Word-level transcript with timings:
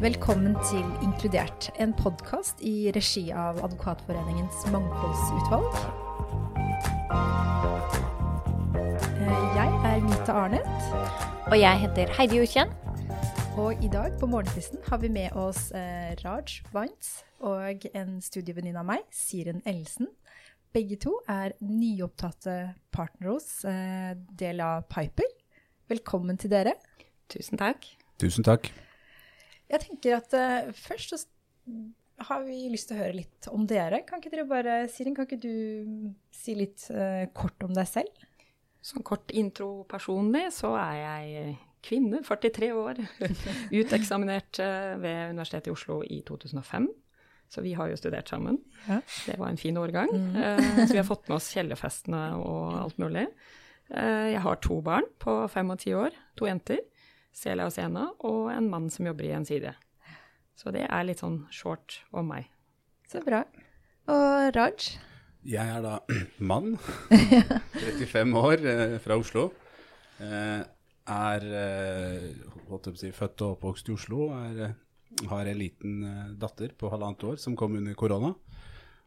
Velkommen 0.00 0.54
til 0.64 0.86
Inkludert, 1.04 1.66
en 1.76 1.90
podkast 1.92 2.62
i 2.64 2.88
regi 2.96 3.26
av 3.36 3.58
Advokatforeningens 3.66 4.62
mangfoldsutvalg. 4.72 5.76
Eh, 8.96 9.44
jeg 9.58 9.82
er 9.90 10.00
Mita 10.06 10.38
Arnet. 10.46 10.88
Og 11.50 11.58
jeg 11.60 11.82
heter 11.84 12.16
Heidi 12.16 12.40
Ukjen. 12.40 12.72
Og 13.60 13.84
i 13.84 13.92
dag 13.92 14.16
på 14.16 14.30
morgenkvisten 14.32 14.80
har 14.88 15.04
vi 15.04 15.12
med 15.12 15.36
oss 15.36 15.68
eh, 15.76 16.16
Raj 16.24 16.62
Vines 16.72 17.14
og 17.44 17.84
en 17.92 18.18
studievenninne 18.24 18.80
av 18.80 18.88
meg, 18.94 19.04
Siren 19.12 19.60
Ellesen. 19.68 20.08
Begge 20.72 20.96
to 20.96 21.18
er 21.28 21.58
nyopptatte 21.60 22.60
partnere 22.88 23.36
hos 23.36 23.52
del 24.32 24.64
av 24.64 24.88
Piper. 24.88 25.28
Velkommen 25.92 26.40
til 26.40 26.56
dere. 26.56 26.78
Tusen 27.28 27.60
takk. 27.60 27.98
Tusen 28.16 28.48
takk. 28.48 28.72
Jeg 29.70 29.84
tenker 29.84 30.18
at 30.18 30.34
uh, 30.34 30.72
først 30.74 31.14
så 31.14 31.20
har 32.28 32.44
vi 32.44 32.66
lyst 32.72 32.90
til 32.90 32.98
å 32.98 33.00
høre 33.00 33.16
litt 33.16 33.48
om 33.52 33.64
dere. 33.68 34.02
Kan 34.08 34.20
ikke 34.20 34.32
dere 34.34 34.48
bare, 34.48 34.76
Sirin, 34.92 35.14
kan 35.16 35.28
ikke 35.28 35.40
du 35.40 36.12
si 36.34 36.56
litt 36.58 36.84
uh, 36.92 37.24
kort 37.36 37.62
om 37.64 37.72
deg 37.76 37.88
selv? 37.88 38.26
Som 38.84 39.04
kort 39.06 39.32
intro 39.36 39.84
personlig, 39.88 40.48
så 40.56 40.74
er 40.80 40.96
jeg 40.98 41.54
kvinne, 41.84 42.20
43 42.26 42.72
år. 42.76 43.00
Uteksaminert 43.80 44.60
uh, 44.60 44.96
ved 45.00 45.36
Universitetet 45.36 45.70
i 45.70 45.76
Oslo 45.76 46.00
i 46.04 46.20
2005. 46.28 46.90
Så 47.50 47.64
vi 47.64 47.72
har 47.74 47.90
jo 47.90 47.98
studert 47.98 48.30
sammen. 48.30 48.60
Ja. 48.84 49.00
Det 49.26 49.38
var 49.40 49.50
en 49.50 49.58
fin 49.58 49.78
årgang. 49.80 50.12
Mm. 50.12 50.36
så 50.84 50.92
vi 50.92 51.00
har 51.00 51.08
fått 51.08 51.26
med 51.26 51.40
oss 51.40 51.48
kjellerfestene 51.50 52.20
og 52.38 52.76
alt 52.78 53.00
mulig. 53.02 53.24
jeg 53.90 54.42
har 54.44 54.60
to 54.62 54.76
barn 54.86 55.08
på 55.18 55.34
fem 55.50 55.72
og 55.74 55.80
ti 55.82 55.90
år. 55.98 56.14
To 56.38 56.46
jenter. 56.46 56.78
Celia 57.36 57.68
og 57.68 57.74
Sena, 57.74 58.08
og 58.26 58.50
en 58.52 58.68
mann 58.70 58.90
som 58.92 59.06
jobber 59.06 59.26
i 59.26 59.32
Gjensidige. 59.32 59.76
Så 60.58 60.72
det 60.74 60.84
er 60.86 61.06
litt 61.08 61.22
sånn 61.22 61.44
short 61.54 62.02
om 62.12 62.28
meg. 62.32 62.50
Så 63.08 63.22
bra. 63.24 63.44
Og 64.10 64.50
Raj? 64.56 64.90
Jeg 65.48 65.72
er 65.72 65.80
da 65.84 65.96
mann. 66.50 66.74
35 67.80 68.36
år, 68.36 68.66
eh, 68.68 68.98
fra 69.00 69.16
Oslo. 69.20 69.48
Eh, 70.20 70.60
er 71.10 71.46
eh, 71.62 72.92
si, 73.00 73.10
født 73.16 73.46
og 73.46 73.56
oppvokst 73.56 73.88
i 73.88 73.96
Oslo. 73.96 74.28
Er, 74.36 74.74
har 75.30 75.48
en 75.48 75.58
liten 75.58 76.04
datter 76.38 76.76
på 76.76 76.92
halvannet 76.92 77.24
år 77.32 77.40
som 77.40 77.56
kom 77.58 77.78
under 77.80 77.96
korona. 77.98 78.34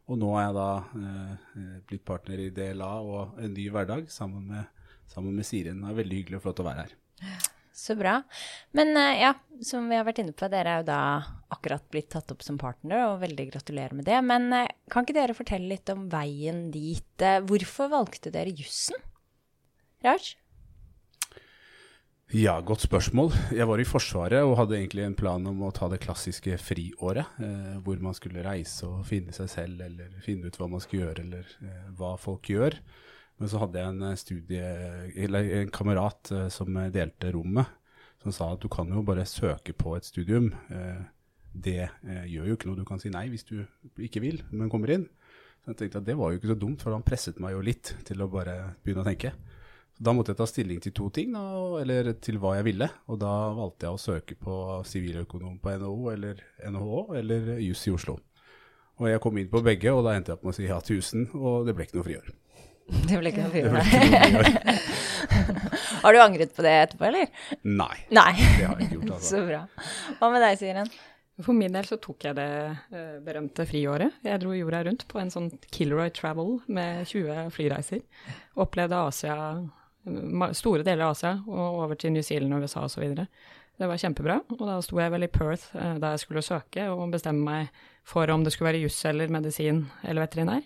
Og 0.04 0.18
nå 0.20 0.34
er 0.36 0.50
jeg 0.50 0.56
da 0.58 1.78
blitt 1.88 2.04
partner 2.04 2.42
i 2.42 2.50
DLA 2.52 2.90
og 3.00 3.38
en 3.40 3.54
ny 3.56 3.70
hverdag 3.72 4.10
sammen 4.12 4.50
med, 4.50 4.84
sammen 5.08 5.32
med 5.32 5.48
Siren. 5.48 5.80
Det 5.80 5.94
er 5.94 6.00
veldig 6.02 6.18
hyggelig 6.20 6.42
og 6.42 6.44
flott 6.44 6.60
å 6.60 6.66
være 6.66 6.84
her. 6.84 6.96
Så 7.74 7.96
bra. 7.98 8.20
Men 8.76 8.94
uh, 8.94 9.10
ja, 9.18 9.32
som 9.66 9.88
vi 9.90 9.98
har 9.98 10.06
vært 10.06 10.20
inne 10.22 10.34
på, 10.36 10.46
dere 10.52 10.76
er 10.76 10.84
jo 10.84 10.90
da 10.92 11.00
akkurat 11.54 11.82
blitt 11.90 12.12
tatt 12.14 12.30
opp 12.30 12.44
som 12.46 12.58
partner, 12.60 13.08
og 13.08 13.24
veldig 13.24 13.48
gratulerer 13.50 13.98
med 13.98 14.06
det. 14.06 14.20
Men 14.22 14.46
uh, 14.54 14.62
kan 14.92 15.06
ikke 15.06 15.16
dere 15.18 15.34
fortelle 15.34 15.72
litt 15.72 15.90
om 15.90 16.06
veien 16.12 16.68
dit? 16.74 17.10
Uh, 17.18 17.40
hvorfor 17.48 17.90
valgte 17.90 18.30
dere 18.34 18.54
jussen? 18.54 19.02
Raj? 20.06 20.36
Ja, 22.34 22.56
godt 22.64 22.82
spørsmål. 22.82 23.28
Jeg 23.54 23.66
var 23.68 23.78
i 23.78 23.84
Forsvaret 23.86 24.42
og 24.42 24.56
hadde 24.58 24.78
egentlig 24.78 25.04
en 25.04 25.14
plan 25.14 25.44
om 25.46 25.60
å 25.62 25.72
ta 25.76 25.86
det 25.92 26.00
klassiske 26.02 26.56
friåret. 26.58 27.36
Eh, 27.38 27.76
hvor 27.84 28.00
man 28.02 28.16
skulle 28.16 28.42
reise 28.42 28.88
og 28.88 29.04
finne 29.06 29.34
seg 29.36 29.50
selv, 29.52 29.82
eller 29.84 30.16
finne 30.24 30.48
ut 30.48 30.56
hva 30.58 30.66
man 30.72 30.82
skulle 30.82 31.04
gjøre, 31.04 31.22
eller 31.22 31.52
eh, 31.62 31.84
hva 31.94 32.14
folk 32.18 32.48
gjør. 32.50 32.78
Men 33.40 33.50
så 33.50 33.60
hadde 33.64 33.80
jeg 33.80 33.92
en 33.94 34.04
eh, 34.06 34.18
studie, 34.20 34.68
eller 35.26 35.50
en 35.60 35.72
kamerat 35.74 36.30
eh, 36.34 36.46
som 36.54 36.78
delte 36.94 37.32
rommet, 37.34 37.72
som 38.22 38.34
sa 38.34 38.52
at 38.54 38.62
du 38.62 38.70
kan 38.72 38.88
jo 38.88 39.02
bare 39.06 39.26
søke 39.28 39.74
på 39.76 39.96
et 39.98 40.06
studium. 40.06 40.52
Eh, 40.70 41.02
det 41.54 41.82
gjør 42.02 42.48
jo 42.48 42.54
ikke 42.56 42.66
noe. 42.66 42.80
Du 42.80 42.86
kan 42.88 42.98
si 42.98 43.12
nei 43.14 43.28
hvis 43.30 43.46
du 43.46 43.60
ikke 44.02 44.22
vil, 44.24 44.40
men 44.50 44.70
kommer 44.72 44.90
inn. 44.90 45.04
Så 45.62 45.70
jeg 45.70 45.78
tenkte 45.78 46.00
at 46.00 46.06
det 46.08 46.16
var 46.18 46.32
jo 46.32 46.40
ikke 46.40 46.50
så 46.50 46.56
dumt, 46.58 46.82
for 46.82 46.96
han 46.96 47.04
presset 47.06 47.38
meg 47.40 47.54
jo 47.54 47.62
litt 47.64 47.92
til 48.08 48.24
å 48.24 48.30
bare 48.30 48.56
begynne 48.82 49.04
å 49.04 49.06
tenke. 49.06 49.30
Så 49.94 50.02
da 50.02 50.14
måtte 50.16 50.34
jeg 50.34 50.40
ta 50.40 50.48
stilling 50.50 50.80
til 50.82 50.94
to 50.98 51.06
ting, 51.14 51.30
da, 51.36 51.44
eller 51.78 52.10
til 52.18 52.40
hva 52.42 52.56
jeg 52.58 52.66
ville. 52.66 52.88
Og 53.06 53.20
da 53.22 53.32
valgte 53.54 53.86
jeg 53.86 53.94
å 53.94 54.02
søke 54.02 54.38
på 54.40 54.56
siviløkonom 54.90 55.60
på 55.62 55.76
NHO 55.78 56.10
eller 56.10 56.42
NHH 56.66 57.18
eller 57.20 57.52
juss 57.62 57.86
i 57.86 57.94
Oslo. 57.94 58.18
Og 58.98 59.10
jeg 59.10 59.22
kom 59.22 59.38
inn 59.38 59.50
på 59.50 59.62
begge, 59.62 59.94
og 59.94 60.04
da 60.06 60.16
endte 60.18 60.32
jeg 60.32 60.40
opp 60.40 60.48
med 60.48 60.54
å 60.54 60.58
si 60.58 60.66
ja 60.66 60.80
til 60.82 60.98
jussen, 60.98 61.28
og 61.38 61.68
det 61.68 61.76
ble 61.78 61.86
ikke 61.86 62.00
noe 62.00 62.08
friår. 62.08 62.34
Det 63.08 63.16
ble 63.20 63.28
ikke 63.32 63.44
noe 63.44 63.54
fyr 63.54 63.66
Har 66.04 66.10
du 66.12 66.18
angret 66.20 66.52
på 66.54 66.62
det 66.64 66.72
etterpå, 66.82 67.04
eller? 67.08 67.26
Nei. 67.64 67.96
Nei. 68.12 68.32
Det 68.36 68.66
har 68.68 68.76
jeg 68.76 68.84
ikke 68.90 68.98
gjort, 68.98 69.12
altså. 69.16 69.28
Så 69.30 69.38
bra. 69.48 69.60
Hva 70.18 70.26
med 70.34 70.40
deg, 70.44 70.54
Siren? 70.60 70.90
For 71.42 71.56
min 71.56 71.74
del 71.74 71.86
så 71.88 71.96
tok 71.98 72.28
jeg 72.28 72.36
det 72.36 72.50
uh, 72.94 73.16
berømte 73.24 73.64
friåret. 73.66 74.20
Jeg 74.22 74.42
dro 74.42 74.52
jorda 74.54 74.84
rundt 74.86 75.06
på 75.10 75.18
en 75.18 75.32
sånn 75.32 75.48
Kilroy 75.74 76.12
Travel 76.14 76.60
med 76.76 77.08
20 77.10 77.48
flyreiser. 77.56 78.04
Opplevde 78.62 79.00
Asia, 79.08 79.36
store 80.54 80.86
deler 80.86 81.08
av 81.08 81.16
Asia, 81.16 81.32
og 81.48 81.80
over 81.86 81.98
til 81.98 82.14
New 82.14 82.24
Zealand 82.26 82.54
og 82.54 82.68
USA 82.68 82.84
osv. 82.86 83.16
Det 83.74 83.88
var 83.90 83.98
kjempebra. 83.98 84.38
Og 84.54 84.62
da 84.68 84.76
sto 84.84 85.00
jeg 85.00 85.14
vel 85.16 85.26
i 85.26 85.32
Perth 85.32 85.72
uh, 85.74 85.96
da 85.98 86.14
jeg 86.14 86.26
skulle 86.26 86.44
søke, 86.44 86.86
og 86.92 87.10
bestemme 87.16 87.48
meg 87.48 87.82
for 88.06 88.30
om 88.30 88.44
det 88.44 88.52
skulle 88.54 88.74
være 88.74 88.84
juss 88.84 89.00
eller 89.08 89.32
medisin 89.32 89.86
eller 90.04 90.28
veterinær. 90.28 90.62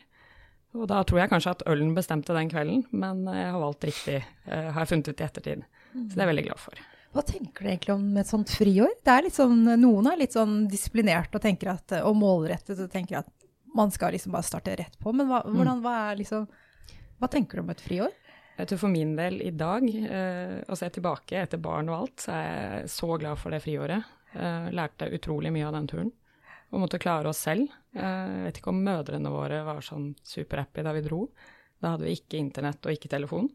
Og 0.76 0.84
da 0.90 1.00
tror 1.06 1.22
jeg 1.22 1.32
kanskje 1.32 1.54
at 1.56 1.64
ølen 1.70 1.94
bestemte 1.96 2.36
den 2.36 2.50
kvelden, 2.52 2.84
men 2.92 3.24
jeg 3.32 3.48
har 3.54 3.62
valgt 3.62 3.86
riktig, 3.88 4.18
uh, 4.50 4.68
har 4.74 4.82
jeg 4.82 4.90
funnet 4.92 5.08
ut 5.08 5.22
i 5.22 5.26
ettertid. 5.26 5.66
Så 5.94 6.12
det 6.12 6.20
er 6.20 6.26
jeg 6.26 6.32
veldig 6.34 6.46
glad 6.50 6.60
for. 6.60 6.86
Hva 7.16 7.24
tenker 7.24 7.64
du 7.64 7.70
egentlig 7.70 7.94
om 7.94 8.04
et 8.20 8.28
sånt 8.28 8.52
friår? 8.52 8.92
Det 9.04 9.12
er 9.14 9.24
litt 9.24 9.36
sånn, 9.38 9.62
noen 9.80 10.10
er 10.10 10.20
litt 10.20 10.36
sånn 10.36 10.60
disiplinert 10.68 11.34
og, 11.34 11.46
at, 11.72 11.96
og 12.04 12.18
målrettet 12.20 12.82
og 12.84 12.90
tenker 12.92 13.22
at 13.22 13.30
man 13.74 13.92
skal 13.94 14.12
liksom 14.12 14.34
bare 14.34 14.46
starte 14.46 14.76
rett 14.76 14.98
på. 15.00 15.14
Men 15.16 15.30
hva, 15.30 15.40
mm. 15.46 15.56
hvordan, 15.56 15.80
hva, 15.84 15.96
liksom, 16.18 16.44
hva 17.18 17.30
tenker 17.32 17.58
du 17.58 17.64
om 17.64 17.72
et 17.72 17.84
friår? 17.84 18.12
Jeg 18.58 18.70
tror 18.72 18.80
For 18.82 18.90
min 18.92 19.14
del 19.14 19.40
i 19.46 19.52
dag, 19.54 19.84
eh, 19.86 20.54
å 20.66 20.76
se 20.76 20.88
tilbake 20.90 21.38
etter 21.38 21.60
barn 21.62 21.88
og 21.92 22.00
alt, 22.00 22.24
så 22.26 22.32
er 22.34 22.46
jeg 22.48 22.88
så 22.92 23.10
glad 23.20 23.38
for 23.38 23.54
det 23.54 23.62
friåret. 23.64 24.14
Eh, 24.34 24.70
lærte 24.74 25.08
utrolig 25.14 25.52
mye 25.54 25.68
av 25.68 25.76
den 25.78 25.86
turen 25.88 26.10
og 26.68 26.82
måtte 26.82 27.00
klare 27.00 27.30
oss 27.30 27.40
selv. 27.46 27.70
Eh, 27.96 28.02
jeg 28.02 28.44
vet 28.46 28.60
ikke 28.60 28.72
om 28.72 28.82
mødrene 28.84 29.32
våre 29.32 29.62
var 29.66 29.84
sånn 29.84 30.10
superhappy 30.26 30.84
da 30.84 30.94
vi 30.96 31.04
dro. 31.06 31.24
Da 31.78 31.94
hadde 31.94 32.08
vi 32.08 32.16
ikke 32.18 32.40
internett 32.40 32.84
og 32.84 32.94
ikke 32.94 33.10
telefon. 33.12 33.48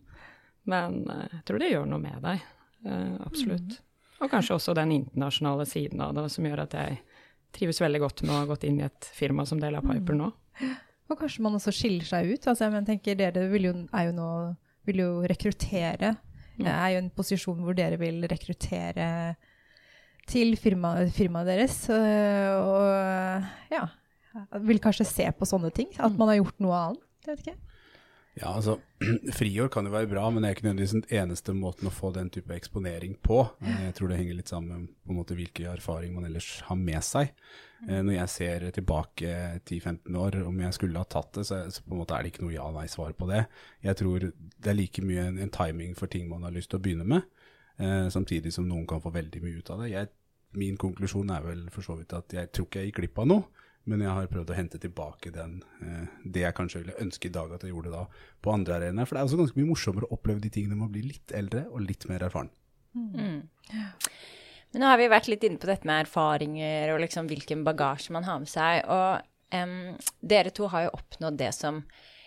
Men 0.70 1.04
eh, 1.12 1.28
jeg 1.38 1.44
tror 1.50 1.62
det 1.62 1.74
gjør 1.74 1.90
noe 1.92 2.04
med 2.04 2.24
deg. 2.24 2.48
Eh, 2.88 3.18
absolutt. 3.28 3.78
Mm. 3.78 4.24
Og 4.24 4.32
kanskje 4.32 4.58
også 4.58 4.76
den 4.78 4.96
internasjonale 4.96 5.68
siden 5.68 6.02
av 6.04 6.16
det 6.18 6.30
som 6.32 6.48
gjør 6.48 6.64
at 6.66 6.76
jeg 6.80 7.00
trives 7.54 7.82
veldig 7.84 8.02
godt 8.02 8.24
med 8.26 8.34
å 8.34 8.42
ha 8.42 8.50
gått 8.50 8.66
inn 8.66 8.80
i 8.82 8.88
et 8.88 9.10
firma 9.14 9.46
som 9.46 9.60
del 9.62 9.76
av 9.78 9.86
Piper 9.86 10.18
nå. 10.18 10.32
Og 11.12 11.20
kanskje 11.20 11.44
man 11.46 11.58
også 11.58 11.74
skiller 11.76 12.08
seg 12.08 12.32
ut. 12.32 12.48
Altså, 12.48 12.70
jeg 12.72 12.86
tenker 12.88 13.18
Dere 13.20 13.44
vil 13.52 13.68
jo, 13.68 13.74
er 13.94 14.08
jo 14.08 14.16
nå 14.16 14.30
vil 14.88 15.02
jo 15.04 15.10
rekruttere. 15.30 16.16
Det 16.58 16.70
er 16.72 16.94
jo 16.94 17.02
en 17.02 17.12
posisjon 17.14 17.62
hvor 17.66 17.76
dere 17.78 17.98
vil 18.02 18.24
rekruttere 18.30 19.08
til 20.30 20.56
firmaet 20.60 21.12
firma 21.16 21.44
deres. 21.48 21.84
Og 21.92 23.74
ja, 23.74 23.84
vil 24.64 24.82
kanskje 24.84 25.08
se 25.10 25.28
på 25.38 25.48
sånne 25.50 25.74
ting. 25.76 25.92
At 26.00 26.16
man 26.18 26.32
har 26.32 26.42
gjort 26.42 26.64
noe 26.64 26.80
annet. 26.80 27.06
Jeg 27.24 27.32
vet 27.34 27.46
ikke. 27.48 27.60
Ja, 28.34 28.56
altså, 28.56 28.80
Friår 29.38 29.68
kan 29.70 29.86
jo 29.86 29.94
være 29.94 30.10
bra, 30.10 30.24
men 30.34 30.42
det 30.42 30.50
er 30.50 30.56
ikke 30.56 30.66
nødvendigvis 30.66 30.96
den 30.96 31.20
eneste 31.20 31.54
måten 31.54 31.90
å 31.90 31.94
få 31.94 32.10
den 32.16 32.32
type 32.34 32.56
eksponering 32.56 33.14
på. 33.22 33.44
Jeg 33.62 33.94
tror 33.98 34.10
det 34.10 34.18
henger 34.18 34.40
litt 34.40 34.50
sammen 34.50 34.88
på 34.90 35.14
en 35.14 35.20
måte 35.20 35.38
hvilke 35.38 35.68
erfaring 35.70 36.16
man 36.16 36.26
ellers 36.26 36.48
har 36.66 36.80
med 36.80 37.06
seg. 37.06 37.30
Eh, 37.86 38.00
når 38.02 38.16
jeg 38.16 38.34
ser 38.34 38.66
tilbake 38.74 39.36
10-15 39.68 40.18
år, 40.18 40.40
om 40.48 40.66
jeg 40.66 40.78
skulle 40.80 41.04
ha 41.04 41.06
tatt 41.06 41.38
det, 41.38 41.46
så, 41.46 41.62
på 41.86 41.94
en 41.94 42.02
måte 42.02 42.18
er 42.18 42.26
det 42.26 42.34
ikke 42.34 42.48
noe 42.48 42.56
ja-nei-svar 42.56 43.14
på 43.20 43.30
det. 43.30 43.44
Jeg 43.86 44.02
tror 44.02 44.26
det 44.26 44.74
er 44.74 44.80
like 44.82 45.06
mye 45.06 45.28
en, 45.30 45.38
en 45.46 45.54
timing 45.54 45.94
for 46.00 46.10
ting 46.10 46.26
man 46.32 46.48
har 46.48 46.58
lyst 46.58 46.74
til 46.74 46.82
å 46.82 46.86
begynne 46.88 47.06
med. 47.14 47.30
Eh, 47.78 48.08
samtidig 48.14 48.54
som 48.54 48.68
noen 48.70 48.86
kan 48.88 49.02
få 49.02 49.12
veldig 49.14 49.42
mye 49.44 49.60
ut 49.60 49.72
av 49.74 49.82
det. 49.82 49.92
Jeg, 49.94 50.12
min 50.60 50.78
konklusjon 50.78 51.32
er 51.34 51.46
vel 51.46 51.68
for 51.74 51.86
så 51.86 51.98
vidt 51.98 52.14
at 52.14 52.36
jeg 52.36 52.52
tror 52.54 52.70
ikke 52.70 52.84
jeg 52.84 52.92
gikk 52.92 53.00
glipp 53.02 53.22
av 53.24 53.30
noe, 53.32 53.64
men 53.90 54.04
jeg 54.06 54.16
har 54.16 54.30
prøvd 54.32 54.54
å 54.54 54.58
hente 54.58 54.80
tilbake 54.80 55.34
den, 55.36 55.58
eh, 55.84 56.06
det 56.24 56.46
jeg 56.46 56.58
kanskje 56.60 56.84
ville 56.84 57.00
ønske 57.04 57.28
i 57.28 57.34
dag 57.34 57.52
at 57.52 57.66
jeg 57.66 57.74
gjorde 57.74 57.96
da 57.96 58.06
på 58.42 58.54
andre 58.54 58.78
arenaer. 58.78 59.10
For 59.10 59.18
det 59.18 59.24
er 59.24 59.32
også 59.32 59.42
ganske 59.42 59.60
mye 59.60 59.72
morsommere 59.74 60.08
å 60.08 60.18
oppleve 60.18 60.44
de 60.44 60.54
tingene 60.54 60.78
med 60.78 60.88
å 60.88 60.94
bli 60.94 61.04
litt 61.10 61.34
eldre 61.36 61.66
og 61.72 61.84
litt 61.88 62.08
mer 62.12 62.28
erfaren. 62.30 62.54
Mm. 62.94 63.42
Men 64.74 64.82
nå 64.82 64.90
har 64.90 64.98
vi 65.02 65.10
vært 65.12 65.30
litt 65.30 65.44
inne 65.46 65.62
på 65.62 65.70
dette 65.70 65.90
med 65.90 66.06
erfaringer 66.06 66.94
og 66.94 67.02
liksom 67.04 67.28
hvilken 67.30 67.66
bagasje 67.66 68.14
man 68.14 68.26
har 68.26 68.40
med 68.42 68.50
seg. 68.50 68.86
Og 68.90 69.58
um, 69.58 69.94
dere 70.22 70.54
to 70.54 70.70
har 70.70 70.88
jo 70.88 70.96
oppnådd 70.98 71.38
det 71.42 71.52
som 71.58 71.82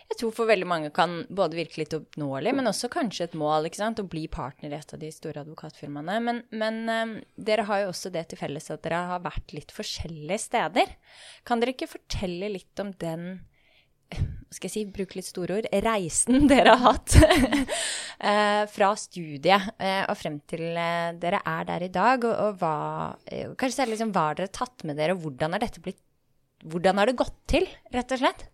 jeg 0.07 0.21
tror 0.21 0.31
for 0.37 0.47
veldig 0.47 0.67
mange 0.69 0.89
kan 0.95 1.17
både 1.35 1.57
virke 1.59 1.81
litt 1.81 1.93
oppnåelig, 1.97 2.53
men 2.55 2.69
også 2.69 2.87
kanskje 2.91 3.25
et 3.27 3.35
mål 3.37 3.67
ikke 3.67 3.81
sant? 3.81 3.99
å 3.99 4.07
bli 4.07 4.23
partner 4.31 4.71
i 4.71 4.77
et 4.77 4.93
av 4.95 5.01
de 5.01 5.09
store 5.11 5.43
advokatfirmaene. 5.43 6.15
Men, 6.23 6.39
men 6.55 6.79
um, 6.87 7.11
dere 7.35 7.65
har 7.67 7.83
jo 7.83 7.91
også 7.91 8.11
det 8.15 8.23
til 8.31 8.39
felles 8.39 8.71
at 8.71 8.85
dere 8.85 9.03
har 9.11 9.25
vært 9.25 9.51
litt 9.55 9.73
forskjellige 9.75 10.39
steder. 10.45 10.95
Kan 11.47 11.59
dere 11.59 11.75
ikke 11.75 11.91
fortelle 11.91 12.53
litt 12.55 12.83
om 12.83 12.95
den 13.03 13.29
skal 14.47 14.69
jeg 14.69 14.71
si, 14.71 14.81
bruke 14.87 15.17
litt 15.17 15.27
store 15.27 15.57
ord, 15.59 15.65
reisen 15.83 16.47
dere 16.47 16.77
har 16.79 16.93
hatt 16.93 17.17
eh, 18.31 18.63
fra 18.71 18.93
studiet 18.95 19.73
eh, 19.75 20.05
og 20.07 20.15
frem 20.15 20.39
til 20.47 20.69
eh, 20.71 21.11
dere 21.19 21.41
er 21.43 21.67
der 21.67 21.83
i 21.83 21.91
dag, 21.91 22.23
og, 22.23 22.35
og 22.45 22.61
hva 22.61 23.51
Kanskje 23.59 23.89
liksom, 23.91 24.13
hva 24.15 24.29
har 24.29 24.39
dere 24.39 24.53
tatt 24.55 24.87
med 24.87 24.95
dere, 24.99 25.17
og 25.17 25.25
hvordan 25.25 25.59
dette 25.59 25.83
blitt 25.83 25.99
Hvordan 26.67 26.97
har 26.97 27.05
det 27.05 27.19
gått 27.19 27.35
til, 27.51 27.67
rett 27.93 28.13
og 28.15 28.17
slett? 28.17 28.47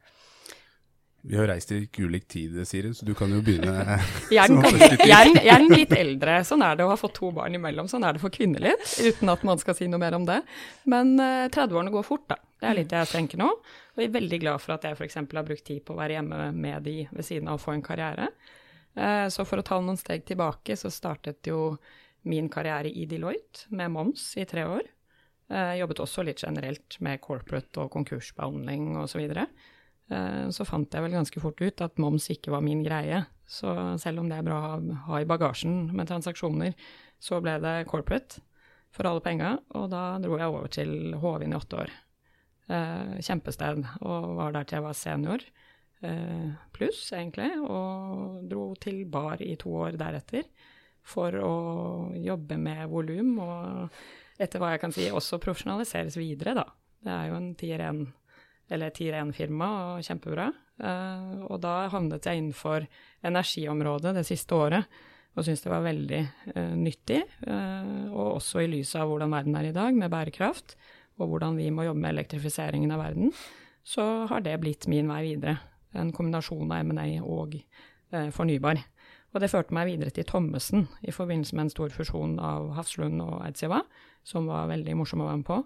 Vi 1.24 1.38
har 1.40 1.48
reist 1.48 1.70
i 1.72 1.78
ulik 2.04 2.26
tid, 2.28 2.56
Siri, 2.68 2.90
så 2.94 3.06
du 3.08 3.14
kan 3.16 3.32
jo 3.32 3.40
begynne. 3.46 3.96
Jeg 4.34 4.44
er, 4.44 5.62
den, 5.62 5.70
litt 5.72 5.94
eldre. 5.96 6.42
Sånn 6.44 6.64
er 6.66 6.76
det 6.76 6.84
å 6.84 6.90
ha 6.92 6.98
fått 7.00 7.16
to 7.16 7.30
barn 7.32 7.56
imellom. 7.56 7.88
Sånn 7.88 8.04
er 8.04 8.18
det 8.18 8.20
for 8.20 8.34
kvinner 8.34 8.60
litt, 8.66 8.84
uten 9.00 9.32
at 9.32 9.46
man 9.48 9.62
skal 9.62 9.78
si 9.78 9.88
noe 9.88 10.02
mer 10.04 10.18
om 10.18 10.26
det. 10.28 10.42
Men 10.92 11.14
eh, 11.24 11.46
30-årene 11.48 11.94
går 11.94 12.04
fort, 12.04 12.26
da. 12.34 12.36
Det 12.60 12.68
er 12.68 12.76
litt 12.82 12.92
det 12.92 13.00
jeg 13.06 13.12
tenker 13.14 13.40
nå. 13.40 13.48
Og 13.56 14.04
jeg 14.04 14.10
er 14.10 14.18
veldig 14.18 14.40
glad 14.44 14.64
for 14.66 14.76
at 14.76 14.84
jeg 14.90 15.00
f.eks. 15.00 15.16
har 15.22 15.48
brukt 15.48 15.64
tid 15.70 15.80
på 15.88 15.96
å 15.96 16.02
være 16.02 16.18
hjemme 16.18 16.50
med 16.58 16.84
de 16.90 16.98
ved 17.08 17.28
siden 17.30 17.48
av 17.48 17.60
å 17.62 17.64
få 17.64 17.72
en 17.78 17.86
karriere. 17.88 18.28
Eh, 19.00 19.28
så 19.32 19.48
for 19.48 19.64
å 19.64 19.68
ta 19.72 19.80
noen 19.80 20.00
steg 20.00 20.26
tilbake, 20.28 20.76
så 20.76 20.92
startet 20.92 21.48
jo 21.48 21.78
min 22.28 22.52
karriere 22.52 22.92
i 22.92 23.08
Deloitte 23.08 23.72
med 23.72 23.96
moms 23.96 24.34
i 24.40 24.44
tre 24.50 24.68
år. 24.68 24.92
Jeg 25.54 25.80
jobbet 25.84 26.00
også 26.04 26.24
litt 26.28 26.44
generelt 26.44 26.96
med 27.04 27.20
corporate 27.24 27.80
og 27.84 27.92
konkursbehandling 27.96 28.98
osv. 29.00 29.24
Eh, 29.24 29.48
Så 29.48 29.73
fant 30.68 30.94
jeg 30.94 31.04
vel 31.06 31.16
ganske 31.16 31.42
fort 31.42 31.62
ut 31.62 31.82
at 31.86 32.00
moms 32.02 32.30
ikke 32.34 32.54
var 32.54 32.64
min 32.66 32.84
greie. 32.86 33.26
Så 33.50 33.74
selv 34.02 34.22
om 34.22 34.30
det 34.30 34.40
er 34.40 34.48
bra 34.48 34.60
å 34.78 34.96
ha- 35.08 35.20
i 35.22 35.28
bagasjen 35.30 35.92
med 35.94 36.08
transaksjoner, 36.08 36.74
så 37.20 37.42
ble 37.42 37.60
det 37.64 37.88
corporate 37.88 38.42
for 38.94 39.08
alle 39.10 39.24
penga, 39.26 39.58
og 39.74 39.90
da 39.90 40.20
dro 40.22 40.38
jeg 40.38 40.48
over 40.52 40.68
til 40.72 41.14
Hovin 41.22 41.54
i 41.54 41.58
åtte 41.58 41.80
år. 41.82 41.94
Eh, 42.70 43.20
kjempested, 43.26 43.84
og 44.02 44.36
var 44.38 44.54
der 44.54 44.64
til 44.64 44.78
jeg 44.78 44.86
var 44.86 44.94
senior, 44.94 45.40
eh, 46.04 46.52
pluss 46.72 47.12
egentlig, 47.12 47.52
og 47.60 48.48
dro 48.50 48.74
til 48.80 49.04
bar 49.06 49.42
i 49.42 49.56
to 49.56 49.70
år 49.70 49.98
deretter 49.98 50.46
for 51.02 51.32
å 51.32 52.14
jobbe 52.16 52.58
med 52.58 52.88
volum, 52.90 53.40
og 53.40 53.90
etter 54.40 54.60
hva 54.60 54.72
jeg 54.72 54.82
kan 54.82 54.92
si, 54.96 55.10
også 55.10 55.42
profesjonaliseres 55.44 56.16
videre, 56.16 56.56
da. 56.56 56.66
Det 57.04 57.12
er 57.12 57.28
jo 57.30 57.36
en 57.36 57.56
tier 57.60 57.80
1 57.84 58.06
eller 58.72 58.94
tier 58.96 59.18
1-firma, 59.20 59.70
og 59.94 60.06
kjempebra. 60.06 60.50
Uh, 60.82 61.44
og 61.52 61.60
da 61.64 61.88
havnet 61.94 62.26
jeg 62.26 62.40
innenfor 62.40 62.88
energiområdet 63.26 64.16
det 64.18 64.26
siste 64.28 64.58
året, 64.58 64.88
og 65.34 65.46
syntes 65.46 65.64
det 65.66 65.74
var 65.74 65.86
veldig 65.86 66.22
uh, 66.54 66.74
nyttig. 66.78 67.22
Uh, 67.46 68.10
og 68.14 68.40
også 68.40 68.64
i 68.64 68.70
lys 68.72 68.94
av 69.00 69.10
hvordan 69.10 69.34
verden 69.34 69.58
er 69.60 69.70
i 69.70 69.76
dag, 69.76 69.94
med 69.98 70.14
bærekraft, 70.14 70.78
og 71.22 71.30
hvordan 71.30 71.60
vi 71.60 71.70
må 71.74 71.86
jobbe 71.86 72.02
med 72.02 72.16
elektrifiseringen 72.16 72.94
av 72.94 73.04
verden, 73.04 73.34
så 73.84 74.26
har 74.30 74.42
det 74.46 74.58
blitt 74.64 74.88
min 74.90 75.12
vei 75.12 75.22
videre. 75.28 75.60
En 75.94 76.14
kombinasjon 76.16 76.72
av 76.72 76.88
M&A 76.88 77.20
og 77.22 77.60
fornybar. 78.34 78.80
Og 79.34 79.42
det 79.42 79.50
førte 79.50 79.74
meg 79.74 79.90
videre 79.90 80.14
til 80.14 80.26
Thommessen 80.30 80.88
i 81.02 81.14
forbindelse 81.14 81.58
med 81.58 81.68
en 81.68 81.74
stor 81.74 81.94
fusjon 81.94 82.38
av 82.42 82.72
Hafslund 82.78 83.22
og 83.22 83.42
Eidsiva, 83.46 83.82
som 84.26 84.50
var 84.50 84.70
veldig 84.70 84.96
morsom 84.98 85.22
å 85.22 85.30
være 85.30 85.42
med 85.42 85.48
på. 85.50 85.60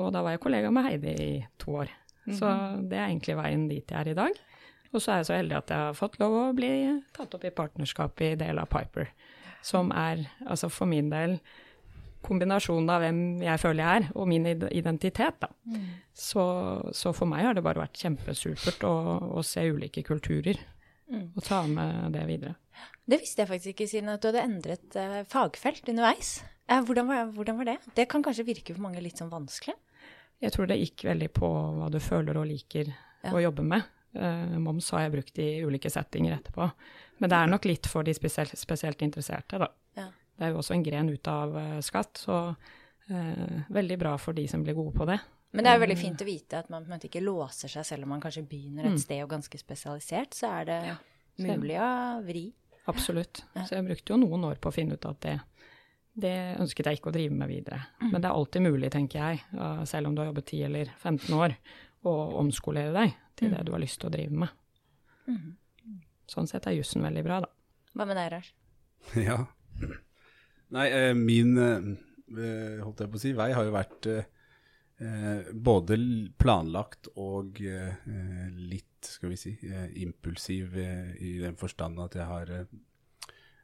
Og 0.00 0.10
da 0.12 0.24
var 0.24 0.34
jeg 0.34 0.42
kollega 0.44 0.72
med 0.72 0.88
Heidi 0.88 1.14
i 1.16 1.30
to 1.60 1.76
år. 1.84 1.92
Så 2.34 2.50
det 2.90 2.98
er 2.98 3.06
egentlig 3.06 3.36
veien 3.38 3.68
dit 3.70 3.92
jeg 3.92 4.00
er 4.00 4.10
i 4.10 4.16
dag. 4.18 4.40
Og 4.92 5.02
så 5.02 5.12
er 5.12 5.20
jeg 5.20 5.28
så 5.28 5.36
heldig 5.36 5.58
at 5.58 5.70
jeg 5.70 5.84
har 5.88 5.98
fått 5.98 6.18
lov 6.22 6.34
å 6.40 6.48
bli 6.56 6.72
tatt 7.14 7.34
opp 7.36 7.44
i 7.44 7.54
partnerskap 7.54 8.22
i 8.24 8.34
del 8.38 8.58
av 8.62 8.70
Piper, 8.72 9.10
som 9.66 9.92
er 9.94 10.24
altså 10.46 10.70
for 10.72 10.88
min 10.90 11.10
del 11.12 11.38
kombinasjonen 12.26 12.90
av 12.90 13.04
hvem 13.04 13.20
jeg 13.44 13.62
føler 13.62 13.82
jeg 13.82 14.00
er, 14.00 14.06
og 14.18 14.30
min 14.30 14.46
identitet. 14.48 15.36
Da. 15.42 15.50
Så, 16.16 16.44
så 16.96 17.12
for 17.14 17.30
meg 17.30 17.46
har 17.46 17.54
det 17.54 17.62
bare 17.66 17.84
vært 17.84 18.00
kjempesupert 18.00 18.86
å, 18.88 18.94
å 19.38 19.44
se 19.46 19.66
ulike 19.68 20.02
kulturer 20.06 20.58
og 21.06 21.42
ta 21.46 21.62
med 21.70 22.16
det 22.16 22.24
videre. 22.26 22.56
Det 23.06 23.20
visste 23.22 23.44
jeg 23.44 23.50
faktisk 23.52 23.72
ikke, 23.74 23.88
siden 23.90 24.10
at 24.10 24.22
du 24.22 24.30
hadde 24.32 24.42
endret 24.42 24.96
eh, 24.98 25.20
fagfelt 25.30 25.86
underveis. 25.92 26.40
Eh, 26.66 26.82
hvordan, 26.82 27.06
var, 27.06 27.28
hvordan 27.36 27.60
var 27.60 27.68
det? 27.70 27.76
Det 27.94 28.08
kan 28.10 28.24
kanskje 28.26 28.48
virke 28.48 28.74
for 28.74 28.82
mange 28.82 29.02
litt 29.04 29.22
sånn 29.22 29.30
vanskelig? 29.30 29.76
Jeg 30.42 30.52
tror 30.52 30.66
det 30.68 30.76
gikk 30.80 31.04
veldig 31.08 31.28
på 31.32 31.48
hva 31.78 31.90
du 31.90 31.98
føler 32.02 32.36
og 32.36 32.46
liker 32.50 32.90
Ja. 33.24 33.32
å 33.32 33.40
jobbe 33.42 33.62
med. 33.64 33.82
Uh, 34.16 34.56
moms 34.62 34.90
har 34.90 35.00
jeg 35.06 35.12
brukt 35.12 35.38
i 35.38 35.62
ulike 35.64 35.90
settinger 35.90 36.38
etterpå. 36.38 36.70
Men 37.20 37.30
det 37.32 37.36
er 37.36 37.46
nok 37.50 37.64
litt 37.68 37.86
for 37.86 38.02
de 38.06 38.12
spesielt, 38.16 38.52
spesielt 38.56 39.02
interesserte, 39.02 39.58
da. 39.58 39.68
Ja. 39.96 40.06
Det 40.36 40.44
er 40.44 40.52
jo 40.52 40.58
også 40.60 40.74
en 40.76 40.82
gren 40.84 41.08
ut 41.08 41.28
av 41.28 41.56
uh, 41.56 41.80
skatt, 41.80 42.20
så 42.20 42.54
uh, 43.10 43.56
veldig 43.72 43.98
bra 43.98 44.16
for 44.20 44.32
de 44.36 44.46
som 44.48 44.62
blir 44.64 44.76
gode 44.76 44.92
på 44.96 45.06
det. 45.08 45.18
Men 45.52 45.64
det 45.64 45.70
er 45.72 45.76
jo 45.78 45.84
veldig 45.86 45.98
fint 45.98 46.20
å 46.22 46.26
vite 46.28 46.58
at 46.58 46.68
man 46.72 46.84
på 46.84 46.90
en 46.90 46.96
måte 46.98 47.08
ikke 47.08 47.22
låser 47.24 47.68
seg, 47.72 47.84
selv 47.88 48.04
om 48.04 48.10
man 48.12 48.20
kanskje 48.20 48.44
begynner 48.48 48.84
et 48.84 48.92
Mm. 48.96 48.98
sted 49.00 49.22
og 49.22 49.30
ganske 49.30 49.58
spesialisert, 49.58 50.34
så 50.36 50.50
er 50.60 50.64
det 50.68 50.80
ja. 50.90 50.96
mulig 51.38 51.78
å 51.80 51.90
vri. 52.26 52.52
Absolutt. 52.86 53.44
Så 53.66 53.74
jeg 53.74 53.84
brukte 53.86 54.12
jo 54.12 54.18
noen 54.20 54.44
år 54.44 54.58
på 54.60 54.68
å 54.68 54.74
finne 54.74 54.94
ut 54.94 55.06
at 55.08 55.20
det, 55.20 55.40
det 56.16 56.36
ønsket 56.62 56.88
jeg 56.88 56.98
ikke 56.98 57.10
å 57.10 57.14
drive 57.16 57.36
med 57.36 57.50
videre. 57.50 57.82
Men 58.00 58.22
det 58.22 58.28
er 58.28 58.36
alltid 58.38 58.64
mulig, 58.64 58.88
tenker 58.94 59.20
jeg, 59.20 59.42
selv 59.88 60.08
om 60.08 60.14
du 60.16 60.22
har 60.22 60.30
jobbet 60.30 60.48
10 60.48 60.62
eller 60.70 60.92
15 60.96 61.34
år, 61.36 61.56
å 62.06 62.14
omskolere 62.40 62.94
deg 62.94 63.16
til 63.36 63.52
det 63.52 63.64
du 63.66 63.74
har 63.74 63.82
lyst 63.82 64.00
til 64.00 64.08
å 64.08 64.14
drive 64.14 64.44
med. 64.44 64.54
Sånn 66.30 66.48
sett 66.50 66.66
er 66.66 66.78
jussen 66.78 67.04
veldig 67.04 67.24
bra, 67.26 67.42
da. 67.44 67.50
Hva 67.96 68.06
med 68.08 68.18
deg, 68.18 68.32
Rars? 68.34 68.54
Ja. 69.28 69.44
Nei, 70.74 70.86
eh, 70.90 71.12
min 71.14 71.54
eh, 71.62 72.80
holdt 72.82 73.04
jeg 73.04 73.12
på 73.12 73.20
å 73.20 73.22
si, 73.22 73.32
vei 73.36 73.52
har 73.54 73.68
jo 73.68 73.74
vært 73.74 74.08
eh, 74.10 75.52
både 75.52 75.98
planlagt 76.40 77.12
og 77.20 77.60
litt, 77.60 79.06
skal 79.06 79.30
vi 79.30 79.38
si, 79.38 79.52
impulsiv 80.02 80.74
i 80.80 81.36
den 81.42 81.58
forstand 81.60 82.00
at 82.02 82.16
jeg 82.16 82.26
har 82.26 82.52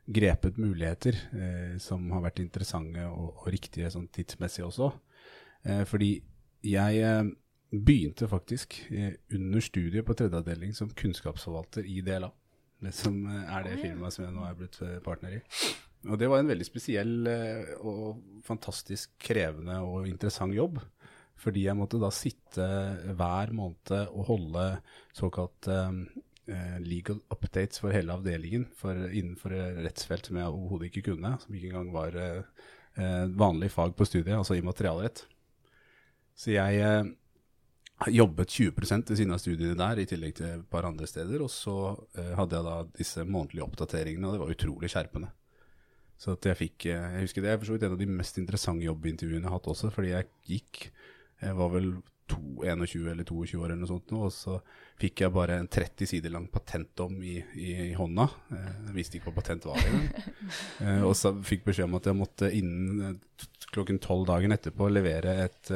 grepet 0.07 0.59
muligheter 0.59 1.17
eh, 1.33 1.77
som 1.83 2.09
har 2.15 2.25
vært 2.25 2.43
interessante 2.43 3.05
og, 3.07 3.37
og 3.37 3.53
riktige 3.55 3.91
sånn 3.93 4.09
tidsmessig 4.13 4.65
også. 4.67 4.91
Eh, 5.63 5.85
fordi 5.89 6.17
jeg 6.67 7.03
eh, 7.07 7.31
begynte 7.73 8.29
faktisk 8.29 8.77
eh, 8.91 9.15
under 9.33 9.61
studiet 9.65 10.05
på 10.07 10.17
tredje 10.19 10.39
avdeling 10.39 10.75
som 10.77 10.91
kunnskapsforvalter 10.91 11.87
i 11.89 12.03
DLA. 12.05 12.29
Det 12.83 12.93
som 12.97 13.17
eh, 13.27 13.47
er 13.47 13.65
det 13.67 13.79
firmaet 13.81 14.17
som 14.17 14.27
jeg 14.27 14.35
nå 14.35 14.45
er 14.47 14.59
blitt 14.59 14.81
eh, 14.85 14.99
partner 15.05 15.39
i. 15.39 15.43
Og 16.11 16.19
det 16.19 16.29
var 16.29 16.43
en 16.43 16.51
veldig 16.51 16.67
spesiell 16.67 17.29
og 17.87 18.41
fantastisk 18.43 19.13
krevende 19.23 19.77
og 19.87 20.09
interessant 20.11 20.51
jobb. 20.57 20.81
Fordi 21.39 21.63
jeg 21.63 21.79
måtte 21.79 22.01
da 22.03 22.11
sitte 22.11 22.67
hver 23.19 23.53
måned 23.55 23.93
og 24.11 24.27
holde 24.27 24.65
såkalt 25.15 25.69
legal 26.83 27.21
updates 27.31 27.79
for 27.79 27.95
hele 27.95 28.15
avdelingen 28.17 28.65
for, 28.75 28.99
innenfor 29.15 29.55
et 29.55 29.77
rettsfelt 29.87 30.27
som 30.27 30.39
jeg 30.41 30.51
overhodet 30.51 30.89
ikke 30.91 31.05
kunne, 31.13 31.37
som 31.39 31.55
ikke 31.55 31.71
engang 31.71 31.93
var 31.95 32.17
eh, 32.19 32.65
eh, 32.99 33.27
vanlig 33.39 33.71
fag 33.71 33.95
på 33.97 34.07
studiet, 34.09 34.35
altså 34.37 34.57
immaterialrett. 34.59 35.25
Så 36.35 36.55
jeg 36.55 36.81
eh, 36.83 37.13
jobbet 38.11 38.49
20 38.49 38.73
ved 38.75 39.17
siden 39.17 39.35
av 39.35 39.39
studiene 39.43 39.79
der, 39.79 40.01
i 40.03 40.09
tillegg 40.09 40.35
til 40.39 40.49
et 40.49 40.67
par 40.71 40.89
andre 40.89 41.07
steder. 41.07 41.45
Og 41.45 41.51
så 41.53 41.77
eh, 42.19 42.33
hadde 42.39 42.59
jeg 42.59 42.69
da 42.69 42.77
disse 42.99 43.25
månedlige 43.29 43.67
oppdateringene, 43.67 44.27
og 44.27 44.35
det 44.35 44.43
var 44.43 44.55
utrolig 44.57 44.91
skjerpende. 44.93 45.31
Så 46.23 46.37
jeg 46.39 46.59
fikk 46.59 46.87
eh, 46.87 47.17
Jeg 47.17 47.27
husker 47.27 47.43
det 47.45 47.51
er 47.51 47.59
for 47.59 47.71
så 47.71 47.77
vidt 47.77 47.87
en 47.87 47.97
av 47.97 48.01
de 48.03 48.07
mest 48.07 48.37
interessante 48.39 48.87
jobbintervjuene 48.87 49.43
jeg 49.43 49.51
har 49.51 49.59
hatt 49.59 49.71
også, 49.73 49.91
fordi 49.91 50.13
jeg 50.13 50.29
gikk 50.47 50.83
Jeg 51.43 51.57
var 51.59 51.73
vel 51.73 51.89
to, 52.31 52.39
21 52.63 53.09
eller 53.13 53.27
22 53.27 53.59
år 53.61 53.67
eller 53.73 53.81
noe 53.83 53.91
sånt 53.91 54.13
og 54.17 54.29
så 54.35 54.59
fikk 55.01 55.25
jeg 55.25 55.35
bare 55.35 55.57
en 55.59 55.69
30 55.73 56.09
sider 56.11 56.33
lang 56.35 56.47
patentdom 56.53 57.17
i, 57.27 57.37
i, 57.59 57.69
i 57.89 57.93
hånda. 57.99 58.27
Eh, 58.55 58.69
Jeg 58.89 58.97
visste 58.97 59.19
ikke 59.19 59.31
hva 59.31 59.37
patent 59.41 59.67
var 59.69 59.81
engang. 59.83 60.09
Eh, 60.83 61.03
og 61.07 61.15
så 61.19 61.31
fikk 61.47 61.65
beskjed 61.69 61.87
om 61.89 61.97
at 61.99 62.07
jeg 62.09 62.19
måtte 62.19 62.49
innen 62.55 63.03
eh, 63.09 63.47
klokken 63.75 64.01
tolv 64.03 64.27
dagen 64.29 64.55
etterpå 64.55 64.89
levere 64.91 65.35
et 65.45 65.71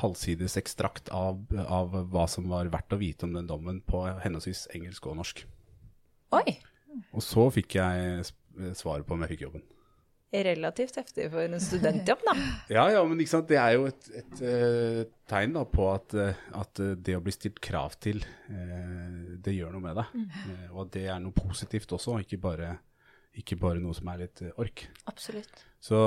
halvsides 0.00 0.56
ekstrakt 0.60 1.08
av, 1.14 1.38
av 1.62 1.94
hva 2.12 2.26
som 2.28 2.48
var 2.52 2.68
verdt 2.72 2.92
å 2.96 3.00
vite 3.00 3.24
om 3.28 3.36
den 3.36 3.48
dommen 3.48 3.78
på 3.86 4.02
henholdsvis 4.24 4.66
engelsk 4.76 5.06
og 5.08 5.16
norsk. 5.20 5.44
Oi! 6.36 6.58
Og 7.12 7.24
så 7.24 7.46
fikk 7.54 7.78
jeg 7.78 8.26
svaret 8.76 9.06
på 9.06 9.16
om 9.16 9.24
jeg 9.24 9.34
fikk 9.36 9.46
jobben. 9.46 9.64
Relativt 10.34 10.96
heftig 10.98 11.28
for 11.30 11.46
en 11.46 11.60
studentjobb, 11.62 12.24
da. 12.26 12.32
Ja, 12.76 12.86
ja, 12.90 13.02
men 13.06 13.20
det 13.20 13.58
er 13.60 13.76
jo 13.76 13.86
et, 13.86 14.08
et 14.10 14.40
eh, 14.42 15.02
tegn 15.30 15.54
da, 15.54 15.62
på 15.70 15.86
at, 15.92 16.16
eh, 16.18 16.40
at 16.58 16.82
eh, 16.82 16.96
det 16.98 17.14
å 17.16 17.22
bli 17.22 17.34
stilt 17.34 17.60
krav 17.62 17.94
til, 18.02 18.24
eh, 18.50 19.36
det 19.38 19.54
gjør 19.54 19.76
noe 19.76 19.84
med 19.86 20.00
deg. 20.00 20.18
Eh, 20.50 20.66
og 20.72 20.82
at 20.86 20.92
det 20.98 21.06
er 21.14 21.22
noe 21.22 21.36
positivt 21.36 21.94
også, 21.94 22.18
ikke 22.24 22.40
bare, 22.42 22.72
ikke 23.38 23.58
bare 23.62 23.80
noe 23.80 23.94
som 23.96 24.10
er 24.12 24.24
litt 24.26 24.42
ork. 24.58 24.88
Absolutt. 25.06 25.62
Så, 25.78 26.02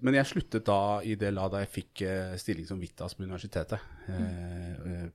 men 0.00 0.16
jeg 0.16 0.30
sluttet 0.32 0.66
da 0.66 0.80
i 1.04 1.14
det 1.20 1.34
la 1.36 1.50
da 1.52 1.60
jeg 1.66 1.72
fikk 1.74 2.06
eh, 2.08 2.34
stilling 2.40 2.66
som 2.66 2.80
Vitas 2.80 3.14
på 3.14 3.28
universitetet. 3.28 3.84
Eh, 4.08 4.72
eh, 4.72 5.06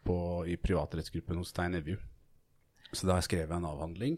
på, 0.00 0.16
I 0.48 0.56
privatrettsgruppen 0.56 1.38
hos 1.42 1.52
Stein 1.52 1.76
Evju. 1.76 2.00
Så 2.90 3.06
da 3.06 3.20
skrev 3.22 3.44
jeg 3.44 3.52
en 3.52 3.68
avhandling. 3.68 4.16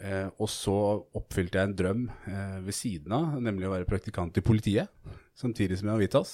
Eh, 0.00 0.28
og 0.40 0.48
så 0.48 0.74
oppfylte 1.18 1.60
jeg 1.60 1.68
en 1.68 1.76
drøm 1.76 2.04
eh, 2.08 2.60
ved 2.64 2.76
siden 2.76 3.12
av, 3.12 3.34
nemlig 3.44 3.68
å 3.68 3.74
være 3.74 3.88
praktikant 3.88 4.38
i 4.40 4.44
politiet. 4.44 4.88
Samtidig 5.36 5.76
som 5.80 5.90
jeg 5.90 5.98
var 5.98 6.04
Vitas. 6.04 6.32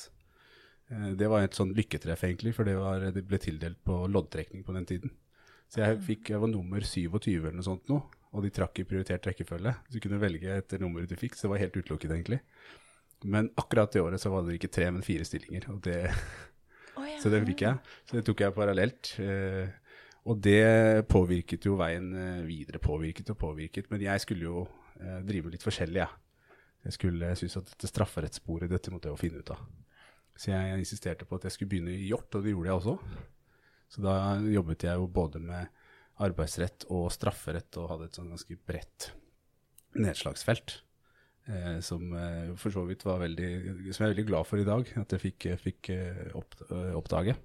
Eh, 0.93 1.09
det 1.19 1.31
var 1.33 1.43
et 1.43 1.57
sånn 1.59 1.75
lykketreff, 1.75 2.23
egentlig, 2.29 2.55
for 2.55 2.69
det, 2.69 2.77
var, 2.79 3.09
det 3.15 3.25
ble 3.27 3.41
tildelt 3.43 3.81
på 3.87 4.05
loddtrekning 4.13 4.63
på 4.67 4.77
den 4.77 4.87
tiden. 4.87 5.15
Så 5.73 5.83
jeg, 5.83 5.99
fikk, 6.07 6.31
jeg 6.31 6.43
var 6.43 6.53
nummer 6.53 6.85
27 6.85 7.31
eller 7.33 7.57
noe 7.59 7.67
sånt 7.67 7.91
nå. 7.91 7.99
og 8.37 8.45
de 8.45 8.53
trakk 8.55 8.79
i 8.79 8.87
prioritert 8.87 9.27
rekkefølge. 9.27 9.73
Så 9.87 9.97
du 9.97 10.03
kunne 10.05 10.21
velge 10.23 10.59
etter 10.61 10.83
nummeret 10.83 11.11
du 11.11 11.17
fikk, 11.19 11.35
så 11.35 11.47
det 11.47 11.55
var 11.55 11.63
helt 11.65 11.79
utelukket, 11.79 12.13
egentlig. 12.13 12.39
Men 13.25 13.49
akkurat 13.59 13.91
det 13.91 14.03
året 14.05 14.23
så 14.23 14.31
var 14.31 14.45
det 14.45 14.59
ikke 14.59 14.71
tre, 14.77 14.91
men 14.93 15.03
fire 15.03 15.27
stillinger. 15.27 15.67
Og 15.73 15.81
det, 15.87 15.99
oh, 16.95 17.07
ja. 17.09 17.19
så 17.23 17.33
det 17.33 17.43
fikk 17.49 17.67
jeg. 17.67 17.97
Så 18.07 18.19
det 18.19 18.27
tok 18.29 18.45
jeg 18.45 18.55
parallelt. 18.55 19.15
Eh, 19.25 19.75
og 20.27 20.43
det 20.43 21.07
påvirket 21.11 21.67
jo 21.69 21.77
veien 21.79 22.11
eh, 22.19 22.45
videre. 22.47 22.83
Påvirket 22.83 23.31
og 23.31 23.39
påvirket. 23.39 23.91
Men 23.93 24.03
jeg 24.03 24.23
skulle 24.25 24.49
jo 24.49 24.65
eh, 24.99 25.21
drive 25.27 25.53
litt 25.53 25.67
forskjellig, 25.67 26.03
jeg. 26.03 26.23
Jeg 26.87 26.95
skulle 26.95 27.33
synes 27.39 27.59
at 27.61 27.71
dette 27.73 27.91
strafferettssporet, 27.91 28.71
dette 28.71 28.93
måtte 28.95 29.09
jeg 29.11 29.17
jo 29.17 29.23
finne 29.23 29.43
ut 29.43 29.53
av. 29.55 29.63
Så 30.37 30.53
jeg 30.53 30.81
insisterte 30.83 31.27
på 31.27 31.39
at 31.39 31.47
jeg 31.47 31.55
skulle 31.55 31.73
begynne 31.73 31.95
i 31.95 32.09
Hjort, 32.11 32.35
og 32.37 32.45
det 32.45 32.53
gjorde 32.53 32.71
jeg 32.71 32.81
også. 32.81 33.23
Så 33.91 34.03
da 34.05 34.17
jobbet 34.53 34.85
jeg 34.87 35.01
jo 35.01 35.07
både 35.11 35.41
med 35.43 35.71
arbeidsrett 36.23 36.87
og 36.95 37.09
strafferett, 37.15 37.79
og 37.81 37.91
hadde 37.93 38.11
et 38.11 38.19
sånn 38.19 38.33
ganske 38.33 38.59
bredt 38.69 39.11
nedslagsfelt. 39.97 40.81
Eh, 41.47 41.79
som 41.87 42.11
eh, 42.19 42.53
for 42.59 42.75
så 42.75 42.83
vidt 42.89 43.05
var 43.07 43.23
veldig, 43.23 43.51
som 43.95 44.03
jeg 44.03 44.09
er 44.09 44.15
veldig 44.15 44.27
glad 44.31 44.49
for 44.49 44.63
i 44.63 44.67
dag, 44.67 44.89
at 44.99 45.15
jeg 45.15 45.23
fikk, 45.23 45.49
fikk 45.63 45.91
eh, 45.95 46.23
opp, 46.39 46.59
eh, 46.67 46.93
oppdage. 46.99 47.37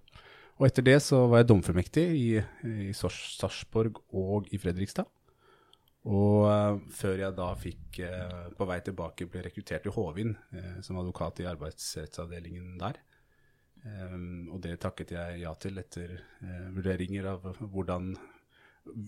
Og 0.62 0.68
etter 0.68 0.86
det 0.86 1.00
så 1.01 1.24
var 1.25 1.41
jeg 1.41 1.50
domfullmektig 1.50 2.03
i, 2.13 2.25
i 2.70 2.91
Sarpsborg 2.94 3.98
og 4.13 4.46
i 4.53 4.60
Fredrikstad. 4.62 5.10
Og 6.06 6.46
uh, 6.46 6.77
før 6.94 7.18
jeg 7.24 7.34
da 7.38 7.48
fikk, 7.58 7.98
uh, 8.06 8.51
på 8.58 8.68
vei 8.70 8.77
tilbake, 8.86 9.25
ble 9.30 9.41
rekruttert 9.48 9.86
til 9.86 9.94
Håvin 9.96 10.36
uh, 10.53 10.77
som 10.86 11.00
advokat 11.01 11.41
i 11.41 11.50
arbeidsrettsavdelingen 11.50 12.77
der. 12.82 13.01
Um, 13.82 14.51
og 14.53 14.62
det 14.62 14.75
takket 14.82 15.15
jeg 15.15 15.39
ja 15.41 15.51
til 15.58 15.80
etter 15.82 16.12
eh, 16.13 16.65
vurderinger 16.75 17.32
av 17.32 17.48
hvordan, 17.58 18.12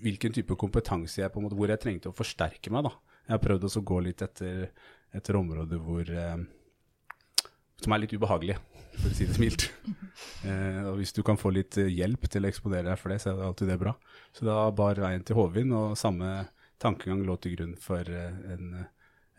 hvilken 0.02 0.34
type 0.34 0.58
kompetanse 0.58 1.22
jeg 1.22 1.30
på 1.30 1.38
en 1.38 1.46
måte, 1.46 1.58
hvor 1.60 1.70
jeg 1.70 1.82
trengte 1.84 2.10
å 2.10 2.18
forsterke 2.18 2.74
meg. 2.74 2.88
da. 2.88 2.94
Jeg 3.28 3.36
har 3.36 3.44
prøvd 3.44 3.68
å 3.70 3.84
gå 3.92 4.00
litt 4.08 4.24
etter, 4.26 4.72
etter 5.14 5.38
områder 5.38 5.78
hvor, 5.84 6.10
eh, 6.10 7.46
som 7.86 7.94
er 7.94 8.02
litt 8.02 8.16
ubehagelige, 8.18 8.58
for 9.00 9.10
å 9.12 9.16
si 9.18 9.30
det 9.30 9.42
mildt. 9.42 9.70
Eh, 10.44 10.84
og 10.86 11.00
hvis 11.00 11.14
du 11.16 11.22
kan 11.26 11.40
få 11.40 11.50
litt 11.56 11.78
eh, 11.80 11.88
hjelp 11.90 12.28
til 12.32 12.44
å 12.44 12.50
eksponere 12.50 12.86
deg 12.86 13.00
for 13.00 13.12
det, 13.12 13.16
så 13.24 13.32
er 13.32 13.38
det 13.40 13.46
alltid 13.48 13.70
det 13.72 13.78
bra. 13.80 13.94
Så 14.36 14.46
da 14.46 14.58
bar 14.76 15.00
veien 15.00 15.24
til 15.26 15.38
Håvin, 15.40 15.72
og 15.76 15.96
samme 16.00 16.30
tankegang 16.84 17.24
lå 17.26 17.38
til 17.42 17.56
grunn 17.56 17.74
for 17.82 18.08
eh, 18.12 18.36
en, 18.54 18.84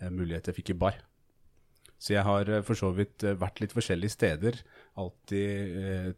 en 0.00 0.16
mulighet 0.16 0.48
jeg 0.50 0.58
fikk 0.58 0.72
i 0.72 0.78
bar. 0.80 0.98
Så 1.98 2.16
jeg 2.16 2.26
har 2.26 2.50
eh, 2.50 2.64
for 2.66 2.78
så 2.78 2.90
vidt 2.96 3.24
eh, 3.24 3.36
vært 3.40 3.62
litt 3.62 3.74
forskjellige 3.76 4.16
steder. 4.16 4.60
Alltid 5.00 5.78
eh, 5.80 6.10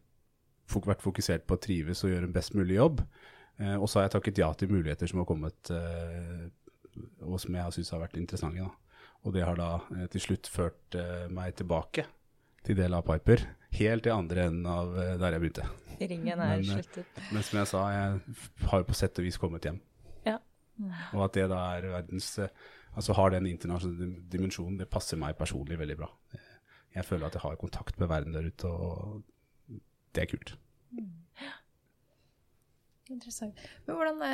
vært 0.86 1.04
fokusert 1.04 1.46
på 1.46 1.58
å 1.58 1.62
trives 1.62 2.02
og 2.04 2.14
gjøre 2.14 2.30
en 2.30 2.36
best 2.36 2.56
mulig 2.58 2.78
jobb. 2.78 3.02
Eh, 3.60 3.76
og 3.76 3.88
så 3.88 4.00
har 4.00 4.08
jeg 4.08 4.16
takket 4.16 4.42
ja 4.42 4.50
til 4.54 4.72
muligheter 4.72 5.10
som 5.10 5.22
har 5.22 5.28
kommet, 5.28 5.70
eh, 5.74 6.46
og 7.26 7.38
som 7.42 7.58
jeg 7.58 7.78
syns 7.78 7.94
har 7.94 8.02
vært 8.02 8.18
interessante. 8.22 8.66
Da. 8.66 9.06
Og 9.26 9.34
det 9.36 9.46
har 9.46 9.58
da 9.58 9.70
eh, 9.94 10.06
til 10.12 10.28
slutt 10.28 10.50
ført 10.50 10.98
eh, 10.98 11.26
meg 11.32 11.56
tilbake 11.58 12.06
til 12.66 12.78
del 12.78 12.94
av 12.96 13.04
Piper. 13.06 13.42
Helt 13.76 14.06
til 14.06 14.14
andre 14.14 14.46
enden 14.48 14.70
av 14.70 14.94
eh, 14.98 15.14
der 15.20 15.36
jeg 15.36 15.44
begynte. 15.44 15.66
Ringen 16.00 16.32
er 16.32 16.40
Men, 16.40 16.64
eh, 16.64 16.80
sluttet. 16.80 17.20
Men 17.32 17.44
som 17.46 17.60
jeg 17.60 17.70
sa, 17.70 17.82
jeg 17.92 18.70
har 18.70 18.86
på 18.88 18.96
sett 18.96 19.20
og 19.20 19.26
vis 19.26 19.38
kommet 19.40 19.68
hjem. 19.68 19.78
Ja. 20.26 20.38
Og 21.14 21.22
at 21.24 21.36
det 21.38 21.46
da 21.48 21.60
er 21.76 21.92
verdens 21.94 22.34
eh, 22.42 22.64
Altså 22.96 23.12
har 23.12 23.28
den 23.28 23.44
internasjonale 23.44 24.22
dimensjonen, 24.32 24.78
det 24.80 24.86
passer 24.88 25.18
meg 25.20 25.34
personlig 25.36 25.76
veldig 25.76 25.96
bra. 26.00 26.06
Jeg 26.94 27.04
føler 27.04 27.26
at 27.26 27.34
jeg 27.36 27.42
har 27.42 27.58
kontakt 27.60 27.98
med 28.00 28.08
verden 28.08 28.32
der 28.32 28.46
ute, 28.48 28.70
og 28.72 29.74
det 30.16 30.22
er 30.22 30.30
kult. 30.30 30.54
Interessant. 33.12 33.60
Men 33.84 33.98
hvordan, 33.98 34.24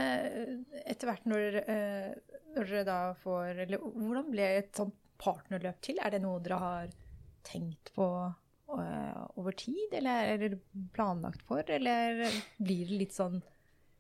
etter 0.79 1.11
hvert 1.11 1.27
når, 1.27 1.59
når 2.55 2.71
dere 2.71 2.85
da 2.87 3.01
får 3.19 3.65
Eller 3.67 3.83
hvordan 3.83 4.31
ble 4.31 4.47
et 4.61 4.71
sånt 4.79 4.95
partnerløp 5.19 5.83
til? 5.83 5.99
Er 5.99 6.15
det 6.15 6.23
noe 6.23 6.39
dere 6.47 6.63
har 6.63 6.95
tenkt 7.47 7.93
på 7.97 8.07
eh, 8.27 9.23
over 9.41 9.57
tid, 9.59 9.97
eller 9.99 10.33
er 10.35 10.43
det 10.43 10.63
planlagt 10.95 11.43
for? 11.49 11.65
Eller 11.67 12.25
blir 12.59 12.89
det 12.89 13.03
litt 13.05 13.17
sånn 13.17 13.41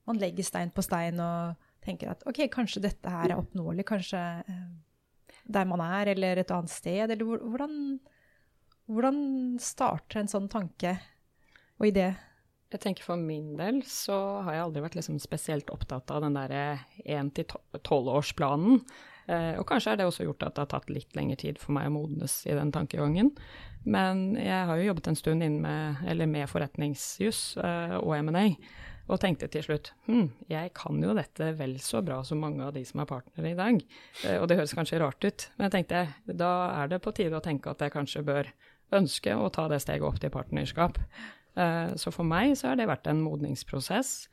man 0.09 0.19
legger 0.19 0.47
stein 0.47 0.73
på 0.75 0.83
stein 0.83 1.21
og 1.23 1.69
tenker 1.83 2.11
at 2.13 2.25
OK, 2.27 2.45
kanskje 2.51 2.83
dette 2.83 3.11
her 3.11 3.31
er 3.31 3.39
oppnåelig, 3.39 3.87
kanskje 3.87 4.19
eh, 4.19 4.67
der 5.43 5.69
man 5.69 5.83
er, 5.85 6.13
eller 6.15 6.41
et 6.43 6.51
annet 6.55 6.73
sted? 6.73 7.11
Eller 7.11 7.23
hvordan, 7.23 7.79
hvordan 8.91 9.23
starter 9.63 10.23
en 10.23 10.31
sånn 10.31 10.51
tanke 10.53 10.97
og 11.79 11.89
idé? 11.91 12.13
Jeg 12.73 12.81
tenker 12.81 13.05
For 13.05 13.21
min 13.21 13.53
del 13.59 13.83
så 13.85 14.17
har 14.47 14.57
jeg 14.57 14.65
aldri 14.67 14.85
vært 14.87 14.95
liksom 14.97 15.19
spesielt 15.21 15.71
opptatt 15.75 16.09
av 16.15 16.23
den 16.25 16.39
derre 16.39 16.81
1-12-årsplanen. 17.05 18.81
Eh, 19.31 19.59
og 19.59 19.67
kanskje 19.69 19.93
har 19.93 20.01
det 20.01 20.07
også 20.09 20.27
gjort 20.27 20.47
at 20.47 20.57
det 20.57 20.65
har 20.65 20.71
tatt 20.75 20.93
litt 20.93 21.19
lengre 21.19 21.39
tid 21.39 21.61
for 21.63 21.75
meg 21.77 21.89
å 21.89 21.95
modnes 21.95 22.41
i 22.49 22.57
den 22.57 22.73
tankegangen. 22.75 23.33
Men 23.83 24.33
jeg 24.39 24.69
har 24.69 24.79
jo 24.79 24.89
jobbet 24.89 25.11
en 25.11 25.19
stund 25.19 25.45
med, 25.63 26.25
med 26.31 26.49
forretningsjuss 26.51 27.43
eh, 27.63 27.97
og 28.01 28.17
M&A, 28.21 28.49
og 29.11 29.19
tenkte 29.19 29.49
til 29.51 29.65
slutt 29.67 29.91
hm, 30.07 30.29
jeg 30.47 30.71
kan 30.79 31.01
jo 31.03 31.15
dette 31.19 31.49
vel 31.59 31.75
så 31.83 32.05
bra 32.07 32.21
som 32.25 32.39
mange 32.41 32.63
av 32.63 32.71
de 32.77 32.85
som 32.87 33.03
er 33.03 33.11
partnere 33.11 33.53
i 33.53 33.59
dag. 33.59 33.83
Eh, 34.25 34.39
og 34.39 34.49
det 34.51 34.59
høres 34.61 34.75
kanskje 34.79 35.03
rart 35.03 35.27
ut, 35.27 35.49
men 35.57 35.69
jeg 35.69 35.77
tenkte 35.77 36.07
da 36.39 36.53
er 36.83 36.93
det 36.93 37.03
på 37.05 37.15
tide 37.17 37.39
å 37.39 37.45
tenke 37.45 37.73
at 37.73 37.83
jeg 37.83 37.95
kanskje 37.95 38.27
bør 38.27 38.51
ønske 38.93 39.35
å 39.35 39.51
ta 39.53 39.69
det 39.73 39.83
steget 39.83 40.05
opp 40.05 40.19
til 40.21 40.33
partnerskap. 40.35 40.99
Så 42.01 42.09
for 42.13 42.25
meg 42.25 42.55
så 42.57 42.71
har 42.71 42.77
det 42.77 42.87
vært 42.89 43.09
en 43.09 43.23
modningsprosess, 43.25 44.27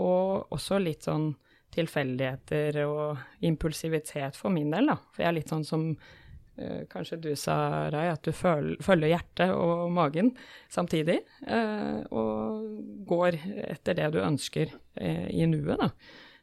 og 0.00 0.52
også 0.52 0.78
litt 0.80 1.04
sånn 1.08 1.30
tilfeldigheter 1.72 2.82
og 2.86 3.22
impulsivitet 3.44 4.36
for 4.38 4.52
min 4.54 4.72
del, 4.74 4.90
da. 4.92 4.98
For 5.12 5.24
jeg 5.24 5.30
er 5.30 5.36
litt 5.38 5.52
sånn 5.52 5.64
som 5.66 5.86
eh, 6.56 6.82
kanskje 6.92 7.20
du 7.24 7.30
sa, 7.38 7.88
Rai, 7.92 8.08
at 8.12 8.24
du 8.26 8.32
føl 8.36 8.74
følger 8.84 9.14
hjertet 9.14 9.54
og 9.56 9.86
magen 9.94 10.32
samtidig. 10.72 11.20
eh, 11.46 12.02
og 12.10 13.06
går 13.08 13.40
etter 13.70 13.98
det 13.98 14.10
du 14.14 14.20
ønsker 14.22 14.74
eh, 15.00 15.28
i 15.32 15.48
nuet, 15.48 15.78
da. 15.80 15.90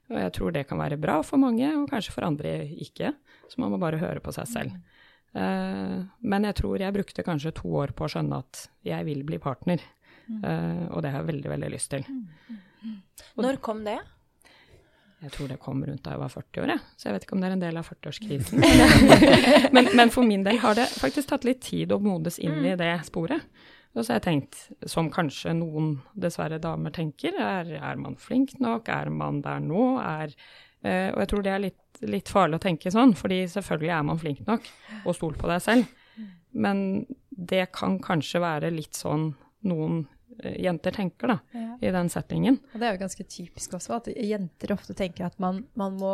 Og 0.09 0.17
jeg 0.17 0.33
tror 0.33 0.53
det 0.55 0.65
kan 0.65 0.81
være 0.81 0.97
bra 0.97 1.19
for 1.21 1.37
mange, 1.41 1.67
og 1.77 1.89
kanskje 1.91 2.15
for 2.15 2.25
andre 2.25 2.55
ikke. 2.81 3.13
Så 3.49 3.61
man 3.61 3.69
må 3.73 3.77
bare 3.81 4.01
høre 4.01 4.23
på 4.25 4.33
seg 4.33 4.49
selv. 4.49 4.79
Eh, 5.37 5.97
men 6.25 6.47
jeg 6.49 6.57
tror 6.57 6.81
jeg 6.81 6.95
brukte 6.95 7.25
kanskje 7.25 7.53
to 7.61 7.69
år 7.83 7.93
på 7.93 8.07
å 8.07 8.11
skjønne 8.15 8.41
at 8.41 8.63
jeg 8.87 9.05
vil 9.05 9.21
bli 9.27 9.37
partner. 9.41 9.83
Eh, 10.29 10.85
og 10.89 11.03
det 11.03 11.13
har 11.13 11.21
jeg 11.21 11.29
veldig, 11.29 11.49
veldig 11.53 11.69
lyst 11.73 11.93
til. 11.93 12.05
Når 13.37 13.61
kom 13.65 13.83
det? 13.85 13.99
Jeg 15.19 15.33
tror 15.33 15.49
det 15.51 15.57
kom 15.59 15.81
rundt 15.83 16.03
da 16.05 16.13
jeg 16.13 16.21
var 16.21 16.31
40 16.31 16.61
år, 16.63 16.71
jeg. 16.71 16.83
så 16.95 17.09
jeg 17.09 17.15
vet 17.15 17.25
ikke 17.25 17.35
om 17.35 17.41
det 17.41 17.49
er 17.49 17.55
en 17.57 17.63
del 17.63 17.79
av 17.81 17.89
40-årskrisen. 17.89 18.61
men, 19.75 19.89
men 19.99 20.13
for 20.13 20.27
min 20.27 20.45
del 20.45 20.61
har 20.63 20.77
det 20.79 20.87
faktisk 20.93 21.33
tatt 21.33 21.47
litt 21.47 21.59
tid 21.65 21.91
å 21.91 21.99
modes 22.03 22.39
inn 22.39 22.61
i 22.63 22.77
det 22.79 22.93
sporet. 23.07 23.43
Og 23.97 24.03
så 24.05 24.13
har 24.13 24.19
jeg 24.19 24.27
tenkt, 24.27 24.59
som 24.87 25.09
kanskje 25.11 25.55
noen 25.57 25.95
dessverre 26.13 26.59
damer 26.61 26.93
tenker, 26.95 27.35
er, 27.35 27.71
er 27.81 27.99
man 27.99 28.15
flink 28.21 28.53
nok, 28.61 28.87
er 28.93 29.09
man 29.11 29.41
der 29.43 29.59
nå, 29.63 29.85
er 29.99 30.31
eh, 30.85 31.09
Og 31.09 31.23
jeg 31.23 31.31
tror 31.31 31.43
det 31.43 31.53
er 31.55 31.63
litt, 31.65 32.03
litt 32.05 32.31
farlig 32.31 32.59
å 32.59 32.63
tenke 32.69 32.93
sånn, 32.93 33.15
fordi 33.17 33.41
selvfølgelig 33.49 33.95
er 33.97 34.05
man 34.07 34.21
flink 34.21 34.45
nok, 34.47 34.69
og 35.03 35.17
stol 35.17 35.35
på 35.39 35.49
deg 35.51 35.65
selv. 35.65 35.89
Men 36.53 37.03
det 37.29 37.65
kan 37.75 37.97
kanskje 38.03 38.41
være 38.43 38.71
litt 38.73 38.97
sånn 38.97 39.33
noen 39.67 40.03
jenter 40.43 40.91
tenker, 40.95 41.27
da, 41.27 41.39
Ja. 41.53 41.77
i 41.81 41.91
den 41.91 42.09
settingen. 42.09 42.59
Og 42.73 42.79
det 42.79 42.87
er 42.87 42.95
jo 42.97 43.03
ganske 43.05 43.23
typisk 43.27 43.73
også, 43.77 43.95
at 43.97 44.07
jenter 44.15 44.73
ofte 44.73 44.93
tenker 44.95 45.25
at 45.25 45.39
man, 45.39 45.65
man 45.75 45.97
må 45.99 46.13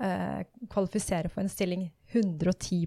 eh, 0.00 0.42
kvalifisere 0.68 1.30
for 1.32 1.40
en 1.42 1.48
stilling 1.48 1.90
110 2.12 2.86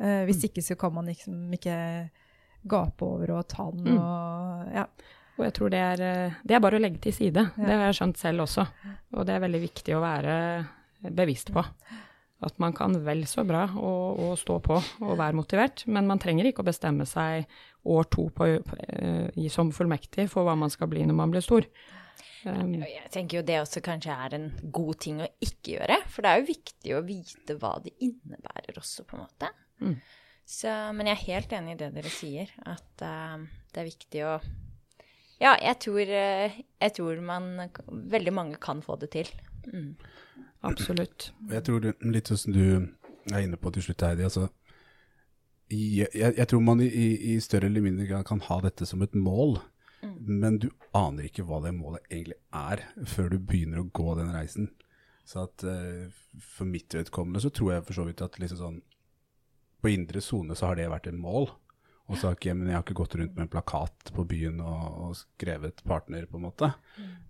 eh, 0.00 0.24
Hvis 0.26 0.44
ikke 0.44 0.62
så 0.62 0.76
kan 0.78 0.92
man 0.94 1.06
liksom 1.06 1.52
ikke 1.54 2.10
gape 2.68 3.02
over 3.02 3.30
og 3.38 3.48
ta 3.48 3.70
den 3.70 3.84
Mm. 3.94 3.98
og 3.98 4.72
Ja. 4.74 4.86
Og 5.38 5.44
jeg 5.46 5.54
tror 5.54 5.70
det 5.70 5.78
er, 5.80 6.00
eh, 6.02 6.32
det 6.44 6.54
er 6.54 6.60
bare 6.60 6.76
å 6.78 6.80
legge 6.80 7.00
til 7.00 7.12
side. 7.12 7.34
Ja. 7.56 7.64
Det 7.64 7.72
har 7.72 7.92
jeg 7.92 7.94
skjønt 7.94 8.16
selv 8.18 8.40
også. 8.42 8.66
Og 9.14 9.24
det 9.26 9.34
er 9.34 9.40
veldig 9.40 9.60
viktig 9.62 9.94
å 9.96 10.02
være 10.02 10.66
bevisst 11.10 11.50
på. 11.52 11.64
At 12.44 12.58
man 12.58 12.72
kan 12.72 12.92
vel 13.04 13.22
så 13.24 13.44
bra 13.46 13.66
å, 13.68 14.18
å 14.18 14.36
stå 14.36 14.60
på 14.60 14.74
og 14.76 15.16
være 15.18 15.32
motivert, 15.34 15.86
men 15.86 16.06
man 16.06 16.18
trenger 16.18 16.44
ikke 16.50 16.62
å 16.62 16.66
bestemme 16.66 17.06
seg 17.06 17.46
år 17.84 18.06
to 18.14 18.28
på, 18.34 18.46
eh, 18.46 19.26
i, 19.36 19.48
som 19.50 19.72
fullmektig 19.74 20.28
for 20.30 20.46
hva 20.46 20.54
man 20.58 20.70
skal 20.70 20.90
bli 20.90 21.04
når 21.06 21.18
man 21.18 21.34
blir 21.34 21.44
stor. 21.44 21.66
Um, 22.44 22.74
Jeg 22.82 23.10
tenker 23.14 23.38
jo 23.38 23.44
det 23.46 23.60
også 23.62 23.82
kanskje 23.84 24.14
er 24.24 24.34
en 24.34 24.48
god 24.74 24.98
ting 25.02 25.20
å 25.22 25.28
ikke 25.42 25.76
gjøre. 25.76 26.00
For 26.10 26.24
det 26.24 26.32
er 26.32 26.40
jo 26.40 26.48
viktig 26.50 26.96
å 26.96 27.04
vite 27.06 27.56
hva 27.60 27.76
det 27.84 27.94
innebærer 28.02 28.78
også, 28.80 29.06
på 29.06 29.18
en 29.18 29.24
måte. 29.24 29.52
Mm. 29.82 29.96
Så, 30.52 30.72
men 30.96 31.08
jeg 31.08 31.16
er 31.16 31.28
helt 31.28 31.54
enig 31.58 31.76
i 31.76 31.80
det 31.84 31.92
dere 31.94 32.12
sier, 32.12 32.50
at 32.66 33.06
uh, 33.06 33.42
det 33.72 33.82
er 33.82 33.88
viktig 33.88 34.26
å 34.26 34.36
Ja, 35.42 35.56
jeg 35.58 35.78
tror, 35.82 36.06
eh, 36.06 36.58
jeg 36.78 36.92
tror 36.94 37.18
man 37.26 37.46
Veldig 37.90 38.32
mange 38.34 38.58
kan 38.62 38.82
få 38.82 38.94
det 39.00 39.10
til. 39.14 39.30
Mm. 39.62 39.94
absolutt. 40.66 41.32
Jeg 41.50 41.62
tror 41.66 41.86
litt 42.02 42.30
sånn 42.30 42.38
som 42.38 42.54
du 42.54 42.64
er 43.30 43.44
inne 43.44 43.58
på 43.58 43.70
til 43.74 43.84
slutt, 43.86 44.02
Heidi. 44.02 44.26
Altså, 44.26 44.48
jeg, 45.72 46.34
jeg, 46.36 46.46
tror 46.50 46.62
man 46.64 46.82
i, 46.84 46.88
i, 47.34 47.36
større 47.40 47.68
eller 47.70 47.84
mindre 47.84 48.06
grad 48.08 48.26
kan 48.28 48.42
ha 48.48 48.58
dette 48.64 48.86
som 48.88 49.02
et 49.04 49.14
mål, 49.16 49.58
men 50.02 50.58
du 50.62 50.68
aner 50.96 51.28
ikke 51.28 51.44
hva 51.46 51.60
det 51.64 51.74
målet 51.76 52.06
egentlig 52.10 52.38
er 52.58 52.82
før 53.08 53.30
du 53.32 53.38
begynner 53.38 53.82
å 53.82 53.90
gå 53.94 54.16
den 54.18 54.32
reisen. 54.34 54.72
Så 55.24 55.46
at 55.46 55.62
eh, 55.64 56.10
for 56.42 56.66
mitt 56.68 56.94
vedkommende 56.94 57.42
så 57.42 57.52
tror 57.54 57.76
jeg 57.76 57.84
for 57.86 58.00
så 58.00 58.06
vidt 58.08 58.24
at 58.24 58.40
liksom 58.42 58.58
sånn 58.58 58.80
På 59.82 59.90
indre 59.90 60.20
sone 60.22 60.54
så 60.58 60.68
har 60.68 60.78
det 60.78 60.90
vært 60.90 61.08
et 61.10 61.18
mål. 61.18 61.48
Og 62.10 62.18
så 62.18 62.28
har 62.28 62.36
ikke, 62.36 62.52
men 62.58 62.68
jeg 62.68 62.76
har 62.76 62.82
ikke 62.84 62.96
gått 62.98 63.14
rundt 63.16 63.36
med 63.36 63.44
en 63.46 63.50
plakat 63.52 64.10
på 64.12 64.24
byen 64.28 64.58
og, 64.60 64.86
og 65.04 65.12
skrevet 65.16 65.82
partner, 65.86 66.26
på 66.28 66.36
en 66.36 66.44
måte. 66.44 66.68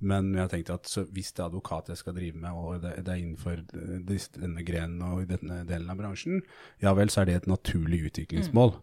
Men 0.00 0.33
jeg 0.33 0.43
har 0.43 0.52
tenkt 0.52 0.73
at 0.75 0.88
så 0.91 1.05
hvis 1.12 1.31
det 1.37 1.45
er 1.45 1.50
advokat 1.50 1.93
jeg 1.93 2.00
skal 2.00 2.17
drive 2.17 2.41
med, 2.41 2.57
og 2.57 2.83
det, 2.83 2.95
det 3.05 3.12
er 3.12 3.21
innenfor 3.21 3.62
denne 3.69 4.64
grenen 4.67 5.05
og 5.07 5.23
i 5.23 5.29
denne 5.31 5.61
delen 5.69 5.93
av 5.93 6.00
bransjen, 6.00 6.41
ja 6.83 6.95
vel, 6.99 7.12
så 7.12 7.23
er 7.23 7.31
det 7.31 7.37
et 7.43 7.50
naturlig 7.52 8.00
utviklingsmål. 8.09 8.75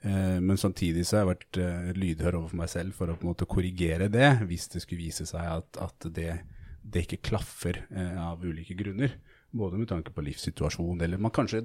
Eh, 0.00 0.38
men 0.40 0.58
samtidig 0.60 1.06
så 1.06 1.18
har 1.18 1.24
jeg 1.24 1.32
vært 1.32 1.60
eh, 1.62 1.88
lydhør 1.98 2.40
overfor 2.40 2.62
meg 2.62 2.70
selv 2.70 2.98
for 2.98 3.10
å 3.10 3.16
på 3.18 3.26
en 3.26 3.32
måte 3.32 3.48
korrigere 3.50 4.10
det, 4.12 4.30
hvis 4.48 4.68
det 4.74 4.84
skulle 4.84 5.04
vise 5.04 5.26
seg 5.28 5.42
at, 5.58 5.80
at 5.82 6.10
det, 6.14 6.36
det 6.82 7.06
ikke 7.06 7.22
klaffer 7.32 7.82
eh, 7.90 8.14
av 8.22 8.44
ulike 8.44 8.78
grunner. 8.78 9.18
Både 9.50 9.80
med 9.80 9.90
tanke 9.90 10.12
på 10.14 10.22
livssituasjon, 10.26 11.00
eller 11.02 11.20
man 11.20 11.34
kanskje, 11.34 11.64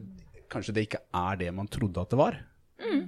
kanskje 0.52 0.76
det 0.76 0.88
ikke 0.88 1.06
er 1.20 1.40
det 1.42 1.52
man 1.56 1.70
trodde 1.72 2.02
at 2.02 2.14
det 2.14 2.20
var. 2.22 2.40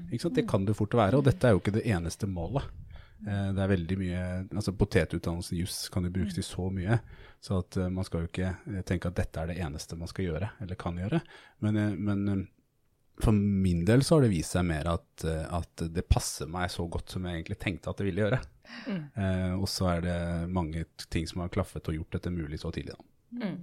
Ikke 0.09 0.23
sant? 0.23 0.37
Det 0.37 0.47
kan 0.49 0.65
det 0.67 0.77
fort 0.77 0.97
være, 0.97 1.19
og 1.19 1.27
dette 1.27 1.47
er 1.47 1.55
jo 1.55 1.61
ikke 1.61 1.75
det 1.77 1.85
eneste 1.89 2.29
målet. 2.29 2.67
Eh, 3.25 3.51
det 3.55 3.63
er 3.63 3.71
veldig 3.71 3.99
mye, 4.01 4.23
altså 4.49 4.73
Potetutdannelsen 4.75 5.59
juss 5.59 5.85
kan 5.93 6.05
jo 6.07 6.13
brukes 6.15 6.37
til 6.37 6.45
så 6.45 6.67
mye, 6.73 6.99
så 7.43 7.61
at 7.63 7.79
eh, 7.79 7.93
man 7.93 8.07
skal 8.07 8.25
jo 8.25 8.31
ikke 8.31 8.51
eh, 8.51 8.83
tenke 8.87 9.11
at 9.11 9.17
dette 9.21 9.41
er 9.41 9.53
det 9.53 9.61
eneste 9.63 9.99
man 9.99 10.11
skal 10.11 10.29
gjøre, 10.29 10.51
eller 10.65 10.79
kan 10.79 10.99
gjøre. 10.99 11.21
Men, 11.65 11.81
men 12.01 12.47
for 13.23 13.31
min 13.35 13.85
del 13.87 14.03
så 14.03 14.17
har 14.17 14.25
det 14.25 14.33
vist 14.33 14.57
seg 14.57 14.65
mer 14.67 14.89
at, 14.91 15.23
at 15.23 15.85
det 15.95 16.03
passer 16.11 16.49
meg 16.51 16.67
så 16.73 16.83
godt 16.91 17.13
som 17.13 17.23
jeg 17.23 17.39
egentlig 17.39 17.57
tenkte 17.63 17.91
at 17.91 18.01
det 18.01 18.09
ville 18.09 18.25
gjøre. 18.25 18.41
Eh, 19.15 19.53
og 19.55 19.67
så 19.69 19.89
er 19.93 20.05
det 20.05 20.17
mange 20.51 20.85
ting 21.13 21.27
som 21.29 21.43
har 21.43 21.53
klaffet 21.53 21.87
og 21.91 21.99
gjort 21.99 22.17
dette 22.17 22.33
mulig 22.33 22.59
så 22.61 22.71
tidlig. 22.75 22.95
Da. 22.97 23.14
Mm. 23.35 23.55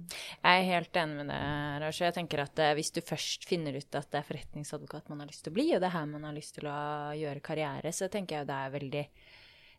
Jeg 0.43 0.59
er 0.59 0.67
helt 0.69 0.97
enig 1.01 1.19
med 1.19 1.29
deg, 1.31 1.45
Raja. 1.83 2.07
Jeg 2.07 2.15
tenker 2.17 2.43
at 2.43 2.59
eh, 2.61 2.73
hvis 2.77 2.91
du 2.95 2.99
først 3.05 3.47
finner 3.49 3.77
ut 3.77 3.97
at 3.99 4.09
det 4.11 4.19
er 4.19 4.27
forretningsadvokat 4.27 5.09
man 5.11 5.23
har 5.23 5.31
lyst 5.31 5.45
til 5.45 5.53
å 5.53 5.57
bli, 5.57 5.69
og 5.73 5.81
det 5.81 5.89
er 5.89 5.95
her 5.95 6.09
man 6.11 6.27
har 6.27 6.35
lyst 6.35 6.57
til 6.59 6.69
å 6.69 6.81
gjøre 7.17 7.45
karriere, 7.45 7.93
så 7.95 8.09
tenker 8.11 8.37
jeg 8.37 8.45
jo 8.45 8.51
det 8.51 8.59
er 8.59 8.75
veldig 8.77 9.05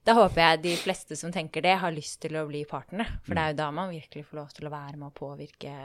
Da 0.05 0.13
håper 0.19 0.41
jeg 0.43 0.63
de 0.65 0.73
fleste 0.77 1.17
som 1.17 1.33
tenker 1.33 1.65
det, 1.65 1.77
har 1.81 1.95
lyst 1.95 2.19
til 2.21 2.37
å 2.37 2.47
bli 2.49 2.65
partnere. 2.69 3.21
For 3.25 3.37
det 3.37 3.45
er 3.45 3.55
jo 3.55 3.61
da 3.63 3.69
man 3.73 3.93
virkelig 3.95 4.27
får 4.29 4.41
lov 4.41 4.51
til 4.57 4.69
å 4.69 4.75
være 4.75 4.99
med 5.01 5.09
å 5.09 5.17
påvirke 5.17 5.77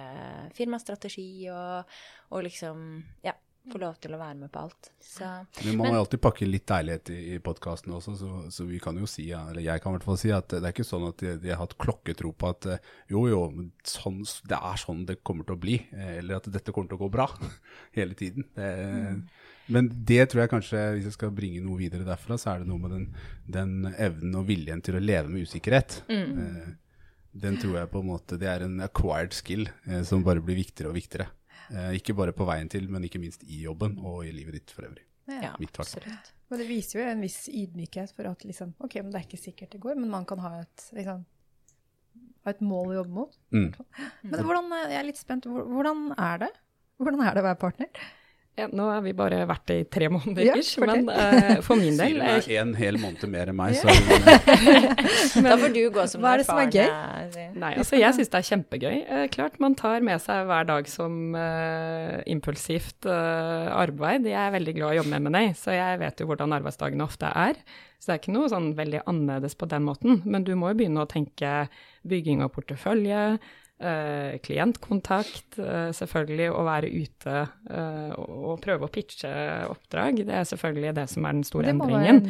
firmastrategi 0.58 1.30
og, 1.54 2.00
og 2.34 2.44
liksom 2.50 2.90
Ja. 3.24 3.38
Få 3.70 3.80
lov 3.82 3.98
til 4.02 4.16
å 4.16 4.20
være 4.20 4.36
med 4.40 4.52
på 4.54 4.62
alt. 4.66 4.90
Så 5.04 5.28
Men 5.66 5.78
man 5.78 5.78
Men- 5.78 5.92
må 5.94 5.98
jo 5.98 6.02
alltid 6.04 6.22
pakke 6.22 6.48
litt 6.50 6.66
deilighet 6.68 7.10
i, 7.14 7.20
i 7.36 7.40
podkasten 7.40 7.94
også, 7.94 8.16
så, 8.18 8.30
så 8.52 8.66
vi 8.66 8.80
kan 8.82 8.98
jo 8.98 9.06
si, 9.10 9.28
eller 9.32 9.62
jeg 9.62 9.82
kan 9.84 9.94
i 9.94 9.98
hvert 9.98 10.08
fall 10.08 10.18
si, 10.18 10.32
at 10.34 10.48
det 10.50 10.64
er 10.64 10.74
ikke 10.74 10.88
sånn 10.88 11.08
at 11.10 11.18
de, 11.22 11.36
de 11.44 11.54
har 11.54 11.62
hatt 11.62 11.78
klokketro 11.78 12.32
på 12.34 12.50
at 12.50 12.66
eh, 12.74 12.90
jo, 13.14 13.28
jo, 13.30 13.44
sånn, 13.86 14.24
det 14.50 14.58
er 14.60 14.82
sånn 14.82 15.06
det 15.06 15.20
kommer 15.24 15.46
til 15.46 15.56
å 15.58 15.62
bli, 15.62 15.78
eh, 15.94 16.18
eller 16.20 16.40
at 16.42 16.50
dette 16.52 16.74
kommer 16.76 16.90
til 16.90 16.98
å 17.00 17.04
gå 17.06 17.12
bra 17.14 17.30
hele 17.98 18.18
tiden. 18.18 18.48
Det, 18.58 18.70
Men 19.70 19.90
det 19.94 20.24
tror 20.32 20.42
jeg 20.44 20.50
kanskje, 20.56 20.84
hvis 20.98 21.10
jeg 21.12 21.14
skal 21.20 21.32
bringe 21.36 21.62
noe 21.62 21.78
videre 21.78 22.08
derfra, 22.08 22.40
så 22.42 22.56
er 22.56 22.64
det 22.64 22.70
noe 22.72 22.82
med 22.82 22.96
den, 22.96 23.10
den 23.46 23.96
evnen 23.96 24.40
og 24.42 24.48
viljen 24.50 24.82
til 24.82 24.98
å 24.98 25.04
leve 25.04 25.30
med 25.30 25.46
usikkerhet. 25.46 26.02
Mm. 26.10 26.78
Den 27.40 27.60
tror 27.62 27.76
jeg 27.78 27.92
på 27.92 28.02
en 28.02 28.08
måte, 28.10 28.40
det 28.42 28.48
er 28.50 28.64
en 28.66 28.80
acquired 28.82 29.36
skill 29.38 29.68
eh, 29.86 30.02
som 30.08 30.24
bare 30.26 30.42
blir 30.42 30.58
viktigere 30.58 30.90
og 30.90 30.98
viktigere. 30.98 31.30
Eh, 31.70 31.96
ikke 32.00 32.16
bare 32.18 32.34
på 32.36 32.48
veien 32.50 32.70
til, 32.72 32.88
men 32.92 33.06
ikke 33.06 33.22
minst 33.22 33.46
i 33.46 33.64
jobben 33.66 33.98
og 34.02 34.24
i 34.26 34.34
livet 34.34 34.60
ditt 34.60 34.74
for 34.74 34.88
øvrig. 34.90 35.06
ja, 35.30 35.54
Mitt 35.62 35.78
absolutt. 35.78 36.32
Men 36.50 36.62
det 36.64 36.66
viser 36.70 37.00
jo 37.00 37.10
en 37.12 37.20
viss 37.22 37.44
ydmykhet 37.52 38.16
for 38.18 38.30
at 38.32 38.46
liksom, 38.48 38.74
ok, 38.82 38.96
men 39.04 39.12
det 39.14 39.20
er 39.20 39.28
ikke 39.28 39.42
sikkert 39.42 39.76
det 39.76 39.82
går, 39.84 40.00
men 40.00 40.10
man 40.10 40.26
kan 40.26 40.42
ha 40.42 40.56
et, 40.64 40.86
liksom, 40.98 41.22
ha 42.46 42.54
et 42.56 42.64
mål 42.66 42.96
å 42.96 42.96
jobbe 43.02 43.14
mot. 43.20 43.38
Mm. 43.54 43.68
Men 44.32 44.48
hvordan, 44.48 44.74
jeg 44.90 44.98
er 44.98 45.06
litt 45.06 45.22
spent, 45.22 45.46
hvordan 45.46 46.08
er 46.18 46.48
det? 46.48 46.50
Hvordan 47.00 47.22
er 47.24 47.38
det 47.38 47.44
å 47.44 47.48
være 47.52 47.62
partner? 47.62 48.02
Ja, 48.58 48.66
nå 48.76 48.90
har 48.90 49.04
vi 49.06 49.14
bare 49.16 49.38
vært 49.48 49.70
det 49.70 49.76
i 49.80 49.84
tre 49.88 50.10
måneder, 50.12 50.44
Ja, 50.44 50.56
ish, 50.60 50.80
men 50.84 51.06
uh, 51.08 51.62
for 51.64 51.80
min 51.80 51.96
del 51.96 52.18
Sier 52.20 52.44
du 52.44 52.52
er 52.52 52.64
en 52.66 52.74
hel 52.76 52.98
måned 53.00 53.24
mer 53.32 53.52
enn 53.52 53.56
meg, 53.56 53.78
så 53.80 53.88
Da 55.46 55.56
får 55.62 55.72
du 55.76 55.82
gå 55.96 56.06
som 56.12 56.26
Hva 56.26 56.34
er 56.34 56.42
det 56.42 56.48
som 56.50 56.60
er 56.60 56.74
gøy? 56.74 57.46
Nei, 57.56 57.72
altså 57.80 58.00
jeg 58.02 58.18
syns 58.18 58.32
det 58.34 58.42
er 58.42 58.48
kjempegøy. 58.50 58.98
Uh, 59.08 59.26
klart 59.32 59.60
man 59.64 59.78
tar 59.80 60.04
med 60.06 60.20
seg 60.24 60.50
hver 60.50 60.68
dag 60.68 60.90
som 60.92 61.38
uh, 61.38 62.18
impulsivt 62.30 63.08
eh, 63.08 63.70
arbeid. 63.72 64.28
Jeg 64.28 64.40
er 64.40 64.54
veldig 64.54 64.74
glad 64.76 64.90
i 64.92 64.98
å 64.98 65.00
jobbe 65.00 65.14
med 65.14 65.30
M&A, 65.30 65.44
så 65.58 65.76
jeg 65.76 66.02
vet 66.02 66.22
jo 66.22 66.28
hvordan 66.30 66.56
arbeidsdagene 66.58 67.06
ofte 67.06 67.32
er. 67.32 67.60
Så 68.00 68.10
det 68.10 68.16
er 68.16 68.22
ikke 68.22 68.36
noe 68.36 68.52
sånn 68.52 68.70
veldig 68.78 69.04
annerledes 69.10 69.56
på 69.60 69.68
den 69.72 69.88
måten. 69.88 70.22
Men 70.26 70.46
du 70.48 70.54
må 70.60 70.72
jo 70.72 70.80
begynne 70.82 71.04
å 71.04 71.10
tenke 71.10 71.68
bygging 72.08 72.44
av 72.46 72.54
portefølje, 72.56 73.24
eh, 73.80 74.38
klientkontakt, 74.44 75.58
eh, 75.60 75.90
selvfølgelig 75.96 76.50
å 76.52 76.64
være 76.68 76.90
ute 76.92 77.36
eh, 77.72 78.14
og, 78.20 78.38
og 78.52 78.62
prøve 78.64 78.88
å 78.88 78.92
pitche 78.94 79.32
oppdrag. 79.70 80.22
Det 80.28 80.36
er 80.36 80.48
selvfølgelig 80.50 80.94
det 81.00 81.06
som 81.12 81.26
er 81.28 81.38
den 81.38 81.48
store 81.48 81.70
Det 81.70 81.76
endringen 81.76 82.22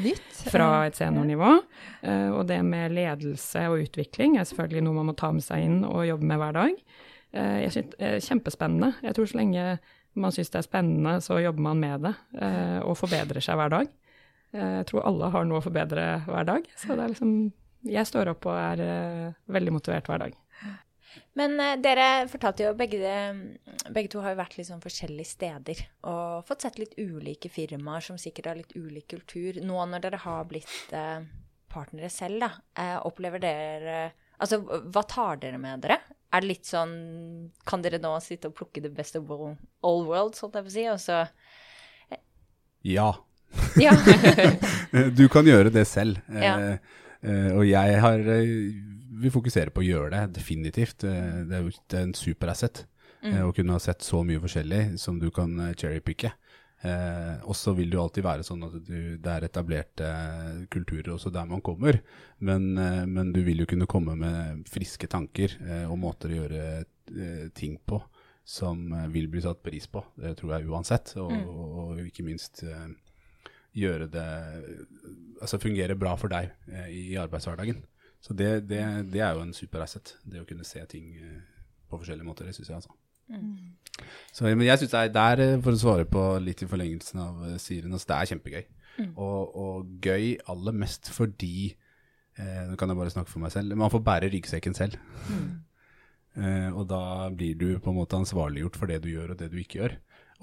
fra 0.53 0.69
et 0.87 0.99
seniornivå. 0.99 1.53
Eh, 2.01 2.29
og 2.31 2.47
det 2.49 2.59
med 2.65 2.95
ledelse 2.95 3.65
og 3.71 3.85
utvikling 3.85 4.37
er 4.39 4.47
selvfølgelig 4.49 4.85
noe 4.87 4.99
man 4.99 5.11
må 5.11 5.15
ta 5.19 5.31
med 5.35 5.45
seg 5.45 5.65
inn 5.65 5.79
og 5.87 6.05
jobbe 6.07 6.29
med 6.31 6.41
hver 6.41 6.57
dag. 6.59 6.83
Eh, 7.31 7.55
jeg 7.65 7.75
synes, 7.77 7.95
eh, 7.99 8.19
kjempespennende. 8.25 8.93
Jeg 9.05 9.17
tror 9.17 9.31
så 9.31 9.39
lenge 9.41 9.69
man 10.19 10.33
syns 10.35 10.49
det 10.51 10.57
er 10.63 10.65
spennende, 10.67 11.19
så 11.23 11.37
jobber 11.39 11.61
man 11.63 11.79
med 11.79 12.01
det 12.03 12.11
og 12.83 12.95
forbedrer 12.97 13.43
seg 13.45 13.55
hver 13.59 13.69
dag. 13.71 13.91
Jeg 14.51 14.87
tror 14.89 15.05
alle 15.05 15.29
har 15.31 15.45
noe 15.45 15.61
å 15.61 15.63
forbedre 15.63 16.05
hver 16.25 16.47
dag. 16.49 16.65
Så 16.75 16.97
det 16.97 17.03
er 17.05 17.13
liksom 17.13 17.33
Jeg 17.87 18.09
står 18.09 18.33
opp 18.33 18.47
og 18.49 18.57
er 18.57 18.81
veldig 19.47 19.71
motivert 19.77 20.09
hver 20.09 20.19
dag. 20.25 20.33
Men 21.39 21.55
uh, 21.59 21.75
dere 21.81 22.27
fortalte 22.31 22.65
jo 22.67 22.75
begge, 22.77 23.13
begge 23.89 24.11
to 24.13 24.21
har 24.23 24.33
jo 24.33 24.41
vært 24.41 24.57
litt 24.59 24.69
sånn 24.69 24.83
forskjellige 24.83 25.31
steder 25.31 25.83
og 26.09 26.47
fått 26.47 26.65
sett 26.65 26.79
litt 26.81 26.95
ulike 26.99 27.51
firmaer 27.51 28.05
som 28.05 28.19
sikkert 28.21 28.51
har 28.51 28.59
litt 28.59 28.75
ulik 28.77 29.09
kultur. 29.15 29.61
Nå 29.63 29.83
når 29.91 30.05
dere 30.05 30.21
har 30.23 30.47
blitt 30.49 30.93
uh, 30.93 31.21
partnere 31.71 32.11
selv, 32.13 32.43
da, 32.45 32.51
uh, 32.81 32.97
opplever 33.09 33.43
dere 33.43 34.01
Altså, 34.39 34.61
hva 34.63 35.01
tar 35.03 35.41
dere 35.41 35.57
med 35.59 35.81
dere? 35.83 35.97
Er 36.31 36.39
det 36.39 36.47
litt 36.47 36.67
sånn 36.69 36.93
Kan 37.67 37.81
dere 37.83 37.97
nå 37.99 38.13
sitte 38.23 38.47
og 38.47 38.53
plukke 38.55 38.79
the 38.79 38.87
best 38.87 39.17
of 39.19 39.27
all, 39.33 40.05
world, 40.07 40.37
sånn 40.37 40.53
jeg 40.55 40.63
får 40.63 40.75
si, 40.77 40.85
og 40.87 41.01
så 41.03 41.17
ja. 42.87 43.09
Ja. 43.75 43.91
Du 45.19 45.25
kan 45.27 45.43
gjøre 45.43 45.73
det 45.73 45.83
selv. 45.89 46.21
Ja. 46.31 46.77
Og 47.57 47.65
jeg 47.67 47.97
har 47.99 48.21
eh, 49.19 49.23
Vi 49.23 49.33
fokuserer 49.33 49.73
på 49.75 49.83
å 49.83 49.87
gjøre 49.87 50.13
det, 50.15 50.39
definitivt. 50.39 51.03
Eh, 51.03 51.43
det 51.49 51.59
er 51.59 51.65
jo 51.65 51.73
en 51.99 52.15
superasset 52.17 52.85
mm. 53.23 53.41
å 53.47 53.53
kunne 53.55 53.75
ha 53.75 53.83
sett 53.83 54.05
så 54.05 54.23
mye 54.23 54.41
forskjellig 54.41 54.99
som 55.01 55.19
du 55.19 55.29
kan 55.35 55.53
eh, 55.59 55.75
cherrypicke. 55.75 56.33
Eh, 56.81 57.41
og 57.43 57.57
så 57.59 57.73
vil 57.75 57.89
det 57.91 57.97
jo 57.97 58.03
alltid 58.05 58.23
være 58.23 58.45
sånn 58.47 58.63
at 58.63 58.77
du, 58.87 59.17
det 59.19 59.31
er 59.33 59.45
etablerte 59.49 60.11
kulturer 60.71 61.11
også 61.11 61.31
der 61.35 61.49
man 61.49 61.59
kommer, 61.65 61.99
men, 62.39 62.69
eh, 62.79 63.03
men 63.03 63.33
du 63.35 63.41
vil 63.43 63.65
jo 63.65 63.67
kunne 63.67 63.89
komme 63.89 64.15
med 64.15 64.63
friske 64.71 65.09
tanker 65.11 65.57
eh, 65.59 65.83
og 65.89 65.99
måter 65.99 66.31
å 66.31 66.37
gjøre 66.37 66.63
eh, 66.79 67.49
ting 67.51 67.75
på 67.83 67.99
som 68.47 68.87
eh, 68.95 69.09
vil 69.11 69.27
bli 69.27 69.43
satt 69.43 69.59
pris 69.65 69.89
på. 69.91 70.05
Det 70.15 70.37
tror 70.39 70.55
jeg 70.55 70.71
uansett, 70.71 71.13
og, 71.19 71.35
og, 71.35 71.75
og 71.83 72.01
ikke 72.05 72.25
minst 72.25 72.63
eh, 72.63 72.89
gjøre 73.79 74.09
det 74.11 74.29
Altså 75.39 75.59
fungere 75.61 75.95
bra 75.95 76.15
for 76.19 76.31
deg 76.31 76.49
eh, 76.67 76.87
i 76.91 77.03
arbeidshverdagen. 77.19 77.83
Så 78.19 78.35
det, 78.35 78.49
det, 78.67 78.81
det 79.13 79.21
er 79.23 79.35
jo 79.37 79.45
en 79.45 79.55
super 79.55 79.83
asset, 79.85 80.17
det 80.27 80.41
å 80.41 80.47
kunne 80.47 80.67
se 80.67 80.81
ting 80.91 81.13
eh, 81.15 81.37
på 81.89 81.99
forskjellige 82.01 82.27
måter. 82.27 82.49
Det 82.49 82.57
syns 82.57 82.71
jeg, 82.71 82.81
altså. 82.81 82.95
Så, 84.33 84.47
men 84.47 84.65
jeg 84.65 84.81
syns 84.81 84.93
det 84.93 84.99
er 84.99 85.13
der, 85.15 85.43
eh, 85.45 85.61
for 85.63 85.75
å 85.75 85.79
svare 85.79 86.07
på 86.09 86.25
litt 86.43 86.63
i 86.65 86.69
forlengelsen 86.69 87.21
av 87.23 87.45
eh, 87.47 87.57
Siren, 87.61 87.95
altså 87.95 88.11
det 88.11 88.17
er 88.17 88.31
kjempegøy. 88.33 88.67
Og, 89.15 89.53
og 89.55 90.03
gøy 90.03 90.33
aller 90.51 90.75
mest 90.75 91.07
fordi 91.15 91.69
eh, 91.69 92.65
Nå 92.67 92.75
kan 92.75 92.91
jeg 92.91 92.99
bare 92.99 93.13
snakke 93.13 93.31
for 93.31 93.39
meg 93.39 93.53
selv. 93.53 93.77
Man 93.79 93.91
får 93.93 94.03
bære 94.11 94.31
ryggsekken 94.35 94.77
selv. 94.77 94.99
Eh, 96.39 96.69
og 96.69 96.85
da 96.87 97.25
blir 97.33 97.55
du 97.57 97.65
på 97.81 97.89
en 97.89 97.97
måte 97.97 98.15
ansvarliggjort 98.15 98.75
for 98.77 98.87
det 98.87 98.99
du 99.03 99.07
gjør 99.09 99.33
og 99.33 99.39
det 99.41 99.47
du 99.51 99.57
ikke 99.59 99.79
gjør. 99.79 99.95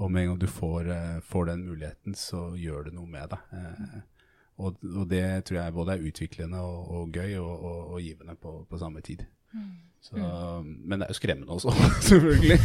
Og 0.03 0.11
med 0.13 0.25
en 0.25 0.33
gang 0.33 0.41
du 0.43 0.49
får, 0.51 0.91
får 1.25 1.47
den 1.49 1.63
muligheten, 1.65 2.17
så 2.19 2.41
gjør 2.59 2.89
det 2.89 2.93
noe 2.99 3.07
med 3.09 3.31
deg. 3.33 3.55
Eh, 3.55 3.95
og, 4.59 4.77
og 4.83 5.09
det 5.11 5.23
tror 5.45 5.59
jeg 5.61 5.75
både 5.77 5.97
er 5.97 6.05
utviklende 6.09 6.61
og, 6.61 6.91
og 6.91 7.11
gøy 7.13 7.35
og, 7.41 7.65
og, 7.93 7.99
givende 8.01 8.35
på, 8.41 8.59
på 8.71 8.79
samme 8.81 9.01
tid. 9.05 9.25
Så, 10.07 10.17
Men 10.63 11.01
det 11.01 11.07
er 11.07 11.11
jo 11.11 11.19
skremmende 11.19 11.53
også, 11.57 11.73
selvfølgelig. 12.09 12.59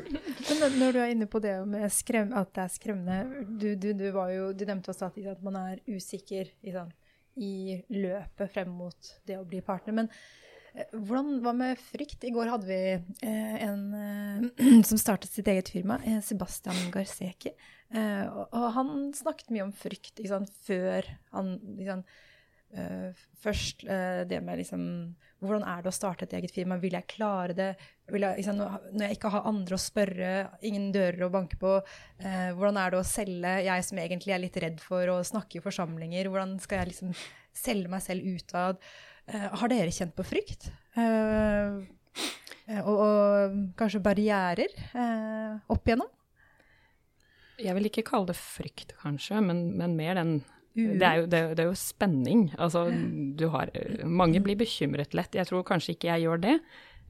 Men 0.50 0.78
når- 0.80 0.92
du 0.92 0.98
er 0.98 1.12
inne 1.12 1.26
på 1.30 1.38
det 1.38 1.52
med 1.68 1.88
skrem, 1.94 2.32
at 2.34 2.50
det 2.56 2.62
er 2.64 2.72
skremmende 2.74 3.44
Du, 3.60 3.68
du, 3.74 3.92
du, 3.98 4.06
var 4.16 4.32
jo, 4.34 4.52
du 4.52 4.64
nevnte 4.64 4.90
også 4.90 5.06
at, 5.10 5.18
at 5.36 5.42
man 5.46 5.56
er 5.60 5.78
usikker 5.88 6.50
i, 6.62 6.72
sånn, 6.74 6.90
i 7.36 7.52
løpet 7.94 8.50
frem 8.52 8.72
mot 8.74 9.12
det 9.28 9.38
å 9.38 9.44
bli 9.46 9.60
partner. 9.64 9.94
Men 10.00 10.10
hvordan, 10.92 11.40
hva 11.42 11.52
med 11.56 11.80
frykt? 11.82 12.22
I 12.26 12.32
går 12.34 12.50
hadde 12.52 12.68
vi 12.68 12.80
eh, 13.26 13.54
en 13.66 13.84
eh, 13.96 14.82
som 14.88 15.00
startet 15.00 15.32
sitt 15.32 15.48
eget 15.50 15.70
firma, 15.72 15.98
eh, 16.06 16.20
Sebastian 16.24 16.90
Garseki. 16.94 17.54
Og, 17.90 18.66
han 18.76 19.08
snakket 19.18 19.48
mye 19.50 19.64
om 19.64 19.72
frykt 19.74 20.20
sant, 20.30 20.52
før 20.62 21.08
han 21.34 21.56
liksom, 21.74 22.04
først 23.42 23.82
det 24.30 24.38
med 24.46 24.60
liksom 24.60 24.84
Hvordan 25.40 25.64
er 25.66 25.80
det 25.82 25.90
å 25.90 25.96
starte 25.96 26.28
et 26.28 26.36
eget 26.36 26.52
firma? 26.54 26.76
Vil 26.78 26.94
jeg 26.94 27.08
klare 27.10 27.56
det? 27.56 27.68
Jeg, 28.06 28.20
liksom, 28.20 28.60
når 28.60 29.02
jeg 29.08 29.16
ikke 29.16 29.32
har 29.34 29.48
andre 29.48 29.74
å 29.74 29.80
spørre, 29.80 30.30
ingen 30.68 30.90
dører 30.94 31.24
å 31.26 31.32
banke 31.32 31.58
på, 31.58 31.72
hvordan 32.20 32.78
er 32.78 32.92
det 32.92 33.00
å 33.00 33.08
selge? 33.08 33.54
Jeg 33.64 33.86
som 33.88 34.02
egentlig 34.04 34.36
er 34.36 34.42
litt 34.44 34.60
redd 34.62 34.78
for 34.84 35.10
å 35.16 35.22
snakke 35.26 35.58
i 35.58 35.64
forsamlinger, 35.64 36.28
hvordan 36.30 36.58
skal 36.62 36.84
jeg 36.84 36.92
liksom 36.92 37.16
selge 37.56 37.90
meg 37.90 38.04
selv 38.04 38.28
utad? 38.36 38.84
Har 39.30 39.70
dere 39.72 39.94
kjent 39.94 40.14
på 40.16 40.26
frykt? 40.26 40.70
Og, 42.70 42.94
og, 42.94 43.58
kanskje 43.78 44.02
barrierer 44.02 44.72
opp 45.70 45.88
igjennom? 45.88 46.10
Jeg 47.60 47.76
vil 47.76 47.90
ikke 47.90 48.06
kalle 48.08 48.30
det 48.30 48.38
frykt, 48.38 48.94
kanskje, 49.02 49.42
men, 49.44 49.70
men 49.78 49.96
mer 49.98 50.16
den 50.18 50.40
det 50.74 51.02
er, 51.02 51.16
jo, 51.18 51.24
det, 51.26 51.38
det 51.58 51.64
er, 51.64 51.68
jo, 51.72 51.74
spenning. 51.74 52.44
Altså, 52.58 52.84
du 53.36 53.48
har 53.50 53.72
Mange 54.06 54.40
blir 54.40 54.58
bekymret 54.58 55.16
lett. 55.18 55.34
Jeg 55.34 55.48
tror 55.48 55.64
kanskje 55.66 55.96
ikke 55.96 56.12
jeg 56.12 56.28
gjør 56.28 56.42
det. 56.44 56.56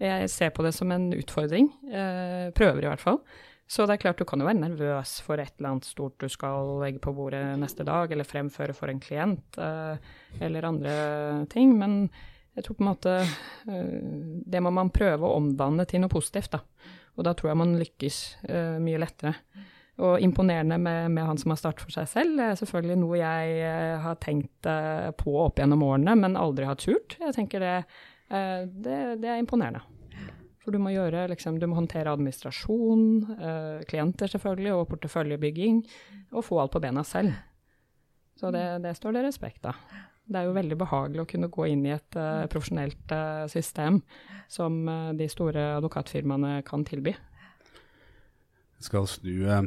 Jeg 0.00 0.30
ser 0.33 0.52
på 0.56 0.64
det 0.64 0.72
som 0.72 0.92
en 0.94 1.11
utfordring. 1.12 1.68
Eh, 1.92 2.48
prøver 2.56 2.87
i 2.87 2.88
hvert 2.88 3.02
fall. 3.02 3.20
Så 3.70 3.85
det 3.87 3.94
er 3.94 4.02
klart 4.02 4.18
du 4.18 4.26
kan 4.26 4.40
jo 4.42 4.48
være 4.48 4.59
nervøs 4.64 5.20
for 5.22 5.38
et 5.38 5.52
eller 5.61 5.76
annet 5.76 5.87
stort 5.87 6.18
du 6.18 6.26
skal 6.30 6.72
legge 6.80 6.98
på 7.02 7.12
bordet 7.14 7.44
neste 7.61 7.87
dag, 7.87 8.11
eller 8.11 8.26
fremføre 8.26 8.74
for 8.74 8.90
en 8.90 8.98
klient, 9.02 9.59
eh, 9.62 10.00
eller 10.42 10.66
andre 10.66 10.94
ting. 11.52 11.76
Men 11.78 12.00
jeg 12.59 12.66
tror 12.66 12.76
på 12.80 12.83
en 12.83 12.88
måte 12.88 13.12
eh, 13.22 14.00
Det 14.50 14.62
må 14.64 14.72
man 14.74 14.90
prøve 14.90 15.22
å 15.22 15.37
omdanne 15.38 15.87
til 15.87 16.02
noe 16.02 16.11
positivt, 16.11 16.56
da. 16.56 16.64
Og 17.14 17.28
da 17.28 17.35
tror 17.37 17.52
jeg 17.52 17.61
man 17.61 17.76
lykkes 17.78 18.18
eh, 18.48 18.80
mye 18.83 19.04
lettere. 19.04 19.37
Og 20.02 20.18
imponerende 20.24 20.80
med, 20.80 21.12
med, 21.14 21.22
han 21.28 21.38
som 21.38 21.54
har 21.54 21.62
startet 21.62 21.87
for 21.87 21.94
seg 21.94 22.11
selv, 22.11 22.42
er 22.42 22.59
selvfølgelig 22.59 22.98
noe 22.98 23.20
jeg 23.20 23.72
har 24.00 24.18
tenkt 24.24 24.66
på 25.20 25.35
opp 25.44 25.61
gjennom 25.61 25.85
årene, 25.85 26.16
men 26.16 26.38
aldri 26.40 26.64
har 26.64 26.78
turt. 26.80 27.18
Jeg 27.20 27.37
tenker 27.37 27.61
det, 27.61 27.74
det, 28.80 28.96
det 29.20 29.28
er 29.28 29.42
imponerende. 29.42 29.85
For 30.70 30.78
du 30.78 30.85
må 30.87 30.92
gjøre 30.94 31.24
liksom, 31.33 31.56
du 31.59 31.66
må 31.66 31.74
håndtere 31.74 32.12
administrasjon, 32.14 33.09
klienter 33.90 34.30
selvfølgelig, 34.30 34.76
og 34.78 34.85
porteføljebygging, 34.92 35.80
og 36.30 36.44
få 36.46 36.61
alt 36.62 36.70
på 36.70 36.83
bena 36.85 37.02
selv. 37.02 37.35
Så 38.38 38.52
det, 38.54 38.62
det 38.85 38.94
står 38.94 39.16
det 39.16 39.24
respekt 39.26 39.66
av. 39.66 39.80
Det 40.30 40.38
er 40.38 40.46
jo 40.46 40.54
veldig 40.54 40.76
behagelig 40.78 41.24
å 41.24 41.28
kunne 41.33 41.50
gå 41.50 41.66
inn 41.72 41.83
i 41.88 41.94
et 41.96 42.18
uh, 42.18 42.46
profesjonelt 42.52 43.11
uh, 43.11 43.48
system 43.50 43.98
som 44.46 44.76
uh, 44.87 45.11
de 45.18 45.26
store 45.33 45.64
advokatfirmaene 45.80 46.61
kan 46.68 46.85
tilby 46.87 47.16
Jeg 48.76 48.87
skal 48.87 49.09
snu 49.11 49.33
uh, 49.50 49.66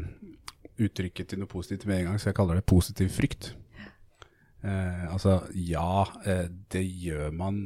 uttrykket 0.80 1.34
til 1.34 1.44
noe 1.44 1.52
positivt 1.52 1.84
med 1.90 2.00
en 2.00 2.08
gang, 2.14 2.22
så 2.22 2.32
jeg 2.32 2.40
kaller 2.40 2.62
det 2.62 2.66
positiv 2.72 3.12
frykt. 3.12 3.52
Uh, 4.64 5.12
altså, 5.12 5.42
ja, 5.52 6.08
uh, 6.08 6.48
det 6.72 6.86
gjør 6.88 7.36
man, 7.36 7.66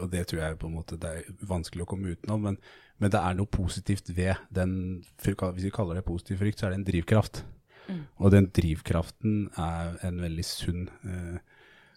og 0.00 0.10
det 0.12 0.26
tror 0.30 0.42
jeg 0.42 0.58
på 0.60 0.68
en 0.68 0.76
måte 0.76 0.98
det 1.00 1.10
er 1.10 1.48
vanskelig 1.48 1.84
å 1.84 1.88
komme 1.90 2.14
utenom, 2.14 2.46
men, 2.48 2.58
men 3.02 3.12
det 3.12 3.20
er 3.20 3.36
noe 3.38 3.50
positivt 3.50 4.10
ved 4.14 4.38
den 4.54 5.04
Hvis 5.24 5.66
vi 5.66 5.74
kaller 5.74 5.98
det 5.98 6.06
positiv 6.06 6.40
frykt, 6.42 6.60
så 6.60 6.68
er 6.68 6.74
det 6.74 6.80
en 6.80 6.88
drivkraft. 6.88 7.44
Mm. 7.88 8.04
Og 8.16 8.32
den 8.32 8.48
drivkraften 8.56 9.48
er 9.60 9.98
en 10.06 10.22
veldig 10.22 10.46
sunn 10.48 10.86
uh, 11.04 11.38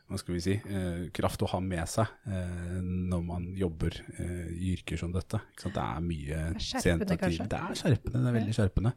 hva 0.08 0.18
skal 0.20 0.38
vi 0.38 0.42
si, 0.44 0.54
eh, 0.56 1.08
kraft 1.16 1.42
å 1.44 1.50
ha 1.52 1.60
med 1.60 1.84
seg 1.92 2.08
eh, 2.32 2.78
når 2.82 3.24
man 3.28 3.48
jobber 3.60 3.98
eh, 4.16 4.52
i 4.56 4.72
yrker 4.78 5.00
som 5.02 5.12
dette. 5.12 5.42
Det 5.60 5.74
er 5.84 6.04
mye 6.06 6.44
og 6.54 6.62
tidlig. 6.62 7.50
Det 7.52 7.60
er 7.60 7.80
skjerpende, 7.82 8.22
det 8.22 8.30
er 8.32 8.38
veldig 8.38 8.56
skjerpende. 8.56 8.94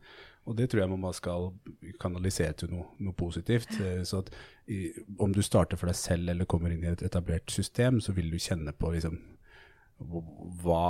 Og 0.49 0.57
det 0.57 0.71
tror 0.71 0.83
jeg 0.83 0.93
man 0.93 1.17
skal 1.17 1.51
kanalisere 2.01 2.57
til 2.63 2.71
noe, 2.73 2.87
noe 3.03 3.17
positivt. 3.19 3.75
Eh, 3.83 4.05
så 4.07 4.23
at 4.23 4.31
i, 4.71 4.87
om 5.19 5.35
du 5.35 5.43
starter 5.45 5.81
for 5.81 5.91
deg 5.91 5.99
selv 5.99 6.31
eller 6.33 6.49
kommer 6.51 6.73
inn 6.75 6.87
i 6.87 6.93
et 6.93 7.05
etablert 7.07 7.51
system, 7.51 8.01
så 8.01 8.15
vil 8.17 8.31
du 8.31 8.39
kjenne 8.39 8.73
på 8.77 8.95
liksom, 8.95 9.19
hva 10.01 10.85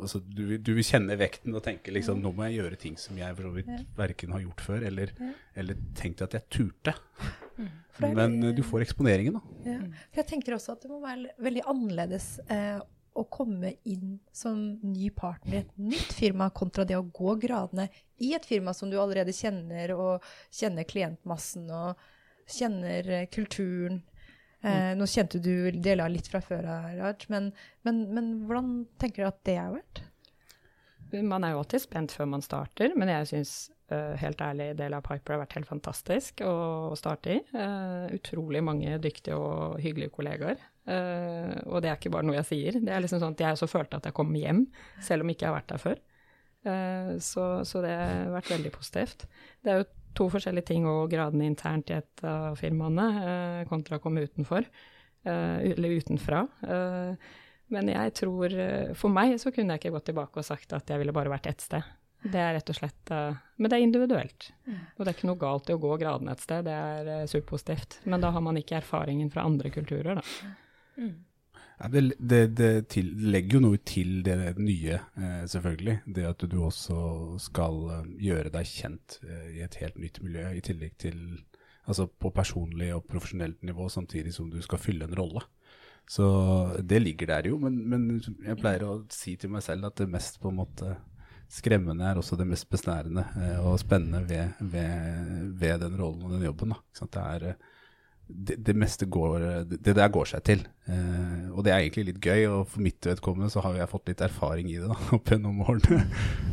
altså, 0.00 0.20
du, 0.22 0.56
du, 0.58 0.70
vil 0.76 0.86
kjenne 0.86 1.16
vekten 1.18 1.54
og 1.56 1.64
tenke 1.64 1.92
liksom 1.94 2.20
nå 2.22 2.30
må 2.36 2.46
jeg 2.46 2.60
gjøre 2.60 2.78
ting 2.80 2.96
som 3.00 3.18
jeg 3.18 3.34
for 3.34 3.48
så 3.48 3.52
vidt 3.56 3.72
verken 3.98 4.34
har 4.36 4.44
gjort 4.44 4.62
før, 4.62 4.86
eller, 4.90 5.12
eller 5.58 5.80
tenkt 5.98 6.22
at 6.24 6.36
jeg 6.38 6.46
turte. 6.54 6.94
Mm. 7.58 7.72
Men 8.14 8.40
du 8.54 8.62
får 8.66 8.86
eksponeringen, 8.86 9.38
da. 9.38 9.58
Ja. 9.66 9.78
Jeg 10.20 10.28
tenker 10.30 10.56
også 10.56 10.74
at 10.74 10.86
det 10.86 10.90
må 10.90 11.00
være 11.02 11.34
veldig 11.42 11.66
annerledes 11.70 12.28
eh, 12.50 12.78
å 13.14 13.24
komme 13.30 13.76
inn 13.86 14.18
som 14.34 14.58
ny 14.82 15.10
partner 15.14 15.60
i 15.60 15.62
et 15.62 15.76
nytt 15.78 16.14
firma, 16.16 16.50
kontra 16.54 16.86
det 16.86 16.96
å 16.98 17.06
gå 17.06 17.36
gradene 17.42 17.86
i 18.22 18.32
et 18.34 18.46
firma 18.46 18.74
som 18.74 18.90
du 18.90 18.98
allerede 18.98 19.34
kjenner, 19.34 19.94
og 19.94 20.24
kjenner 20.54 20.86
klientmassen 20.88 21.70
og 21.74 22.02
kjenner 22.50 23.10
eh, 23.20 23.28
kulturen. 23.32 24.02
Eh, 24.64 24.94
nå 24.96 25.06
kjente 25.10 25.40
du 25.44 25.68
deler 25.84 26.12
litt 26.12 26.28
fra 26.32 26.40
før, 26.44 26.64
Raj, 26.64 27.26
men, 27.32 27.50
men, 27.84 28.02
men, 28.16 28.32
hvordan 28.48 28.74
tenker 29.00 29.24
du 29.24 29.28
at 29.28 29.40
det 29.44 29.58
har 29.60 29.74
vært? 29.74 30.04
Man 31.14 31.44
er 31.44 31.52
jo 31.52 31.60
alltid 31.60 31.84
spent 31.84 32.14
før 32.16 32.30
man 32.32 32.42
starter, 32.42 32.94
men 32.98 33.10
jeg 33.12 33.28
syns 33.30 33.52
uh, 33.92 34.16
helt 34.18 34.40
ærlig 34.42 34.72
del 34.80 34.96
av 34.96 35.04
Piper 35.06 35.36
har 35.36 35.42
vært 35.44 35.54
helt 35.60 35.68
fantastisk 35.68 36.40
å, 36.42 36.54
å 36.90 36.96
starte 36.98 37.36
i. 37.36 37.42
Uh, 37.54 38.08
utrolig 38.16 38.64
mange 38.66 38.96
dyktige 39.04 39.36
og 39.38 39.76
hyggelige 39.84 40.10
kollegaer. 40.16 40.64
Uh, 40.88 41.54
og 41.68 41.84
det 41.84 41.92
er 41.92 42.00
ikke 42.00 42.10
bare 42.16 42.26
noe 42.26 42.40
jeg 42.40 42.48
sier. 42.48 42.80
Det 42.80 42.90
er 42.90 43.04
liksom 43.04 43.22
sånn 43.22 43.36
at 43.36 43.44
jeg 43.44 43.58
også 43.60 43.70
følte 43.70 44.00
at 44.00 44.08
jeg 44.10 44.16
kom 44.16 44.34
hjem, 44.34 44.64
selv 45.06 45.22
om 45.22 45.30
ikke 45.30 45.46
jeg 45.46 45.52
har 45.52 45.58
vært 45.60 45.70
der 45.76 45.84
før. 45.84 46.02
Så, 47.20 47.42
så, 47.68 47.80
det 47.84 47.90
har 47.92 48.30
vært 48.32 48.48
veldig 48.48 48.70
positivt. 48.72 49.26
Det 49.60 49.68
er 49.68 49.82
jo 49.82 49.88
to 50.16 50.28
forskjellige 50.32 50.70
ting 50.72 50.86
og 50.88 51.08
gradene 51.12 51.46
internt 51.48 51.90
i 51.90 51.98
et 51.98 52.24
av 52.26 52.58
firmaene 52.58 53.06
eh, 53.22 53.64
kontra 53.70 53.98
å 53.98 54.02
komme 54.02 54.24
utenfor, 54.24 54.66
eh, 55.26 55.58
eller 55.72 55.98
utenfra. 56.00 56.44
Eh, 56.68 57.34
men 57.74 57.88
jeg 57.88 58.12
tror 58.20 58.52
For 59.00 59.10
meg 59.10 59.38
så 59.40 59.50
kunne 59.50 59.74
jeg 59.74 59.80
ikke 59.80 59.94
gått 59.94 60.10
tilbake 60.10 60.38
og 60.38 60.46
sagt 60.46 60.74
at 60.76 60.90
jeg 60.92 61.00
ville 61.00 61.14
bare 61.16 61.32
vært 61.32 61.48
ett 61.48 61.64
sted. 61.64 61.86
Det 62.20 62.40
er 62.40 62.52
rett 62.56 62.70
og 62.70 62.76
slett 62.76 63.10
Men 63.10 63.68
det 63.68 63.76
er 63.76 63.84
individuelt. 63.84 64.50
Og 64.68 65.00
det 65.00 65.08
er 65.08 65.16
ikke 65.16 65.28
noe 65.28 65.40
galt 65.40 65.72
i 65.72 65.74
å 65.74 65.80
gå 65.80 65.96
gradene 66.00 66.32
et 66.36 66.44
sted, 66.44 66.68
det 66.68 66.76
er 66.76 67.30
superpositivt. 67.32 67.98
Men 68.04 68.22
da 68.22 68.30
har 68.36 68.44
man 68.44 68.60
ikke 68.60 68.78
erfaringen 68.78 69.32
fra 69.32 69.46
andre 69.48 69.72
kulturer, 69.72 70.20
da. 70.20 70.52
Mm. 71.00 71.16
Det, 71.74 72.02
det, 72.18 72.42
det 72.54 72.86
til, 72.92 73.08
legger 73.18 73.58
jo 73.58 73.62
noe 73.64 73.80
til 73.82 74.20
det 74.26 74.54
nye, 74.62 74.98
eh, 75.18 75.42
selvfølgelig. 75.50 75.96
Det 76.06 76.26
at 76.28 76.44
du 76.50 76.60
også 76.62 76.98
skal 77.42 77.80
eh, 77.96 78.12
gjøre 78.28 78.52
deg 78.54 78.68
kjent 78.70 79.18
eh, 79.26 79.48
i 79.58 79.64
et 79.66 79.78
helt 79.82 79.98
nytt 79.98 80.20
miljø, 80.22 80.46
i 80.54 80.62
tillegg 80.64 80.94
til 81.02 81.18
altså 81.84 82.06
på 82.06 82.30
personlig 82.32 82.92
og 82.94 83.04
profesjonelt 83.10 83.66
nivå, 83.66 83.88
samtidig 83.90 84.32
som 84.36 84.52
du 84.52 84.60
skal 84.64 84.80
fylle 84.80 85.08
en 85.08 85.18
rolle. 85.18 85.42
Så 86.08 86.24
det 86.84 87.02
ligger 87.02 87.32
der 87.32 87.50
jo, 87.50 87.58
men, 87.58 87.80
men, 87.90 88.06
jeg 88.44 88.60
pleier 88.60 88.86
å 88.86 88.94
si 89.12 89.34
til 89.40 89.50
meg 89.52 89.64
selv 89.64 89.88
at 89.88 89.98
det 89.98 90.08
mest 90.12 90.38
på 90.40 90.52
en 90.52 90.60
måte 90.60 90.94
skremmende 91.50 92.06
er 92.06 92.18
også 92.20 92.38
det 92.40 92.46
mest 92.48 92.68
besnærende 92.72 93.24
og 93.62 93.76
spennende 93.80 94.22
ved, 94.28 94.60
ved, 94.60 95.52
ved, 95.60 95.78
den 95.82 95.96
rollen 96.00 96.24
og 96.26 96.34
den 96.36 96.44
jobben. 96.46 96.74
Da. 96.74 97.08
Det 97.08 97.24
er 97.24 97.73
det, 98.26 98.56
det, 98.64 98.74
meste 98.76 99.06
går 99.06 99.42
Det 99.68 99.92
der 99.94 100.08
går 100.12 100.30
seg 100.30 100.44
til. 100.46 100.64
Eh, 100.88 101.46
og 101.52 101.64
det 101.66 101.74
er 101.74 101.82
egentlig 101.82 102.06
litt 102.08 102.20
gøy, 102.24 102.46
og 102.48 102.66
for 102.72 102.84
mitt 102.84 103.06
vedkommende 103.06 103.52
så 103.52 103.62
har 103.64 103.78
jeg 103.78 103.90
fått 103.90 104.10
litt 104.12 104.24
erfaring 104.24 104.70
i 104.72 104.78
det 104.80 104.90
da, 104.90 104.98
opp 105.16 105.30
gjennom 105.32 105.62
årene. 105.66 106.02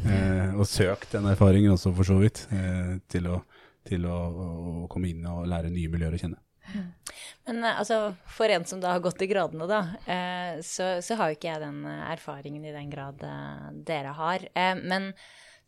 eh, 0.05 0.53
og 0.55 0.67
søkt 0.69 1.15
den 1.15 1.29
erfaringen 1.31 1.75
også, 1.75 1.93
for 1.97 2.07
så 2.07 2.19
vidt, 2.21 2.45
eh, 2.55 2.95
til, 3.11 3.31
å, 3.31 3.41
til 3.87 4.07
å, 4.09 4.21
å, 4.29 4.87
komme 4.91 5.13
inn 5.13 5.27
og 5.31 5.47
lære 5.51 5.73
nye 5.73 5.91
miljøer 5.91 6.17
å 6.17 6.23
kjenne. 6.25 6.41
Men 7.47 7.63
eh, 7.63 7.79
altså, 7.79 7.99
for 8.29 8.51
en 8.53 8.65
som 8.67 8.81
da 8.81 8.95
har 8.95 9.03
gått 9.03 9.21
i 9.23 9.29
gradene, 9.31 9.67
da, 9.69 9.81
eh, 10.05 10.61
så, 10.65 10.93
så, 11.03 11.17
har 11.19 11.31
jo 11.31 11.39
ikke 11.39 11.51
jeg 11.51 11.63
den 11.63 11.85
erfaringen 11.87 12.65
i 12.65 12.75
den 12.75 12.91
grad 12.93 13.23
eh, 13.25 13.69
dere 13.87 14.15
har. 14.17 14.47
men 14.81 15.11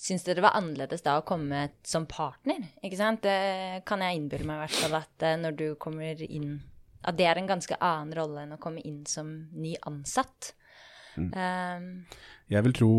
Syns 0.04 0.26
dere 0.26 0.42
det 0.42 0.44
var 0.44 0.58
annerledes 0.60 1.04
da 1.06 1.16
å 1.16 1.24
komme 1.24 1.70
som 1.88 2.04
partner? 2.12 2.60
Ikke 2.84 3.00
sant? 3.00 3.24
Det 3.24 3.84
kan 3.88 4.04
jeg 4.04 4.20
innbille 4.20 4.48
meg 4.48 4.58
i 4.58 4.64
hvert 4.66 4.82
fall 4.82 4.98
at 5.00 5.24
eh, 5.24 5.38
når 5.40 5.56
du 5.62 5.68
kommer 5.80 6.20
inn 6.28 6.58
At 7.08 7.16
det 7.20 7.28
er 7.30 7.40
en 7.40 7.48
ganske 7.48 7.78
annen 7.80 8.12
rolle 8.18 8.44
enn 8.44 8.56
å 8.56 8.60
komme 8.64 8.84
inn 8.84 9.06
som 9.08 9.32
ny 9.56 9.78
ansatt. 9.88 10.54
Mm. 11.16 11.30
Um, 11.32 11.88
jeg 12.50 12.66
vil 12.66 12.76
tro 12.76 12.92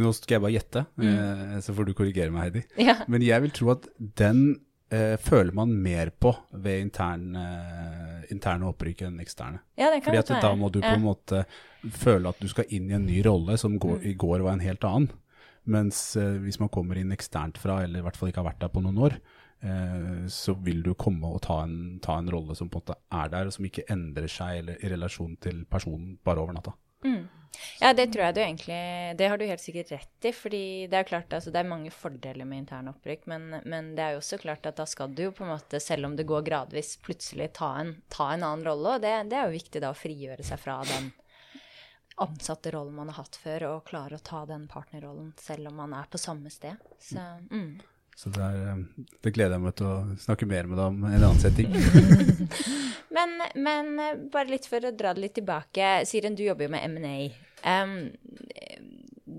Nå 0.00 0.08
skal 0.16 0.38
jeg 0.38 0.40
bare 0.40 0.54
gjette, 0.54 0.82
mm. 0.96 1.08
eh, 1.12 1.56
så 1.60 1.74
får 1.76 1.84
du 1.84 1.90
korrigere 1.92 2.32
meg, 2.32 2.46
Heidi. 2.46 2.62
Ja. 2.80 2.94
Men 3.12 3.20
jeg 3.26 3.44
vil 3.44 3.50
tro 3.52 3.74
at 3.74 3.90
den 3.98 4.38
eh, 4.88 5.18
føler 5.20 5.52
man 5.52 5.74
mer 5.84 6.08
på 6.16 6.32
ved 6.64 6.86
interne, 6.86 7.42
eh, 7.42 8.30
interne 8.32 8.70
opprykk 8.70 9.04
enn 9.10 9.20
eksterne. 9.20 9.60
Ja, 9.76 9.90
det 9.92 10.00
kan 10.00 10.08
Fordi 10.14 10.22
at 10.22 10.46
da 10.46 10.54
må 10.56 10.72
du 10.72 10.80
på 10.80 10.94
en 10.94 11.04
måte 11.04 11.42
føle 11.92 12.32
at 12.32 12.40
du 12.40 12.48
skal 12.48 12.72
inn 12.72 12.88
i 12.88 12.96
en 12.96 13.04
ny 13.04 13.20
rolle 13.26 13.58
som 13.60 13.76
går, 13.76 14.00
mm. 14.00 14.08
i 14.08 14.14
går 14.24 14.46
var 14.46 14.56
en 14.56 14.64
helt 14.64 14.88
annen. 14.88 15.12
Mens 15.70 16.16
eh, 16.18 16.38
hvis 16.42 16.58
man 16.62 16.70
kommer 16.74 16.98
inn 16.98 17.14
eksternt 17.14 17.60
fra, 17.62 17.82
eller 17.84 18.02
i 18.02 18.06
hvert 18.06 18.18
fall 18.18 18.32
ikke 18.32 18.42
har 18.42 18.50
vært 18.50 18.62
der 18.64 18.72
på 18.74 18.82
noen 18.82 18.98
år, 19.06 19.18
eh, 19.62 20.24
så 20.32 20.56
vil 20.58 20.82
du 20.82 20.94
komme 20.98 21.30
og 21.30 21.42
ta 21.46 21.60
en, 21.66 22.00
ta 22.02 22.18
en, 22.18 22.30
rolle 22.34 22.56
som 22.58 22.70
på 22.70 22.80
en 22.80 22.86
måte 22.86 22.98
er 23.20 23.30
der, 23.34 23.46
og 23.46 23.54
som 23.54 23.68
ikke 23.68 23.86
endrer 23.92 24.30
seg 24.30 24.64
eller, 24.64 24.82
i 24.82 24.90
relasjon 24.90 25.38
til 25.42 25.62
personen 25.70 26.16
bare 26.24 26.42
over 26.42 26.58
natta. 26.58 26.74
Mm. 27.06 27.22
Ja, 27.82 27.90
det 27.92 28.06
tror 28.12 28.22
jeg 28.24 28.34
du 28.36 28.40
egentlig 28.40 28.76
Det 29.18 29.26
har 29.28 29.36
du 29.36 29.44
helt 29.44 29.60
sikkert 29.60 29.90
rett 29.92 30.26
i. 30.28 30.32
fordi 30.32 30.64
det 30.90 30.98
er 30.98 31.08
klart, 31.08 31.32
altså, 31.36 31.52
det 31.52 31.60
er 31.60 31.68
mange 31.68 31.90
fordeler 31.94 32.48
med 32.48 32.62
interne 32.62 32.94
opprykk, 32.94 33.26
men, 33.30 33.48
men, 33.68 33.92
det 33.96 34.04
er 34.04 34.14
jo 34.14 34.22
også 34.22 34.40
klart 34.42 34.66
at 34.66 34.78
da 34.80 34.86
skal 34.88 35.12
du 35.12 35.26
jo 35.26 35.34
på 35.36 35.44
en 35.44 35.52
måte, 35.52 35.80
selv 35.82 36.08
om 36.08 36.16
det 36.16 36.26
går 36.26 36.46
gradvis, 36.48 36.96
plutselig 37.04 37.52
ta 37.58 37.74
en, 37.82 37.96
ta 38.12 38.32
en 38.32 38.46
annen 38.48 38.66
rolle. 38.66 38.96
Og 38.96 39.04
det, 39.04 39.12
det, 39.30 39.38
er 39.38 39.50
jo 39.50 39.58
viktig 39.58 39.82
da 39.84 39.92
å 39.92 39.98
frigjøre 39.98 40.46
seg 40.46 40.62
fra 40.62 40.80
den 40.88 41.12
ansatte 42.20 42.72
rollen 42.74 42.94
man 42.96 43.10
har 43.12 43.22
hatt 43.22 43.38
før, 43.40 43.68
og 43.70 43.86
klare 43.88 44.18
å 44.18 44.24
ta 44.24 44.44
den 44.48 44.66
partnerrollen 44.70 45.32
selv 45.40 45.70
om 45.70 45.80
man 45.80 45.94
er 45.96 46.10
på 46.12 46.20
samme 46.20 46.52
sted. 46.52 46.80
Så, 47.00 47.22
mm. 47.50 47.80
Så 48.16 48.30
det, 48.34 48.44
er, 48.44 48.58
eh, 48.72 49.06
det, 49.24 49.32
gleder 49.32 49.56
jeg 49.56 49.64
meg 49.64 49.76
til 49.78 49.88
å 49.88 49.96
snakke 50.20 50.48
mer 50.48 50.68
med 50.68 50.78
deg 50.78 50.90
om 50.90 51.06
en 51.08 51.16
annen 51.16 51.40
setting. 51.40 51.72
men, 53.16 53.38
men, 53.56 53.92
eh, 54.04 54.20
bare 54.32 54.52
litt 54.52 54.68
for 54.68 54.84
å 54.84 54.92
dra 54.94 55.14
det 55.16 55.24
litt 55.24 55.36
tilbake. 55.40 55.94
Siren, 56.08 56.36
du 56.36 56.44
jobber 56.44 56.68
jo 56.68 56.74
med 56.74 56.84
M&A. 56.92 57.16
Um, 57.62 57.96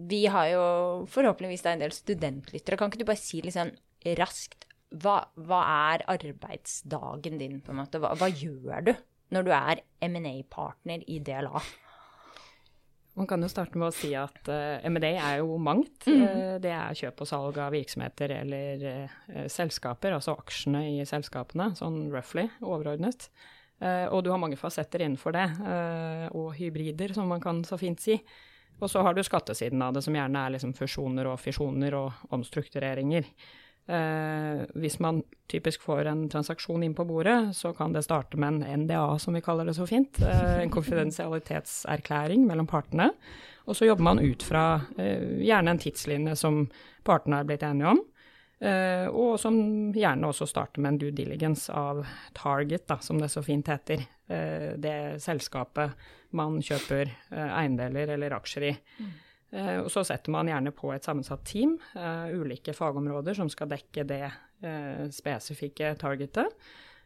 vi 0.09 0.25
har 0.31 0.49
jo 0.49 0.65
forhåpentligvis 1.11 1.65
en 1.69 1.83
del 1.83 1.93
studentlyttere. 1.93 2.79
Kan 2.79 2.89
ikke 2.89 3.03
du 3.03 3.09
bare 3.11 3.21
si 3.21 3.43
litt 3.43 3.55
sånn 3.55 3.75
raskt 4.19 4.65
hva, 5.03 5.23
hva, 5.39 5.61
er 5.93 6.03
arbeidsdagen 6.11 7.39
din, 7.39 7.61
på 7.63 7.73
en 7.73 7.81
måte? 7.81 8.01
Hva, 8.01 8.13
hva 8.17 8.29
gjør 8.29 8.89
du 8.89 8.93
når 9.33 9.47
du 9.47 9.53
er 9.55 9.81
M&A-partner 10.05 11.05
i 11.09 11.19
DLA? 11.23 11.61
Man 13.13 13.27
kan 13.29 13.43
jo 13.45 13.49
starte 13.51 13.77
med 13.77 13.91
å 13.91 13.93
si 13.93 14.09
at 14.17 14.47
uh, 14.49 14.79
eh, 14.79 14.85
M&A 14.89 15.11
er 15.11 15.41
jo 15.43 15.57
mangt. 15.61 16.07
Mm. 16.09 16.21
Uh, 16.23 16.55
det 16.63 16.71
er 16.73 16.97
kjøp 16.97 17.21
og 17.21 17.29
salg 17.29 17.59
av 17.61 17.75
virksomheter 17.75 18.33
eller 18.39 18.85
uh, 18.87 19.43
selskaper, 19.51 20.15
altså 20.17 20.33
aksjene 20.33 20.81
i 20.95 21.03
selskapene, 21.05 21.71
sånn 21.77 22.07
roughly, 22.13 22.47
overordnet. 22.61 23.29
og 23.83 24.21
du 24.23 24.29
har 24.31 24.39
mange 24.39 24.55
fasetter 24.55 25.01
innenfor 25.03 25.33
det, 25.35 25.43
og 26.31 26.53
hybrider, 26.55 27.11
som 27.11 27.27
man 27.27 27.41
kan 27.43 27.57
så 27.67 27.75
fint 27.75 27.99
si. 27.99 28.15
Og 28.79 28.87
så 28.89 29.01
har 29.03 29.13
du 29.13 29.19
skattesiden 29.25 29.81
av 29.83 29.93
det, 29.93 30.03
som 30.05 30.15
gjerne 30.15 30.39
er 30.39 30.53
liksom 30.55 30.71
fusjoner 30.77 31.27
og 31.27 31.41
fisjoner 31.41 31.97
og 31.97 32.21
omstruktureringer. 32.37 33.27
Eh, 33.87 34.61
hvis 34.79 34.99
man 35.03 35.21
typisk 35.51 35.81
får 35.83 36.07
en 36.07 36.23
transaksjon 36.31 36.85
inn 36.85 36.95
på 36.95 37.05
bordet, 37.07 37.55
så 37.57 37.73
kan 37.75 37.93
det 37.93 38.05
starte 38.05 38.39
med 38.39 38.61
en 38.63 38.85
NDA, 38.85 39.17
som 39.19 39.35
vi 39.35 39.43
kaller 39.43 39.67
det 39.67 39.75
så 39.75 39.87
fint. 39.89 40.21
Eh, 40.23 40.61
en 40.63 40.71
konfidensialitetserklæring 40.71 42.47
mellom 42.47 42.67
partene. 42.67 43.11
Og 43.67 43.75
så 43.75 43.87
jobber 43.87 44.03
man 44.03 44.23
ut 44.23 44.43
fra 44.43 44.81
eh, 44.97 45.43
gjerne 45.43 45.75
en 45.75 45.83
tidslinje 45.83 46.35
som 46.39 46.65
partene 47.07 47.41
har 47.41 47.47
blitt 47.47 47.63
enige 47.67 47.91
om. 47.95 48.01
Eh, 48.63 49.07
og 49.11 49.35
som 49.41 49.57
gjerne 49.95 50.29
også 50.29 50.47
starter 50.47 50.83
med 50.83 50.93
en 50.93 50.99
due 51.01 51.15
diligence 51.15 51.71
av 51.75 52.05
target, 52.37 52.85
da, 52.87 52.99
som 53.03 53.19
det 53.19 53.31
så 53.33 53.43
fint 53.43 53.67
heter. 53.67 54.05
Eh, 54.31 54.69
det 54.79 54.97
selskapet 55.23 55.97
man 56.37 56.61
kjøper 56.63 57.09
eh, 57.09 57.49
eiendeler 57.49 58.15
eller 58.15 58.35
aksjer 58.37 58.69
i. 58.69 58.73
Mm. 58.99 59.13
Eh, 59.53 59.79
og 59.83 59.91
så 59.93 60.01
setter 60.07 60.33
man 60.33 60.49
gjerne 60.49 60.73
på 60.73 60.89
et 60.93 61.05
sammensatt 61.05 61.43
team, 61.45 61.75
uh, 61.93 62.25
ulike 62.33 62.73
fagområder 62.73 63.37
som 63.37 63.51
skal 63.53 63.69
dekke 63.69 64.05
det 64.09 64.23
uh, 64.25 65.05
spesifikke 65.13 65.93
targetet, 66.01 66.49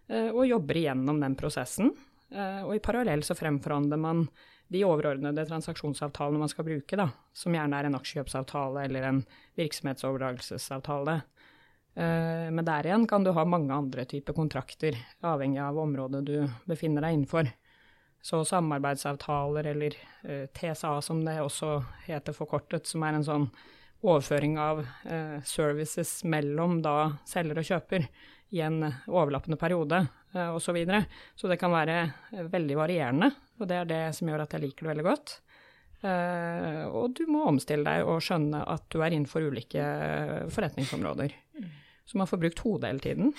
og 0.08 0.46
jobber 0.48 0.78
igjennom 0.80 1.18
den 1.20 1.34
prosessen. 1.36 1.90
og 2.32 2.70
i 2.72 2.80
parallell 2.80 3.26
så 3.28 3.36
fremforhandler 3.36 4.00
man 4.00 4.22
de 4.72 4.86
overordnede 4.88 5.44
transaksjonsavtalene 5.50 6.40
man 6.40 6.48
skal 6.48 6.64
bruke, 6.64 6.96
da, 6.96 7.10
som 7.36 7.52
gjerne 7.52 7.76
er 7.76 7.90
en 7.90 7.98
aksjekjøpsavtale 8.00 8.86
eller 8.88 9.08
en 9.10 9.20
virksomhetsoverdragelsesavtale. 9.60 11.18
men 11.98 12.64
der 12.72 12.88
igjen 12.88 13.04
kan 13.12 13.28
du 13.28 13.34
ha 13.36 13.44
mange 13.44 13.74
andre 13.76 14.06
typer 14.08 14.32
kontrakter, 14.32 14.96
avhengig 15.28 15.60
av 15.60 15.78
området 15.84 16.24
du 16.24 16.48
befinner 16.72 17.04
deg 17.04 17.18
innenfor. 17.18 17.52
Så 18.22 18.42
samarbeidsavtaler, 18.46 19.68
eller 19.72 19.94
eh, 20.24 20.46
TSA 20.52 21.02
som 21.02 21.24
det 21.26 21.38
også 21.42 21.78
heter 22.08 22.36
forkortet, 22.36 22.88
som 22.90 23.06
er 23.08 23.18
en 23.18 23.28
sånn 23.28 23.50
overføring 24.06 24.58
av 24.62 24.84
uh, 24.86 25.38
services 25.46 26.22
mellom 26.28 26.82
da 26.86 27.18
selger 27.26 27.58
og 27.58 27.66
kjøper 27.66 28.04
i 28.54 28.62
en 28.62 28.84
overlappende 29.10 29.58
periode 29.60 30.04
uh, 30.36 30.52
osv. 30.54 30.68
Så, 30.68 30.76
videre. 30.76 31.02
så 31.36 31.50
det 31.50 31.58
kan 31.62 31.74
være 31.74 31.96
veldig 32.52 32.78
varierende, 32.78 33.32
og 33.58 33.70
det 33.70 33.80
er 33.80 33.90
det 33.90 34.04
som 34.18 34.30
gjør 34.30 34.46
at 34.46 34.54
jeg 34.54 34.68
liker 34.68 34.86
det 34.86 34.94
veldig 34.94 35.08
godt. 35.08 35.38
Og 35.98 37.16
du 37.18 37.24
må 37.26 37.48
omstille 37.50 37.82
deg 37.82 38.06
og 38.06 38.22
skjønne 38.22 38.60
at 38.70 38.84
du 38.94 39.00
er 39.02 39.16
innenfor 39.16 39.48
ulike 39.50 39.82
forretningsområder. 40.54 41.34
Mm. 41.58 41.72
Så 42.06 42.20
man 42.22 42.30
får 42.30 42.42
brukt 42.44 42.62
hodet 42.62 42.92
hele 42.92 43.02
tiden. 43.02 43.32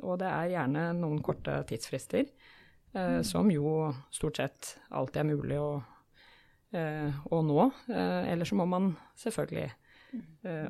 Og 0.00 0.16
det 0.22 0.30
er 0.30 0.54
gjerne 0.54 0.86
noen 0.96 1.20
korte 1.22 1.58
tidsfrister. 1.68 2.24
Mm. 2.92 3.24
som 3.24 3.50
jo 3.50 3.94
stort 4.12 4.36
sett 4.36 4.74
alltid 4.92 5.22
er 5.22 5.24
mulig 5.24 5.56
å, 5.56 5.82
eh, 6.76 7.22
å 7.24 7.38
nå. 7.40 7.70
Eh, 7.88 8.32
eller 8.32 8.44
så 8.44 8.58
må 8.58 8.66
man 8.68 8.92
selvfølgelig 9.16 9.70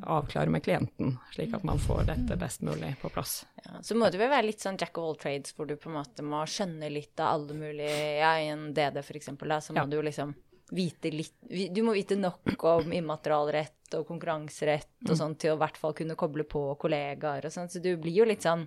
avklare 0.07 0.53
med 0.55 0.63
klienten, 0.63 1.17
slik 1.35 1.51
at 1.57 1.65
man 1.67 1.81
får 1.83 2.05
dette 2.07 2.37
best 2.39 2.61
mulig 2.63 2.93
på 3.01 3.09
plass. 3.11 3.41
Ja, 3.65 3.81
så 3.83 3.97
må 3.99 4.07
det 4.07 4.21
vel 4.21 4.31
være 4.31 4.47
litt 4.47 4.63
sånn 4.63 4.79
jack 4.79 4.95
of 5.03 5.09
all 5.09 5.19
trades, 5.19 5.51
hvor 5.57 5.67
du 5.67 5.75
på 5.75 5.91
en 5.91 5.97
måte 5.97 6.23
må 6.23 6.45
skjønne 6.47 6.87
litt 6.95 7.19
av 7.19 7.33
alle 7.41 7.57
mulige 7.59 7.97
Ja, 8.21 8.37
i 8.39 8.53
en 8.53 8.69
DD 8.71 9.01
f.eks., 9.03 9.33
så 9.35 9.75
må 9.75 9.83
ja. 9.83 9.89
du 9.91 9.99
liksom 9.99 10.37
vite 10.73 11.11
litt 11.13 11.37
Du 11.75 11.83
må 11.85 11.95
vite 11.97 12.17
nok 12.17 12.65
om 12.71 12.93
immaterialrett 12.97 13.97
og 13.99 14.07
konkurranserett 14.09 14.95
og 15.05 15.13
mm. 15.13 15.19
sånn 15.21 15.37
til 15.37 15.53
å 15.53 15.59
i 15.59 15.63
hvert 15.63 15.79
fall 15.81 15.95
kunne 15.97 16.17
koble 16.19 16.47
på 16.49 16.65
kollegaer 16.81 17.49
og 17.49 17.55
sånn, 17.55 17.69
så 17.69 17.83
du 17.83 17.91
blir 18.01 18.23
jo 18.23 18.29
litt 18.29 18.47
sånn 18.47 18.65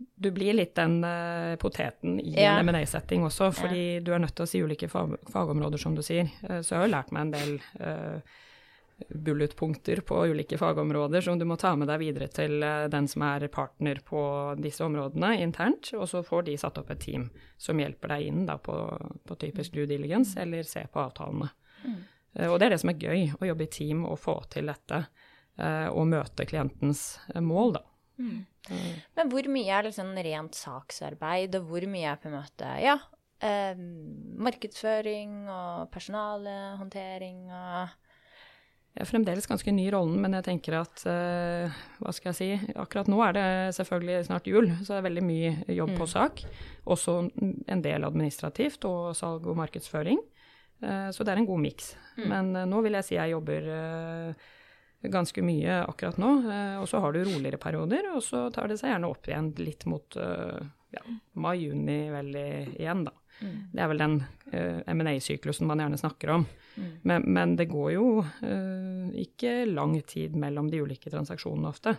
du 0.00 0.30
blir 0.30 0.52
litt 0.52 0.74
den 0.76 1.04
uh, 1.04 1.56
poteten 1.56 2.20
i 2.20 2.34
ja. 2.36 2.58
en 2.58 2.68
M&A-setting 2.68 3.24
også, 3.24 3.50
fordi 3.52 3.82
ja. 3.94 4.04
du 4.04 4.12
er 4.14 4.22
nødt 4.22 4.34
til 4.36 4.46
å 4.46 4.50
si 4.50 4.60
ulike 4.64 4.88
fag 4.88 5.16
fagområder, 5.32 5.80
som 5.80 5.96
du 5.96 6.02
sier. 6.04 6.30
Uh, 6.44 6.60
så 6.60 6.74
jeg 6.74 6.78
har 6.80 6.86
jo 6.86 6.94
lært 6.94 7.12
meg 7.16 7.26
en 7.26 7.32
del 7.34 7.52
uh, 7.80 8.38
bulletpunkter 9.08 10.02
på 10.04 10.18
ulike 10.28 10.58
fagområder 10.60 11.24
som 11.24 11.38
du 11.40 11.46
må 11.48 11.56
ta 11.60 11.72
med 11.76 11.88
deg 11.88 12.02
videre 12.02 12.28
til 12.32 12.60
den 12.92 13.08
som 13.08 13.24
er 13.24 13.46
partner 13.52 14.02
på 14.04 14.22
disse 14.60 14.84
områdene 14.84 15.38
internt, 15.40 15.92
og 15.96 16.04
så 16.10 16.20
får 16.24 16.44
de 16.50 16.58
satt 16.60 16.80
opp 16.82 16.92
et 16.92 17.00
team 17.00 17.30
som 17.56 17.80
hjelper 17.80 18.12
deg 18.12 18.28
inn 18.28 18.44
da, 18.48 18.58
på, 18.60 18.76
på, 19.24 19.38
typisk 19.40 19.72
due 19.72 19.88
diligence, 19.88 20.36
eller 20.40 20.68
se 20.68 20.84
på 20.92 21.00
avtalene. 21.00 21.48
Mm. 21.80 21.96
og 22.50 22.58
det 22.60 22.66
er 22.66 22.74
det 22.74 22.80
som 22.82 22.92
er 22.92 23.00
gøy, 23.00 23.22
å 23.40 23.48
jobbe 23.48 23.64
i 23.64 23.72
team 23.72 24.04
og 24.04 24.20
få 24.20 24.36
til 24.52 24.68
dette, 24.68 25.00
og 25.96 26.04
møte 26.12 26.44
klientens 26.44 27.06
mål, 27.40 27.78
da. 27.78 27.86
Mm. 28.20 28.44
Men 28.68 29.30
hvor 29.32 29.48
mye 29.50 29.72
er 29.72 29.88
liksom 29.88 30.12
rent 30.26 30.58
saksarbeid, 30.58 31.56
og 31.58 31.70
hvor 31.70 31.86
mye 31.90 32.12
er 32.12 32.20
på 32.20 32.28
en 32.28 32.36
måte 32.36 32.74
ja, 32.82 32.98
eh, 33.40 33.80
markedsføring 34.46 35.42
og 35.48 35.88
personalhåndtering 35.94 37.48
og 37.48 37.98
jeg 38.90 39.04
er 39.04 39.06
fremdeles 39.06 39.46
ganske 39.46 39.70
ny 39.70 39.84
i 39.86 39.90
rollen, 39.94 40.16
men 40.18 40.34
jeg 40.34 40.44
tenker 40.48 40.74
at 40.80 41.02
uh, 41.06 41.80
hva 42.02 42.10
skal 42.10 42.32
jeg 42.32 42.38
si 42.40 42.74
Akkurat 42.74 43.06
nå 43.10 43.20
er 43.22 43.36
det 43.36 43.44
selvfølgelig 43.76 44.24
snart 44.26 44.48
jul, 44.50 44.66
så 44.82 44.96
det 44.96 44.98
er 44.98 45.06
veldig 45.06 45.22
mye 45.28 45.52
jobb 45.76 45.92
på 45.94 46.08
mm. 46.08 46.10
sak. 46.10 46.42
Også 46.90 47.14
en 47.70 47.84
del 47.84 48.06
administrativt 48.08 48.86
og 48.90 49.12
salg 49.14 49.46
og 49.46 49.60
markedsføring. 49.62 50.18
Uh, 50.82 51.06
så 51.14 51.22
det 51.22 51.32
er 51.32 51.42
en 51.42 51.46
god 51.46 51.62
miks. 51.62 51.92
Mm. 52.18 52.26
Men 52.32 52.50
uh, 52.58 52.66
nå 52.66 52.82
vil 52.82 52.98
jeg 52.98 53.06
si 53.06 53.14
jeg 53.14 53.36
jobber 53.36 53.70
ganske 55.08 55.42
mye 55.44 55.80
akkurat 55.86 56.18
nå. 56.20 56.32
Eh, 56.52 56.76
og 56.80 56.88
så 56.88 57.00
har 57.00 57.14
du 57.14 57.22
roligere 57.24 57.60
perioder, 57.60 58.10
og 58.14 58.22
så 58.24 58.48
tar 58.52 58.68
det 58.68 58.80
seg 58.80 58.92
gjerne 58.92 59.08
opp 59.08 59.28
igjen 59.28 59.52
litt 59.60 59.86
mot 59.88 60.16
eh, 60.20 60.60
ja, 60.96 61.02
mai-juni 61.40 62.02
veldig 62.12 62.48
igjen, 62.76 63.06
da. 63.08 63.14
Mm. 63.40 63.56
Det 63.72 63.80
er 63.80 63.88
vel 63.88 64.02
den 64.02 64.16
uh, 64.52 64.80
M&A-syklusen 64.92 65.68
man 65.68 65.80
gjerne 65.80 65.96
snakker 65.96 66.32
om. 66.34 66.42
Mm. 66.74 66.90
Men, 67.08 67.22
men, 67.24 67.54
det 67.56 67.70
går 67.70 67.92
jo 67.94 68.06
uh, 68.20 69.06
ikke 69.16 69.64
lang 69.70 69.94
tid 70.04 70.36
mellom 70.36 70.68
de 70.68 70.82
ulike 70.84 71.08
transaksjonene 71.12 71.70
ofte. 71.70 71.94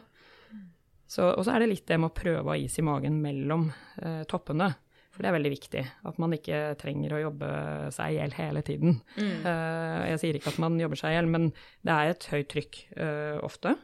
Mm. 0.51 0.67
Så, 1.09 1.31
og 1.31 1.41
så 1.45 1.55
er 1.55 1.63
det 1.63 1.71
litt 1.71 1.87
det 1.89 1.97
med 1.97 2.11
å 2.11 2.19
prøve 2.19 2.45
å 2.45 2.51
ha 2.53 2.59
is 2.61 2.77
i 2.77 2.85
magen 2.85 3.17
mellom 3.23 3.71
uh, 3.71 4.21
toppene. 4.29 4.69
For 5.11 5.23
det 5.23 5.29
er 5.29 5.35
veldig 5.35 5.51
viktig. 5.51 5.81
At 6.07 6.19
man 6.23 6.33
ikke 6.35 6.59
trenger 6.79 7.15
å 7.15 7.23
jobbe 7.25 7.47
seg 7.95 8.13
i 8.13 8.19
hjel 8.19 8.35
hele 8.37 8.63
tiden. 8.65 8.99
Mm. 9.17 9.43
Uh, 9.43 10.03
jeg 10.13 10.21
sier 10.21 10.37
ikke 10.39 10.53
at 10.53 10.61
man 10.63 10.79
jobber 10.79 10.99
seg 11.01 11.11
i 11.11 11.17
hjel, 11.17 11.27
men 11.31 11.49
det 11.83 11.95
er 11.95 12.11
et 12.13 12.27
høyt 12.31 12.49
trykk 12.53 12.79
uh, 12.95 13.37
ofte. 13.43 13.75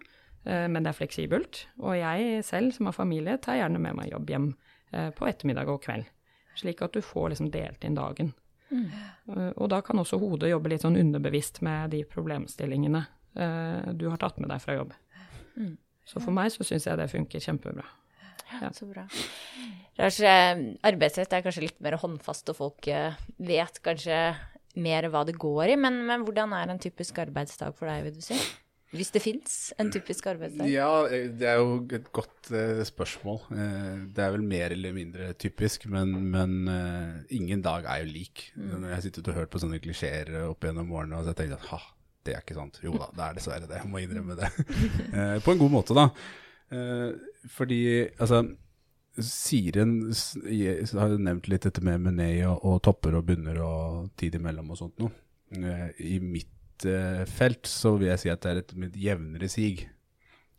Uh, 0.47 0.67
men 0.71 0.79
det 0.79 0.93
er 0.93 0.99
fleksibelt. 1.01 1.65
Og 1.83 1.97
jeg 1.99 2.45
selv, 2.47 2.71
som 2.77 2.87
har 2.87 2.95
familie, 2.95 3.35
tar 3.43 3.59
gjerne 3.59 3.81
med 3.83 3.99
meg 3.99 4.13
jobb 4.13 4.33
hjem 4.33 4.49
på 4.87 5.25
ettermiddag 5.27 5.67
og 5.67 5.81
kveld. 5.83 6.05
Slik 6.55 6.79
at 6.85 6.93
du 6.95 7.03
får 7.03 7.33
liksom 7.33 7.49
delt 7.51 7.83
inn 7.83 7.97
dagen. 7.97 8.31
Mm. 8.67 8.87
og 9.55 9.69
da 9.71 9.77
kan 9.79 9.95
også 9.95 10.17
hodet 10.19 10.49
jobbe 10.49 10.67
litt 10.67 10.83
sånn 10.83 10.97
underbevisst 10.99 11.61
med 11.63 11.93
de 11.93 12.01
problemstillingene 12.03 12.99
du 13.95 14.03
har 14.11 14.19
tatt 14.19 14.41
med 14.43 14.51
deg 14.51 14.59
fra 14.59 14.75
jobb. 14.75 14.91
Mm. 15.55 15.77
Så 16.07 16.19
for 16.23 16.35
meg 16.35 16.51
så 16.51 16.67
syns 16.67 16.87
jeg 16.87 16.99
det 16.99 17.07
funker 17.11 17.43
kjempebra. 17.43 17.85
Ja. 18.51 18.71
Så 18.73 18.87
bra. 18.89 19.07
Kanskje, 19.97 20.35
arbeidsrett 20.87 21.33
er 21.35 21.43
kanskje 21.45 21.65
litt 21.67 21.81
mer 21.83 21.97
håndfast, 22.01 22.47
og 22.53 22.59
folk 22.59 22.87
eh, 22.91 23.17
vet 23.43 23.81
kanskje 23.83 24.21
mer 24.77 25.09
hva 25.11 25.25
det 25.27 25.35
går 25.41 25.73
i. 25.73 25.81
Men, 25.81 25.99
men 26.07 26.23
hvordan 26.27 26.55
er 26.55 26.71
en 26.71 26.81
typisk 26.81 27.19
arbeidsdag 27.23 27.75
for 27.77 27.89
deg, 27.89 28.05
vil 28.07 28.17
du 28.17 28.23
si? 28.25 28.37
Hvis 28.95 29.11
det 29.11 29.19
fins 29.19 29.55
en 29.81 29.89
typisk 29.91 30.29
arbeidsdag? 30.31 30.69
Ja, 30.71 30.91
eh, 31.11 31.27
det 31.35 31.49
er 31.49 31.59
jo 31.59 31.81
et 31.91 32.07
godt 32.15 32.51
uh, 32.53 32.79
spørsmål. 32.87 33.41
Uh, 33.51 34.07
det 34.15 34.23
er 34.23 34.31
vel 34.31 34.45
mer 34.47 34.71
eller 34.77 34.95
mindre 34.95 35.33
typisk, 35.35 35.89
men, 35.91 36.13
men 36.31 36.55
uh, 36.71 37.19
ingen 37.35 37.61
dag 37.65 37.83
er 37.83 38.05
jo 38.05 38.13
lik. 38.13 38.47
Mm. 38.55 38.71
Når 38.77 38.87
jeg 38.87 38.95
har 38.95 39.05
sittet 39.09 39.29
og 39.33 39.39
hørt 39.41 39.51
på 39.51 39.61
sånne 39.63 39.81
klisjeer 39.83 40.31
opp 40.45 40.63
gjennom 40.63 40.95
årene, 40.95 41.19
og 41.19 41.27
så 41.27 41.35
tenker 41.35 41.57
jeg 41.57 41.65
at 41.65 41.71
ha, 41.73 41.81
det 42.23 42.37
er 42.37 42.45
ikke 42.45 42.59
sant. 42.61 42.79
Jo 42.83 42.95
da, 42.95 43.11
det 43.11 43.25
er 43.25 43.39
dessverre 43.41 43.67
det. 43.67 43.81
Jeg 43.83 43.91
må 43.91 44.03
innrømme 44.03 44.39
det. 44.39 44.51
på 45.45 45.53
en 45.53 45.65
god 45.65 45.73
måte, 45.73 45.97
da. 45.97 46.07
Fordi 47.53 47.81
altså 48.19 48.41
Siren 49.23 49.93
har 50.11 51.13
nevnt 51.15 51.47
litt 51.47 51.63
dette 51.63 51.81
med 51.81 52.01
Menet 52.03 52.41
og, 52.49 52.59
og, 52.59 52.81
topper 52.85 53.15
og 53.17 53.23
bunner 53.29 53.61
og 53.63 54.09
tid 54.19 54.35
imellom 54.37 54.73
og 54.75 54.79
sånt 54.81 54.99
noe. 54.99 55.13
I 55.97 56.17
mitt 56.21 56.85
felt 57.31 57.71
så 57.71 57.95
vil 57.95 58.11
jeg 58.11 58.21
si 58.21 58.33
at 58.33 58.43
det 58.43 58.51
er 58.51 58.59
et, 58.61 58.75
et 58.89 58.99
jevnere 59.07 59.49
sig. 59.49 59.87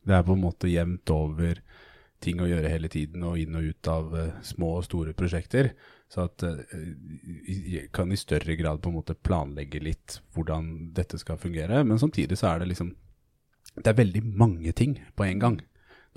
Det 0.08 0.16
er 0.16 0.24
på 0.26 0.34
en 0.34 0.42
måte 0.46 0.72
jevnt 0.72 1.12
over 1.12 1.60
ting 2.22 2.40
å 2.42 2.48
gjøre 2.48 2.70
hele 2.72 2.90
tiden 2.90 3.24
og 3.26 3.38
inn 3.38 3.56
og 3.58 3.68
ut 3.70 3.90
av 3.90 4.14
uh, 4.14 4.38
små 4.46 4.74
og 4.78 4.86
store 4.86 5.14
prosjekter. 5.18 5.72
Så 6.10 6.24
at 6.26 6.44
uh, 6.46 6.62
jeg 7.46 7.90
kan 7.94 8.12
i 8.12 8.18
større 8.18 8.56
grad 8.58 8.82
på 8.82 8.90
en 8.90 8.98
måte 8.98 9.14
planlegge 9.14 9.82
litt 9.84 10.18
hvordan 10.36 10.90
dette 10.96 11.20
skal 11.20 11.40
fungere. 11.40 11.84
Men 11.86 12.00
samtidig 12.00 12.40
så 12.40 12.52
er 12.52 12.62
det 12.64 12.72
liksom 12.72 12.96
Det 13.78 13.92
er 13.92 14.00
veldig 14.00 14.22
mange 14.34 14.72
ting 14.72 14.98
på 15.14 15.24
en 15.24 15.38
gang. 15.38 15.60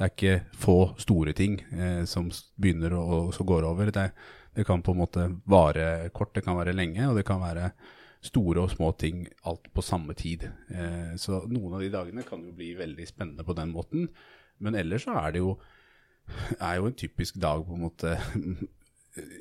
Det 0.02 0.08
er 0.08 0.14
ikke 0.16 0.58
få 0.58 0.76
store 0.98 1.30
ting 1.38 1.60
eh, 1.78 2.04
som 2.10 2.32
begynner 2.58 2.96
og, 2.98 3.10
og 3.14 3.28
så 3.38 3.44
går 3.46 3.68
over. 3.70 3.92
Det, 3.94 4.08
det, 4.58 4.64
kan 4.66 4.82
på 4.82 4.96
en 4.96 4.98
måte 4.98 5.28
vare 5.46 6.10
kort, 6.10 6.32
det 6.34 6.42
kan 6.42 6.58
være 6.58 6.74
lenge, 6.74 7.06
og 7.06 7.20
det 7.20 7.26
kan 7.28 7.38
være 7.38 7.68
store 8.26 8.64
og 8.64 8.72
små 8.74 8.90
ting 8.98 9.28
alt 9.46 9.70
på 9.70 9.84
samme 9.86 10.16
tid. 10.18 10.48
Eh, 10.74 11.14
så 11.22 11.44
noen 11.46 11.78
av 11.78 11.86
de 11.86 11.92
dagene 11.94 12.26
kan 12.26 12.42
jo 12.42 12.56
bli 12.58 12.72
veldig 12.80 13.06
spennende 13.12 13.46
på 13.46 13.54
den 13.54 13.70
måten. 13.76 14.10
Men 14.58 14.80
ellers 14.82 15.06
så 15.06 15.14
er 15.22 15.36
det 15.36 15.46
jo, 15.46 15.54
er 16.58 16.82
jo 16.82 16.90
en 16.90 16.98
typisk 16.98 17.38
dag 17.38 17.62
på 17.68 17.78
en 17.78 17.86
måte 17.86 18.18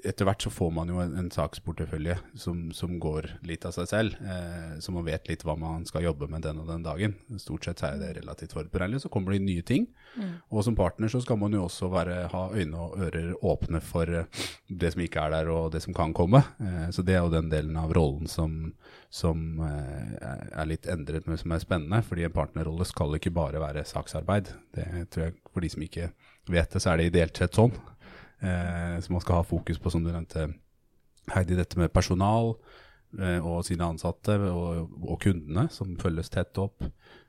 etter 0.03 0.27
hvert 0.27 0.43
så 0.43 0.51
får 0.51 0.71
man 0.75 0.89
jo 0.91 0.99
en, 0.99 1.13
en 1.21 1.29
saksportefølje 1.31 2.17
som, 2.39 2.63
som, 2.75 2.97
går 3.01 3.29
litt 3.47 3.63
av 3.69 3.75
seg 3.77 3.87
selv. 3.87 4.17
Eh, 4.19 4.73
så 4.83 4.91
man 4.91 5.07
vet 5.07 5.29
litt 5.31 5.45
hva 5.47 5.55
man 5.59 5.85
skal 5.87 6.09
jobbe 6.09 6.27
med 6.33 6.43
den 6.43 6.59
og 6.59 6.67
den 6.73 6.83
dagen. 6.83 7.15
Stort 7.39 7.69
sett 7.69 7.85
er 7.87 8.01
det 8.01 8.17
relativt 8.19 8.57
forberedelig. 8.57 9.05
Så 9.05 9.13
kommer 9.15 9.37
det 9.37 9.45
nye 9.45 9.63
ting. 9.67 9.87
Mm. 10.17 10.33
Og 10.51 10.65
som 10.67 10.75
partner 10.79 11.13
så 11.13 11.21
skal 11.23 11.39
man 11.39 11.55
jo 11.55 11.63
også 11.69 11.91
være, 11.93 12.17
ha 12.33 12.43
øyne 12.51 12.83
og 12.83 12.97
ører 13.07 13.29
åpne 13.47 13.83
for 13.85 14.11
eh, 14.11 14.43
det 14.67 14.91
som 14.97 15.05
ikke 15.05 15.23
er 15.29 15.37
der 15.37 15.53
og 15.55 15.71
det 15.77 15.85
som 15.87 15.95
kan 15.95 16.17
komme. 16.19 16.43
Eh, 16.59 16.89
så 16.91 17.07
det 17.07 17.15
er 17.15 17.23
jo 17.23 17.35
den 17.37 17.53
delen 17.53 17.79
av 17.79 17.95
rollen 17.95 18.27
som, 18.31 18.73
som 19.07 19.63
eh, 19.69 20.19
er 20.51 20.67
litt 20.67 20.91
endret, 20.91 21.31
men 21.31 21.39
som 21.39 21.55
er 21.55 21.63
spennende. 21.63 22.03
Fordi 22.11 22.27
en 22.27 22.35
partnerrolle 22.35 22.89
skal 22.91 23.15
ikke 23.21 23.37
bare 23.39 23.63
være 23.63 23.87
saksarbeid. 23.87 24.51
Det 24.75 25.07
tror 25.15 25.29
jeg 25.29 25.39
for 25.47 25.63
de 25.63 25.71
som 25.71 25.87
ikke 25.87 26.11
vet 26.51 26.75
det, 26.75 26.83
så 26.83 26.91
er 26.91 26.99
det 26.99 27.11
ideelt 27.13 27.39
sett 27.39 27.55
sånn. 27.55 27.79
Eh, 28.41 28.97
så 29.01 29.13
man 29.13 29.23
skal 29.25 29.41
ha 29.41 29.47
fokus 29.47 29.79
på, 29.79 29.93
som 29.93 30.05
du 30.05 30.11
nevnte, 30.13 30.49
Heidi, 31.31 31.55
dette 31.59 31.79
med 31.79 31.93
personal 31.95 32.55
eh, 33.19 33.39
og 33.39 33.63
sine 33.69 33.87
ansatte 33.87 34.39
og, 34.51 34.95
og, 35.05 35.17
kundene, 35.23 35.69
som 35.71 35.93
følges 36.01 36.33
tett 36.33 36.59
opp. 36.59 36.85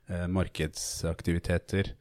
Eh, 0.08 0.26
markedsaktiviteter. 0.26 1.92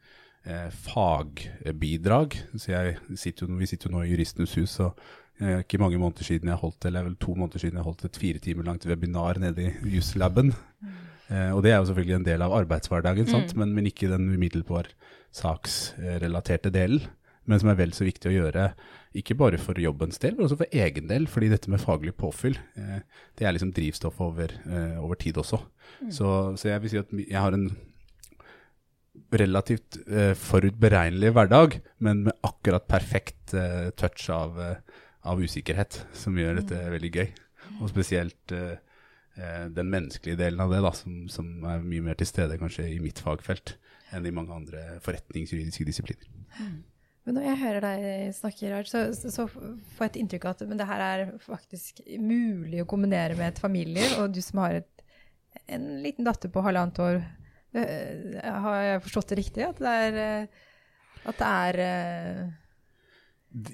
Eh, 0.41 0.69
fagbidrag. 0.73 2.39
Så 2.57 2.71
jeg 2.71 2.97
sitter 3.13 3.45
jo, 3.45 3.59
vi 3.59 3.69
sitter 3.69 3.89
jo 3.89 3.97
nå 3.97 4.05
i 4.05 4.13
Juristenes 4.13 4.55
hus, 4.57 4.79
og 4.81 4.97
det 5.37 5.49
er 5.49 5.63
ikke 5.63 5.81
mange 5.81 5.99
måneder 6.01 6.25
siden 6.25 6.49
jeg 6.49 6.61
holdt 6.61 6.85
eller 6.85 7.05
vel 7.05 7.17
to 7.21 7.35
måneder 7.37 7.61
siden 7.61 7.77
jeg 7.77 7.85
holdt 7.85 8.03
et 8.05 8.17
fire 8.21 8.41
timer 8.41 8.65
langt 8.65 8.85
webinar 8.89 9.39
nede 9.41 9.69
i 9.69 9.93
Juslaben. 9.95 10.51
Mm. 10.81 10.97
Eh, 11.31 11.51
og 11.55 11.61
det 11.63 11.71
er 11.71 11.79
jo 11.79 11.87
selvfølgelig 11.89 12.17
en 12.17 12.27
del 12.27 12.43
av 12.45 12.55
arbeidshverdagen, 12.57 13.29
mm. 13.29 13.53
men, 13.61 13.73
men, 13.77 13.87
ikke 13.89 14.09
den 14.11 14.27
umiddelbar 14.33 14.89
saksrelaterte 15.35 16.73
delen. 16.73 17.05
Men 17.51 17.59
som 17.59 17.71
er 17.71 17.79
vel 17.81 17.91
så 17.95 18.07
viktig 18.07 18.31
å 18.31 18.37
gjøre 18.37 18.71
ikke 19.19 19.35
bare 19.35 19.59
for 19.59 19.75
jobbens 19.75 20.21
del, 20.23 20.37
men 20.37 20.45
også 20.45 20.61
for 20.61 20.81
egen 20.83 21.09
del. 21.09 21.27
Fordi 21.27 21.51
dette 21.51 21.71
med 21.71 21.83
faglig 21.83 22.13
påfyll, 22.15 22.55
eh, 22.79 23.01
det 23.37 23.47
er 23.47 23.55
liksom 23.55 23.73
drivstoff 23.75 24.21
over, 24.23 24.53
eh, 24.65 24.97
over 25.03 25.19
tid 25.19 25.39
også. 25.41 25.59
Mm. 25.99 26.11
Så, 26.15 26.27
så, 26.55 26.69
jeg 26.71 26.83
vil 26.83 26.93
si 26.93 27.01
at 27.01 27.11
jeg 27.19 27.39
har 27.39 27.57
en 27.57 27.67
relativt 29.35 29.99
eh, 30.07 30.31
forutberegnelig 30.39 31.33
hverdag, 31.35 31.79
men 31.99 32.23
med 32.29 32.47
akkurat 32.47 32.87
perfekt 32.87 33.53
eh, 33.53 33.89
touch 33.99 34.29
av, 34.31 34.59
eh, 34.59 35.01
av, 35.27 35.43
usikkerhet, 35.43 36.05
som 36.15 36.39
gjør 36.39 36.61
dette 36.61 36.79
mm. 36.79 36.91
veldig 36.95 37.11
gøy. 37.11 37.27
Og 37.81 37.91
spesielt 37.91 38.55
eh, 38.55 38.79
den 39.75 39.91
menneskelige 39.91 40.39
delen 40.39 40.63
av 40.63 40.71
det, 40.71 40.81
da, 40.83 40.91
som, 40.95 41.25
som, 41.31 41.51
er 41.67 41.83
mye 41.83 42.03
mer 42.07 42.19
til 42.19 42.27
stede 42.29 42.59
kanskje 42.59 42.87
i 42.91 42.99
mitt 43.03 43.19
fagfelt 43.23 43.75
enn 44.11 44.27
i 44.27 44.33
mange 44.35 44.55
andre 44.55 44.97
forretningsjuridiske 45.03 45.87
disipliner. 45.87 46.31
Mm. 46.59 46.79
Men 47.27 47.37
når 47.37 47.43
jeg 47.45 47.59
hører 47.61 47.85
deg 47.85 48.05
snakke, 48.33 48.69
Raj, 48.71 48.87
så, 48.89 49.01
så, 49.13 49.45
får 49.49 50.05
jeg 50.05 50.11
et 50.11 50.21
inntrykk 50.23 50.47
av 50.47 50.55
at 50.55 50.63
men 50.69 50.79
det 50.79 50.87
her 50.89 51.03
er 51.05 51.27
faktisk 51.43 52.01
mulig 52.17 52.81
å 52.81 52.87
kombinere 52.89 53.37
med 53.37 53.51
et 53.51 53.61
familieliv. 53.61 54.15
Og 54.23 54.33
du 54.33 54.41
som 54.41 54.63
har 54.63 54.79
et, 54.79 55.03
en 55.69 55.85
liten 56.01 56.25
datter 56.25 56.49
på 56.49 56.63
halvannet 56.65 57.01
år, 57.03 57.21
uh, 57.77 58.39
har 58.65 58.79
jeg 58.87 59.03
forstått 59.05 59.33
det 59.33 59.37
riktig? 59.43 59.67
At 59.67 59.83
det 59.83 59.93
er, 60.07 60.17
uh, 60.17 61.29
at 61.29 61.43
det 61.43 61.51
er 61.51 61.79
uh, 61.85 62.57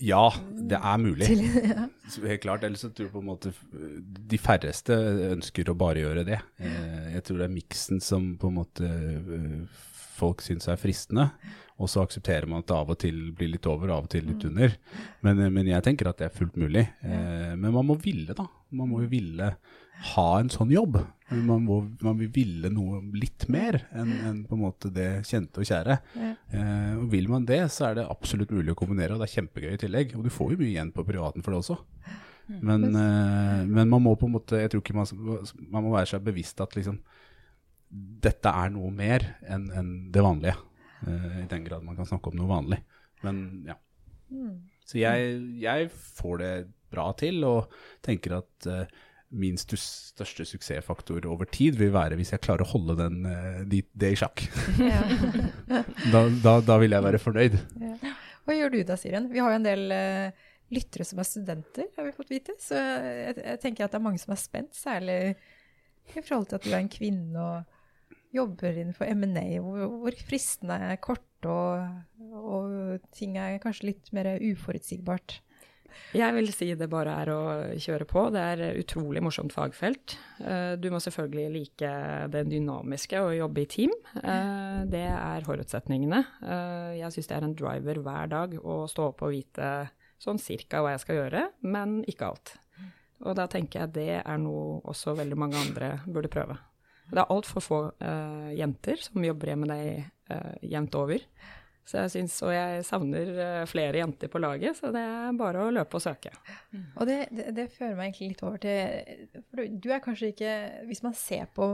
ja, 0.03 0.25
det 0.67 0.81
er 0.81 0.99
mulig. 0.99 1.29
Helt 2.27 2.43
klart. 2.43 2.65
Ellers 2.67 2.83
så 2.83 2.89
tror 2.91 3.07
jeg 3.07 3.13
på 3.13 3.21
en 3.21 3.29
måte 3.29 3.53
de 4.27 4.39
færreste 4.41 4.95
ønsker 5.38 5.69
å 5.69 5.77
bare 5.77 6.01
gjøre 6.01 6.23
det. 6.25 6.39
Jeg 7.13 7.21
tror 7.27 7.43
det 7.43 7.45
er 7.45 7.53
miksen 7.53 8.01
som 8.01 8.31
på 8.41 8.49
en 8.49 8.57
måte 8.57 8.89
folk 10.17 10.41
syns 10.41 10.65
er 10.73 10.81
fristende. 10.81 11.27
Og 11.77 11.89
så 11.91 12.01
aksepterer 12.01 12.47
man 12.49 12.63
at 12.63 12.69
det 12.69 12.77
av 12.77 12.93
og 12.93 12.97
til 13.01 13.17
blir 13.37 13.51
litt 13.53 13.67
over 13.69 13.91
av 13.93 14.07
og 14.07 14.13
til 14.13 14.25
litt 14.25 14.41
mm. 14.41 14.49
under. 14.49 14.77
Men, 15.25 15.41
eh, 15.43 15.51
men 15.53 15.69
jeg 15.69 15.85
tenker 15.85 16.09
at 16.09 16.21
det 16.21 16.29
er 16.29 16.37
fullt 16.37 16.57
mulig. 16.57 16.87
Eh, 17.05 17.53
men 17.53 17.69
man 17.69 17.85
må 17.91 17.97
ville, 18.01 18.33
da. 18.37 18.47
Man 18.73 18.89
må 18.91 19.03
jo 19.03 19.11
ville 19.11 19.51
ha 20.13 20.27
en 20.39 20.49
sånn 20.53 20.71
jobb. 20.73 20.99
Man, 21.27 21.65
må, 21.65 21.81
man 22.05 22.19
vil 22.21 22.29
ville 22.31 22.69
noe 22.71 23.01
litt 23.17 23.47
mer 23.51 23.81
enn 23.91 24.13
en 24.29 24.37
på 24.47 24.55
en 24.55 24.61
måte 24.61 24.91
det 24.93 25.25
kjente 25.27 25.59
og 25.59 25.67
kjære. 25.67 25.97
Ja. 26.15 26.29
Eh, 26.55 26.93
og 27.01 27.09
Vil 27.11 27.27
man 27.31 27.47
det, 27.49 27.65
så 27.73 27.89
er 27.89 27.99
det 27.99 28.07
absolutt 28.07 28.53
mulig 28.55 28.73
å 28.73 28.79
kombinere, 28.79 29.15
og 29.15 29.21
det 29.21 29.27
er 29.27 29.35
kjempegøy 29.35 29.73
i 29.73 29.81
tillegg. 29.81 30.15
Og 30.17 30.27
du 30.27 30.31
får 30.33 30.53
jo 30.53 30.61
mye 30.61 30.71
igjen 30.71 30.93
på 30.95 31.05
privaten 31.07 31.45
for 31.45 31.53
det 31.53 31.61
også. 31.61 31.77
Mm. 32.47 32.59
Men, 32.61 32.87
eh, 32.95 33.63
men 33.67 33.91
man 33.91 34.05
må 34.05 34.13
på 34.15 34.23
en 34.29 34.37
måte 34.37 34.55
Jeg 34.55 34.69
tror 34.71 34.79
ikke 34.79 34.95
man, 34.95 35.09
man 35.67 35.83
må 35.83 35.89
være 35.91 36.13
seg 36.13 36.23
bevisst 36.23 36.61
at 36.63 36.77
liksom 36.77 37.01
dette 38.23 38.51
er 38.51 38.71
noe 38.71 38.87
mer 38.91 39.23
enn 39.47 39.67
en 39.75 39.91
det 40.11 40.23
vanlige. 40.23 40.55
Uh, 41.05 41.43
I 41.43 41.49
den 41.49 41.65
grad 41.67 41.86
man 41.86 41.97
kan 41.97 42.07
snakke 42.10 42.31
om 42.31 42.39
noe 42.39 42.49
vanlig. 42.49 42.79
Men 43.25 43.43
ja. 43.67 43.77
Mm. 44.31 44.55
Så 44.88 44.99
jeg, 45.01 45.36
jeg, 45.62 45.91
får 45.91 46.41
det 46.41 46.53
bra 46.91 47.10
til, 47.19 47.43
og 47.47 47.73
tenker 48.05 48.38
at 48.39 48.69
uh, 48.71 49.05
min 49.38 49.60
største 49.60 50.45
suksessfaktor 50.47 51.25
over 51.27 51.49
tid 51.51 51.75
vil 51.79 51.91
være 51.91 52.15
hvis 52.15 52.31
jeg 52.31 52.43
klarer 52.45 52.63
å 52.63 52.71
holde 52.71 52.95
den, 53.01 53.19
uh, 53.27 53.63
det, 53.67 53.83
det 53.93 54.13
i 54.15 54.19
sjakk. 54.19 54.45
da, 56.13 56.23
da, 56.43 56.60
da, 56.63 56.79
vil 56.81 56.95
jeg 56.95 57.07
være 57.10 57.23
fornøyd. 57.23 57.60
Ja. 57.83 58.15
Hva 58.47 58.55
gjør 58.55 58.77
du 58.77 58.83
da, 58.88 58.95
Siren? 58.95 59.27
Vi 59.33 59.43
har 59.43 59.51
jo 59.51 59.60
en 59.60 59.67
del 59.67 59.89
lyttere 60.71 61.03
som 61.07 61.19
er 61.19 61.27
studenter, 61.27 61.89
har 61.95 62.05
vi 62.07 62.15
fått 62.15 62.31
vite. 62.31 62.55
Så 62.63 62.79
jeg, 62.79 63.36
jeg 63.41 63.60
tenker 63.63 63.86
at 63.86 63.91
det 63.91 63.99
er 63.99 64.05
mange 64.07 64.21
som 64.23 64.31
er 64.36 64.39
spent, 64.39 64.75
særlig 64.75 65.17
i 66.15 66.21
forhold 66.21 66.47
til 66.47 66.60
at 66.60 66.63
du 66.63 66.71
er 66.71 66.79
en 66.79 66.91
kvinne 66.91 67.43
og 67.43 67.76
jobber 68.33 68.77
innenfor 68.77 69.09
M&A, 69.13 69.47
hvor, 69.63 69.83
hvor 70.03 70.21
fristene 70.27 70.79
er 70.91 71.01
korte 71.01 71.23
og, 71.47 71.83
og, 72.33 73.03
ting 73.15 73.37
er 73.39 73.59
kanskje 73.63 73.91
litt 73.91 74.09
mer 74.15 74.35
uforutsigbart? 74.41 75.39
Jeg 76.15 76.33
vil 76.35 76.49
si 76.53 76.67
det 76.77 76.87
bare 76.91 77.13
er 77.23 77.29
å 77.31 77.41
kjøre 77.81 78.05
på. 78.09 78.27
Det 78.33 78.41
er 78.41 78.79
utrolig 78.79 79.21
morsomt 79.23 79.53
fagfelt. 79.55 80.17
Eh, 80.43 80.75
du 80.79 80.89
må 80.93 80.99
selvfølgelig 81.03 81.47
like 81.53 81.91
det 82.33 82.43
dynamiske 82.51 83.21
og 83.23 83.33
jobbe 83.37 83.63
i 83.63 83.69
team. 83.71 83.95
Eh, 84.21 84.83
det 84.91 85.05
er 85.09 85.47
forutsetningene. 85.47 86.21
Eh, 86.43 86.91
jeg 86.99 87.15
syns 87.15 87.31
det 87.31 87.37
er 87.39 87.47
en 87.47 87.57
driver 87.57 88.01
hver 88.05 88.31
dag 88.35 88.55
å 88.61 88.79
stå 88.91 89.09
opp 89.11 89.25
og 89.25 89.33
vite 89.35 89.71
sånn 90.21 90.41
cirka 90.41 90.83
hva 90.83 90.95
jeg 90.95 91.05
skal 91.05 91.21
gjøre, 91.21 91.43
men 91.65 91.99
ikke 92.09 92.31
alt. 92.31 92.55
Og 93.25 93.33
da 93.37 93.47
tenker 93.49 93.83
jeg 93.83 93.95
det 93.95 94.09
er 94.21 94.41
noe 94.41 94.81
også 94.87 95.15
veldig 95.17 95.37
mange 95.39 95.59
andre 95.59 95.95
burde 96.05 96.31
prøve. 96.31 96.59
Det 97.11 97.21
er 97.21 97.33
altfor 97.33 97.63
få 97.63 97.79
uh, 98.01 98.49
jenter 98.57 98.99
som 99.01 99.23
jobber 99.23 99.55
med 99.59 99.71
deg 99.71 100.33
uh, 100.33 100.55
jevnt 100.61 100.97
over. 100.99 101.23
Så 101.87 102.01
jeg 102.01 102.11
synes, 102.11 102.41
Og 102.43 102.51
jeg 102.51 102.83
savner 102.83 103.29
uh, 103.37 103.67
flere 103.69 104.01
jenter 104.01 104.27
på 104.27 104.41
laget, 104.43 104.75
så 104.75 104.91
det 104.91 105.03
er 105.03 105.37
bare 105.39 105.63
å 105.63 105.71
løpe 105.71 105.99
og 105.99 106.03
søke. 106.03 106.33
Og 106.97 107.07
det, 107.07 107.21
det, 107.31 107.53
det, 107.55 107.69
fører 107.77 107.95
meg 107.95 108.11
egentlig 108.11 108.33
litt 108.33 108.43
over 108.43 108.59
til 108.59 109.39
For 109.47 109.63
du 109.71 109.87
er 109.93 110.03
kanskje 110.03 110.33
ikke 110.33 110.57
Hvis 110.89 111.03
man 111.05 111.15
ser 111.15 111.47
på 111.55 111.69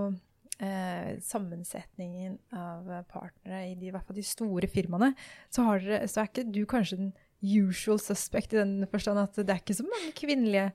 eh, 0.61 1.19
sammensetningen 1.23 2.37
av 2.55 2.89
partnere 3.09 3.65
i, 3.71 3.75
de, 3.75 3.89
i 3.89 3.93
hvert 3.93 4.05
fall 4.07 4.17
de 4.17 4.25
store 4.25 4.69
firmaene, 4.71 5.13
så, 5.49 5.65
dere, 5.81 6.03
så, 6.07 6.21
er 6.21 6.29
ikke 6.29 6.47
du 6.53 6.63
kanskje 6.69 6.99
den 7.01 7.13
usual 7.43 7.99
suspect 7.99 8.53
i 8.53 8.61
den 8.61 8.87
forstand 8.91 9.19
at 9.19 9.35
det 9.41 9.51
er 9.51 9.59
ikke 9.59 9.75
så 9.75 9.85
mange 9.87 10.13
kvinnelige 10.15 10.69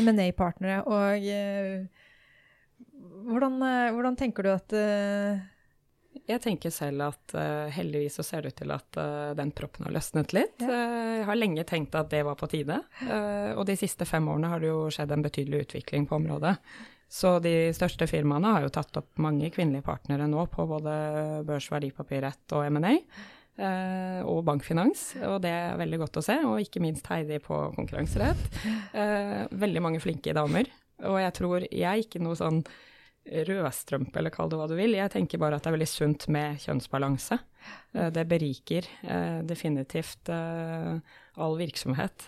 M&A-partnere. 0.00 0.82
og 0.88 1.28
eh, 1.28 2.06
hvordan, 3.28 4.16
tenker 4.18 4.46
du 4.46 4.50
at 4.52 4.74
uh, 4.76 5.38
Jeg 6.28 6.42
tenker 6.44 6.72
selv 6.74 7.08
at 7.08 7.34
uh, 7.36 7.70
heldigvis 7.72 8.18
så 8.20 8.26
ser 8.26 8.44
det 8.44 8.52
ut 8.52 8.60
til 8.62 8.74
at 8.74 9.00
uh, 9.00 9.32
den 9.38 9.52
proppen 9.56 9.88
har 9.88 9.94
løsnet 9.94 10.34
litt. 10.36 10.60
Ja. 10.62 10.82
Jeg 11.18 11.24
har 11.28 11.38
lenge 11.40 11.64
tenkt 11.68 11.96
at 11.98 12.10
det 12.12 12.24
var 12.26 12.38
på 12.38 12.48
tide. 12.50 12.78
og 13.56 13.64
de 13.66 13.74
siste 13.76 14.06
fem 14.06 14.28
årene 14.30 14.52
har 14.52 14.62
det 14.62 14.70
jo 14.70 14.86
skjedd 14.92 15.12
en 15.12 15.24
betydelig 15.24 15.66
utvikling 15.66 16.06
på 16.08 16.16
området. 16.20 16.54
Så 17.08 17.38
de 17.40 17.72
største 17.72 18.06
firmaene 18.06 18.52
har 18.52 18.66
jo 18.66 18.70
tatt 18.72 19.00
opp 19.00 19.18
mange 19.18 19.48
kvinnelige 19.50 19.86
partnere 19.86 20.28
nå 20.28 20.44
på 20.52 20.66
både 20.68 20.92
børs, 21.48 21.70
verdipapirrett 21.72 22.54
og 22.54 22.68
M&A. 22.68 22.94
og 24.28 24.44
bankfinans, 24.46 25.16
og 25.26 25.40
det 25.42 25.50
er 25.50 25.80
veldig 25.80 25.98
godt 26.04 26.20
å 26.20 26.22
se. 26.22 26.36
Og 26.46 26.60
ikke 26.62 26.84
minst 26.84 27.08
Heidi 27.10 27.40
på 27.42 27.56
konkurranserett. 27.74 28.60
veldig 29.50 29.82
mange 29.82 30.04
flinke 30.04 30.36
damer. 30.36 30.68
Og 31.08 31.18
jeg 31.22 31.34
tror 31.40 31.66
jeg 31.66 31.88
er 31.88 32.04
ikke 32.04 32.22
noe 32.22 32.38
sånn 32.38 32.62
rødstrømpe, 33.48 34.18
eller 34.18 34.32
kall 34.34 34.50
det 34.50 34.58
hva 34.60 34.66
du 34.70 34.74
vil. 34.78 34.96
Jeg 34.98 35.12
tenker 35.12 35.40
bare 35.40 35.58
at 35.58 35.64
det 35.64 35.70
er 35.70 35.76
veldig 35.76 35.90
sunt 35.90 36.28
med 36.32 36.60
kjønnsbalanse. 36.64 37.38
Eh, 37.94 38.10
det 38.14 38.24
beriker 38.30 38.88
eh, 39.02 39.40
definitivt 39.48 40.30
eh, 40.32 41.18
all 41.38 41.58
virksomhet, 41.58 42.24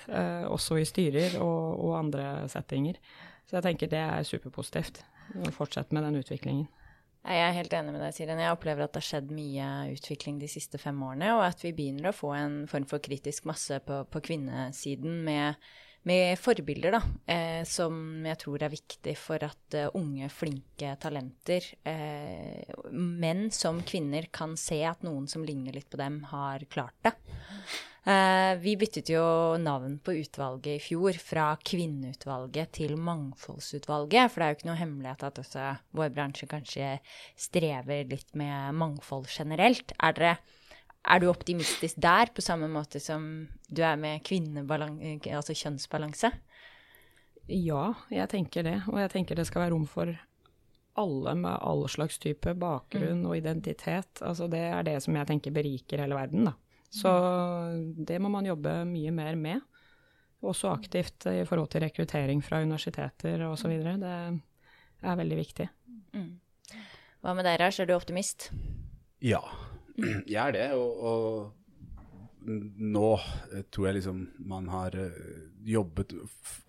også 0.46 0.76
i 0.78 0.84
styrer 0.86 1.40
og, 1.42 1.80
og 1.82 1.96
andre 1.98 2.26
settinger. 2.52 3.00
Så 3.48 3.56
jeg 3.58 3.66
tenker 3.66 3.90
det 3.90 4.02
er 4.04 4.28
superpositivt 4.28 5.00
å 5.34 5.50
fortsette 5.54 5.96
med 5.96 6.06
den 6.06 6.20
utviklingen. 6.20 6.68
Jeg 7.20 7.42
er 7.42 7.56
helt 7.56 7.74
enig 7.76 7.92
med 7.92 8.00
deg, 8.00 8.14
Siren. 8.16 8.38
Jeg 8.40 8.54
opplever 8.54 8.86
at 8.86 8.94
det 8.94 9.02
har 9.02 9.08
skjedd 9.08 9.32
mye 9.34 9.66
utvikling 9.92 10.38
de 10.40 10.48
siste 10.48 10.78
fem 10.80 10.96
årene, 11.04 11.34
og 11.34 11.42
at 11.44 11.66
vi 11.66 11.74
begynner 11.76 12.12
å 12.12 12.16
få 12.16 12.30
en 12.38 12.54
form 12.70 12.86
for 12.88 13.02
kritisk 13.02 13.48
masse 13.50 13.76
på, 13.84 14.04
på 14.08 14.22
kvinnesiden 14.30 15.18
med 15.26 15.58
med 16.08 16.38
forbilder, 16.40 16.96
da, 16.96 17.00
eh, 17.28 17.60
som 17.68 18.24
jeg 18.24 18.38
tror 18.40 18.62
er 18.64 18.72
viktig 18.72 19.14
for 19.20 19.42
at 19.44 19.76
uh, 19.76 19.90
unge, 19.98 20.30
flinke 20.32 20.94
talenter, 21.02 21.66
eh, 21.84 22.72
menn 22.90 23.50
som 23.52 23.82
kvinner, 23.84 24.30
kan 24.32 24.56
se 24.60 24.80
at 24.88 25.04
noen 25.04 25.28
som 25.28 25.44
ligner 25.44 25.76
litt 25.76 25.90
på 25.92 26.00
dem, 26.00 26.22
har 26.32 26.64
klart 26.72 26.96
det. 27.04 27.14
Eh, 28.08 28.54
vi 28.56 28.76
byttet 28.80 29.10
jo 29.12 29.22
navn 29.60 29.98
på 30.00 30.14
utvalget 30.22 30.78
i 30.78 30.80
fjor, 30.80 31.18
fra 31.20 31.50
Kvinneutvalget 31.60 32.72
til 32.78 32.96
Mangfoldsutvalget. 32.96 34.32
For 34.32 34.40
det 34.40 34.46
er 34.46 34.54
jo 34.54 34.58
ikke 34.58 34.70
noe 34.70 34.80
hemmelighet 34.80 35.26
at 35.28 35.40
også 35.42 35.66
vår 35.96 36.14
bransje 36.16 36.48
kanskje 36.48 36.94
strever 37.36 38.08
litt 38.08 38.32
med 38.32 38.78
mangfold 38.80 39.28
generelt. 39.28 39.92
Er 40.00 40.16
dere 40.16 40.38
er 41.00 41.20
du 41.20 41.30
optimistisk 41.30 41.96
der, 42.02 42.30
på 42.34 42.42
samme 42.44 42.68
måte 42.68 43.00
som 43.00 43.48
du 43.68 43.82
er 43.82 43.96
med 43.96 44.26
altså 44.28 45.56
kjønnsbalanse? 45.56 46.32
Ja, 47.50 47.84
jeg 48.12 48.28
tenker 48.30 48.66
det. 48.66 48.76
Og 48.92 49.00
jeg 49.00 49.12
tenker 49.14 49.38
det 49.38 49.46
skal 49.48 49.64
være 49.64 49.74
rom 49.74 49.86
for 49.90 50.12
alle 51.00 51.34
med 51.38 51.56
all 51.64 51.86
slags 51.88 52.18
type 52.20 52.52
bakgrunn 52.58 53.22
mm. 53.22 53.28
og 53.30 53.38
identitet. 53.38 54.20
Altså 54.26 54.48
det 54.50 54.62
er 54.68 54.84
det 54.86 54.98
som 55.02 55.16
jeg 55.16 55.30
tenker 55.30 55.54
beriker 55.54 56.02
hele 56.04 56.18
verden, 56.18 56.50
da. 56.50 56.54
Så 56.90 57.10
det 57.96 58.18
må 58.18 58.28
man 58.32 58.48
jobbe 58.48 58.80
mye 58.88 59.12
mer 59.14 59.36
med. 59.38 59.60
Også 60.42 60.72
aktivt 60.72 61.26
i 61.30 61.44
forhold 61.46 61.70
til 61.70 61.84
rekruttering 61.84 62.40
fra 62.42 62.62
universiteter 62.64 63.44
osv. 63.46 63.76
Det 64.02 64.14
er 65.06 65.18
veldig 65.20 65.38
viktig. 65.38 65.68
Mm. 66.16 66.32
Hva 67.20 67.34
med 67.36 67.46
deg, 67.46 67.60
Rash, 67.60 67.82
er 67.82 67.88
du 67.88 67.94
optimist? 67.94 68.48
Ja, 69.22 69.42
jeg 70.34 70.40
er 70.42 70.56
det. 70.56 70.68
Og, 70.76 71.02
og 71.10 71.56
nå 72.46 73.08
tror 73.72 73.88
jeg 73.88 73.98
liksom 73.98 74.22
man 74.48 74.68
har 74.72 74.94
eh, 74.96 75.18
jobbet 75.68 76.14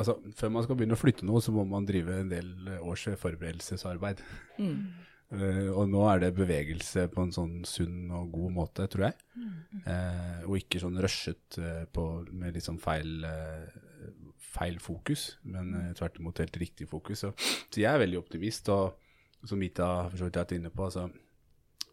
Altså, 0.01 0.17
før 0.35 0.51
man 0.51 0.65
skal 0.65 0.77
begynne 0.77 0.97
å 0.97 0.99
flytte 0.99 1.27
noe, 1.27 1.39
så 1.43 1.53
må 1.55 1.63
man 1.67 1.87
drive 1.87 2.17
en 2.19 2.31
del 2.31 2.51
års 2.81 3.05
forberedelsesarbeid. 3.21 4.19
Mm. 4.59 4.75
Uh, 5.31 5.69
og 5.79 5.85
nå 5.87 6.01
er 6.11 6.25
det 6.25 6.33
bevegelse 6.35 7.05
på 7.13 7.23
en 7.23 7.31
sånn 7.31 7.61
sunn 7.63 8.09
og 8.11 8.33
god 8.33 8.55
måte, 8.57 8.87
tror 8.91 9.07
jeg. 9.07 9.15
Mm. 9.39 9.53
Uh, 9.85 10.41
og 10.49 10.57
ikke 10.59 10.81
sånn 10.83 10.99
rushet 10.99 11.59
uh, 11.61 11.85
på, 11.87 12.07
med 12.35 12.57
liksom 12.57 12.81
feil, 12.83 13.23
feil 14.51 14.81
fokus, 14.83 15.37
men 15.47 15.93
tvert 15.95 16.19
imot 16.19 16.43
helt 16.43 16.59
riktig 16.59 16.89
fokus. 16.91 17.23
Så, 17.23 17.31
så, 17.39 17.79
jeg 17.79 17.87
er 17.93 18.01
veldig 18.03 18.19
optimist, 18.19 18.67
og 18.73 19.47
som 19.47 19.61
Mita 19.61 19.87
har 20.09 20.19
vært 20.19 20.57
inne 20.57 20.73
på, 20.73 20.89
altså 20.89 21.07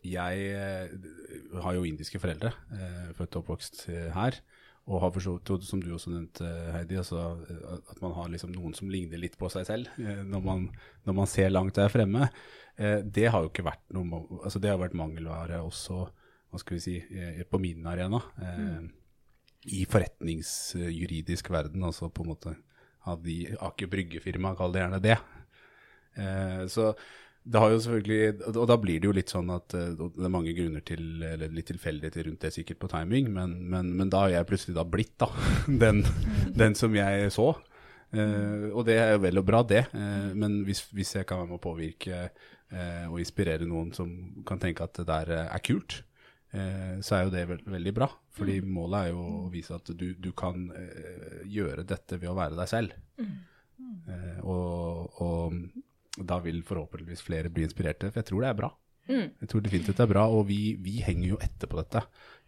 jeg 0.06 0.44
eh, 0.54 0.92
har 1.62 1.74
jo 1.76 1.86
indiske 1.86 2.20
foreldre, 2.22 2.52
eh, 2.74 3.08
født 3.18 3.36
og 3.36 3.42
oppvokst 3.42 3.84
eh, 3.90 4.08
her. 4.14 4.38
Og 4.88 5.02
har 5.02 5.12
forstått, 5.12 5.66
som 5.68 5.82
du 5.82 5.90
også 5.92 6.14
nevnte, 6.14 6.48
Heidi, 6.72 6.96
altså, 6.96 7.34
at 7.92 7.98
man 8.00 8.14
har 8.16 8.30
liksom 8.32 8.54
noen 8.54 8.72
som 8.76 8.88
ligner 8.88 9.20
litt 9.20 9.34
på 9.36 9.50
seg 9.52 9.66
selv 9.68 9.90
når 9.98 10.40
man, 10.46 10.62
når 11.04 11.16
man 11.18 11.28
ser 11.28 11.50
langt 11.52 11.76
der 11.76 11.92
fremme. 11.92 12.30
Det 13.04 13.26
har 13.28 13.44
jo 13.44 13.50
ikke 13.50 13.66
vært 13.66 13.82
noe 13.92 14.22
altså 14.38 14.62
Det 14.64 14.70
har 14.72 14.80
vært 14.80 14.96
mangelvare 14.96 15.60
også 15.60 16.06
hva 16.08 16.62
skal 16.62 16.78
vi 16.78 16.80
si, 16.80 16.96
på 17.44 17.60
min 17.60 17.84
arena. 17.84 18.22
Mm. 18.40 18.88
I 19.76 19.82
forretningsjuridisk 19.92 21.52
verden, 21.52 21.84
altså 21.84 22.08
på 22.08 22.24
en 22.24 22.32
måte 22.32 22.56
av 23.04 23.20
de 23.20 23.42
Aker 23.60 23.92
Brygge-firmaet, 23.92 24.56
kall 24.56 24.72
det 24.72 24.86
gjerne 24.86 25.04
det. 25.04 25.18
Så 26.72 26.94
det 27.48 27.60
har 27.62 27.72
jo 27.72 27.80
selvfølgelig, 27.80 28.48
og 28.50 28.66
da 28.68 28.76
blir 28.80 29.00
det 29.00 29.08
jo 29.08 29.14
litt 29.16 29.32
sånn 29.32 29.48
at 29.54 29.74
eh, 29.76 29.94
det 29.96 30.26
er 30.26 30.32
mange 30.32 30.52
grunner 30.56 30.84
til, 30.84 31.04
eller 31.24 31.52
litt 31.54 31.68
tilfeldigheter 31.70 32.26
rundt 32.28 32.44
det 32.44 32.52
sikkert 32.54 32.80
på 32.82 32.90
timing, 32.92 33.30
men, 33.32 33.54
men, 33.72 33.94
men, 33.96 34.10
da 34.12 34.26
har 34.26 34.34
jeg 34.34 34.48
plutselig 34.50 34.76
da 34.76 34.84
blitt 34.84 35.14
da, 35.22 35.30
den, 35.84 36.04
den 36.56 36.76
som 36.78 36.96
jeg 36.96 37.32
så. 37.34 37.54
Uh, 38.08 38.72
og 38.72 38.86
det 38.88 38.94
er 38.96 39.10
jo 39.12 39.20
vel 39.20 39.40
og 39.40 39.44
bra, 39.44 39.58
det. 39.68 39.82
Uh, 39.92 40.32
men 40.32 40.62
hvis, 40.64 40.86
hvis, 40.96 41.14
jeg 41.18 41.28
kan 41.28 41.42
være 41.42 41.50
med 41.50 41.58
å 41.58 41.64
påvirke 41.66 42.20
uh, 42.28 43.06
og 43.10 43.18
inspirere 43.20 43.68
noen 43.68 43.90
som 43.96 44.12
kan 44.48 44.60
tenke 44.62 44.86
at 44.86 44.96
det 44.96 45.08
der 45.08 45.34
er 45.48 45.64
kult, 45.64 46.02
så 46.48 47.12
er 47.12 47.26
jo 47.26 47.32
det 47.34 47.42
veld, 47.44 47.66
veldig 47.68 47.92
bra. 47.92 48.06
Fordi 48.32 48.54
mm. 48.64 48.68
målet 48.72 49.02
er 49.02 49.10
jo 49.10 49.24
å 49.42 49.50
vise 49.52 49.76
at 49.76 49.90
du, 49.92 50.06
du 50.16 50.30
kan 50.32 50.62
gjøre 51.44 51.84
dette 51.84 52.16
ved 52.16 52.30
å 52.30 52.38
være 52.38 52.56
deg 52.56 52.70
selv. 52.70 52.94
Mm. 53.20 53.34
og, 54.48 55.20
og 55.20 55.58
da 56.26 56.40
vil 56.44 56.62
forhåpentligvis 56.66 57.24
flere 57.26 57.52
bli 57.52 57.66
inspirerte, 57.68 58.10
for 58.10 58.22
jeg 58.22 58.30
tror 58.30 58.44
det 58.44 58.50
er 58.50 58.58
bra. 58.58 58.72
Mm. 59.08 59.28
Jeg 59.40 59.48
tror 59.48 59.62
definitivt 59.64 59.96
det 59.96 60.04
er 60.04 60.10
bra, 60.10 60.26
og 60.28 60.48
vi, 60.50 60.76
vi, 60.84 60.98
henger 61.04 61.30
jo 61.30 61.38
etter 61.44 61.70
på 61.70 61.78
dette, 61.80 62.02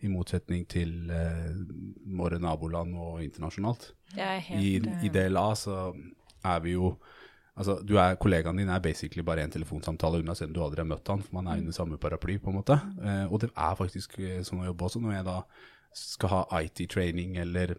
i 0.04 0.10
motsetning 0.12 0.66
til 0.68 1.10
eh, 1.12 1.54
våre 2.16 2.40
naboland 2.40 2.96
og 2.96 3.22
internasjonalt. 3.24 3.90
I, 4.56 4.76
I 4.80 5.12
DLA 5.12 5.48
så 5.58 5.80
er 6.44 6.62
vi 6.64 6.76
jo 6.76 6.94
Altså, 7.60 7.74
du 7.84 7.96
er, 8.00 8.14
Kollegaen 8.16 8.56
din 8.56 8.70
er 8.72 8.80
basically 8.80 9.20
bare 9.26 9.42
en 9.44 9.52
telefonsamtale 9.52 10.22
unna, 10.22 10.32
selv 10.38 10.52
om 10.52 10.54
du 10.56 10.60
aldri 10.64 10.80
har 10.80 10.88
møtt 10.88 11.10
han, 11.12 11.20
for 11.20 11.36
man 11.36 11.50
er 11.50 11.58
mm. 11.58 11.64
under 11.64 11.74
samme 11.76 11.98
paraply, 12.00 12.38
på 12.40 12.48
en 12.48 12.56
måte. 12.56 12.78
Eh, 13.02 13.26
og 13.26 13.42
det 13.42 13.50
er 13.52 13.76
faktisk 13.76 14.16
eh, 14.22 14.38
sånn 14.46 14.62
å 14.62 14.70
jobbe 14.70 14.86
også, 14.86 15.02
når 15.04 15.16
jeg 15.18 15.26
da 15.26 15.34
skal 16.00 16.32
ha 16.32 16.60
IT-training 16.62 17.36
eller 17.42 17.74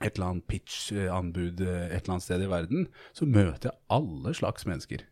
et 0.00 0.14
eller 0.14 0.26
annet 0.28 0.46
pitch-anbud 0.52 1.64
eh, 1.64 1.88
et 1.88 2.04
eller 2.04 2.14
annet 2.16 2.26
sted 2.28 2.44
i 2.44 2.50
verden, 2.52 2.86
så 3.16 3.26
møter 3.26 3.70
jeg 3.72 3.80
alle 3.96 4.36
slags 4.36 4.68
mennesker. 4.68 5.04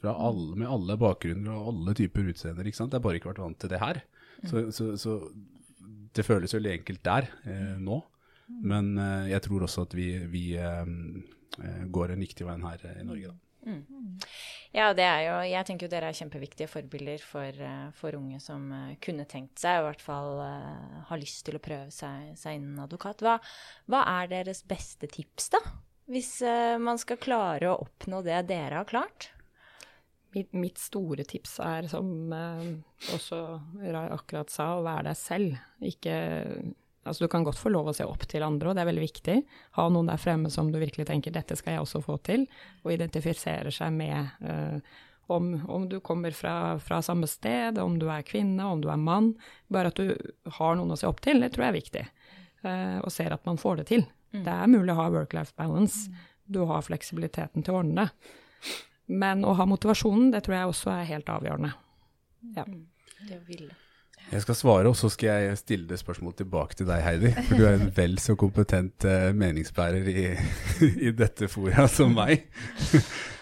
Fra 0.00 0.14
alle, 0.16 0.54
med 0.56 0.70
alle 0.70 0.96
bakgrunner 1.00 1.52
og 1.52 1.74
alle 1.74 1.94
typer 1.98 2.30
utseender. 2.32 2.66
ikke 2.66 2.78
sant? 2.78 2.94
Jeg 2.94 3.02
har 3.02 3.04
bare 3.04 3.20
ikke 3.20 3.32
vært 3.32 3.42
vant 3.44 3.58
til 3.60 3.72
det 3.72 3.82
her. 3.82 4.00
Så, 4.48 4.70
så, 4.72 4.94
så 4.96 5.18
det 6.16 6.24
føles 6.24 6.54
veldig 6.56 6.72
enkelt 6.78 7.02
der 7.04 7.28
eh, 7.44 7.76
nå. 7.76 8.00
Men 8.50 8.96
eh, 8.98 9.30
jeg 9.34 9.44
tror 9.46 9.66
også 9.66 9.86
at 9.86 9.94
vi, 9.98 10.10
vi 10.30 10.44
eh, 10.58 10.82
eh 11.60 11.86
går 11.90 12.14
en 12.14 12.24
riktig 12.24 12.46
vei 12.46 12.58
her 12.62 12.84
i 12.96 13.06
Norge, 13.06 13.30
da. 13.30 13.38
Mm. 13.60 14.16
Ja, 14.72 14.86
det 14.96 15.04
er 15.04 15.18
jo 15.20 15.32
Jeg 15.50 15.66
tenker 15.68 15.84
jo 15.84 15.90
dere 15.92 16.08
er 16.08 16.16
kjempeviktige 16.16 16.70
forbilder 16.70 17.20
for, 17.20 17.58
eh, 17.66 17.90
for 17.92 18.16
unge 18.16 18.40
som 18.40 18.70
kunne 19.04 19.26
tenkt 19.28 19.60
seg, 19.60 19.80
og 19.80 19.84
i 19.84 19.88
hvert 19.90 20.04
fall 20.04 20.40
har 21.10 21.20
lyst 21.20 21.44
til 21.46 21.58
å 21.58 21.62
prøve 21.62 21.92
seg, 21.92 22.32
seg 22.40 22.56
innen 22.56 22.80
advokat. 22.80 23.20
Hva, 23.20 23.36
hva, 23.90 24.04
er 24.20 24.32
deres 24.32 24.64
beste 24.64 25.10
tips, 25.12 25.52
da? 25.52 25.60
Hvis 26.10 26.40
man 26.82 26.98
skal 26.98 27.20
klare 27.22 27.68
å 27.70 27.84
oppnå 27.84 28.24
det 28.26 28.40
dere 28.48 28.80
har 28.80 28.88
klart? 28.88 29.28
Mitt, 30.32 30.78
store 30.78 31.24
tips 31.26 31.56
er, 31.64 31.88
som 31.90 32.30
også 32.30 33.38
Rai 33.82 34.06
akkurat 34.14 34.52
sa, 34.52 34.76
å 34.76 34.84
være 34.86 35.08
deg 35.08 35.18
selv. 35.18 35.56
Ikke 35.90 36.14
Altså, 37.00 37.24
du 37.24 37.30
kan 37.32 37.44
godt 37.44 37.58
få 37.58 37.70
lov 37.72 37.88
å 37.88 37.94
se 37.96 38.04
opp 38.04 38.26
til 38.28 38.44
andre, 38.44 38.70
og 38.70 38.76
det 38.76 38.82
er 38.82 38.90
veldig 38.90 39.02
viktig. 39.06 39.36
Ha 39.78 39.86
noen 39.88 40.10
der 40.10 40.20
fremme 40.20 40.50
som 40.52 40.68
du 40.68 40.76
virkelig 40.78 41.06
tenker 41.08 41.32
'dette 41.32 41.56
skal 41.56 41.74
jeg 41.74 41.84
også 41.84 42.02
få 42.04 42.18
til', 42.28 42.44
og 42.84 42.92
identifisere 42.92 43.72
seg 43.72 43.94
med 43.96 44.28
uh, 44.44 44.76
om, 45.30 45.54
om, 45.70 45.88
du 45.88 46.00
kommer 46.00 46.30
fra, 46.30 46.78
fra, 46.78 47.00
samme 47.02 47.26
sted, 47.26 47.78
om 47.78 47.98
du 47.98 48.08
er 48.10 48.26
kvinne, 48.26 48.66
om 48.66 48.80
du 48.82 48.90
er 48.90 49.00
mann. 49.00 49.34
Bare 49.68 49.92
at 49.92 49.96
du 49.96 50.16
har 50.58 50.76
noen 50.76 50.90
å 50.90 50.98
se 50.98 51.06
opp 51.06 51.22
til, 51.24 51.40
det 51.40 51.52
tror 51.54 51.68
jeg 51.68 51.70
er 51.70 51.78
viktig. 51.78 52.04
Eh, 52.66 52.98
og 52.98 53.12
ser 53.14 53.30
at 53.36 53.46
man 53.46 53.60
får 53.60 53.80
det 53.80 53.86
til. 53.92 54.02
Mm. 54.34 54.42
Det 54.42 54.56
er 54.56 54.72
mulig 54.72 54.90
å 54.90 54.98
ha 54.98 55.06
work-life 55.14 55.54
balance. 55.56 56.10
Du 56.50 56.64
har 56.66 56.82
fleksibiliteten 56.82 57.62
til 57.62 57.76
å 57.76 57.82
ordne 57.84 58.08
det. 58.08 58.32
Men 59.10 59.44
å 59.44 59.54
ha 59.58 59.66
motivasjonen, 59.66 60.30
det 60.34 60.44
tror 60.46 60.56
jeg 60.56 60.72
også 60.72 60.92
er 60.94 61.06
helt 61.08 61.30
avgjørende. 61.32 61.72
Ja. 62.56 62.66
Det 63.28 63.38
å 63.38 63.44
ville. 63.48 63.74
Jeg 64.30 64.44
skal 64.44 64.54
svare, 64.54 64.90
og 64.90 64.94
så 64.94 65.08
skal 65.10 65.42
jeg 65.42 65.58
stille 65.58 65.88
det 65.90 65.98
spørsmålet 65.98 66.42
tilbake 66.44 66.76
til 66.78 66.86
deg, 66.86 67.02
Heidi. 67.02 67.32
For 67.48 67.58
du 67.58 67.64
er 67.66 67.78
en 67.80 67.90
vel 67.96 68.14
så 68.22 68.36
kompetent 68.38 69.06
uh, 69.08 69.32
meningsbærer 69.34 70.06
i, 70.12 70.26
i, 71.08 71.10
dette 71.16 71.48
fora 71.50 71.88
som 71.90 72.14
meg. 72.14 72.46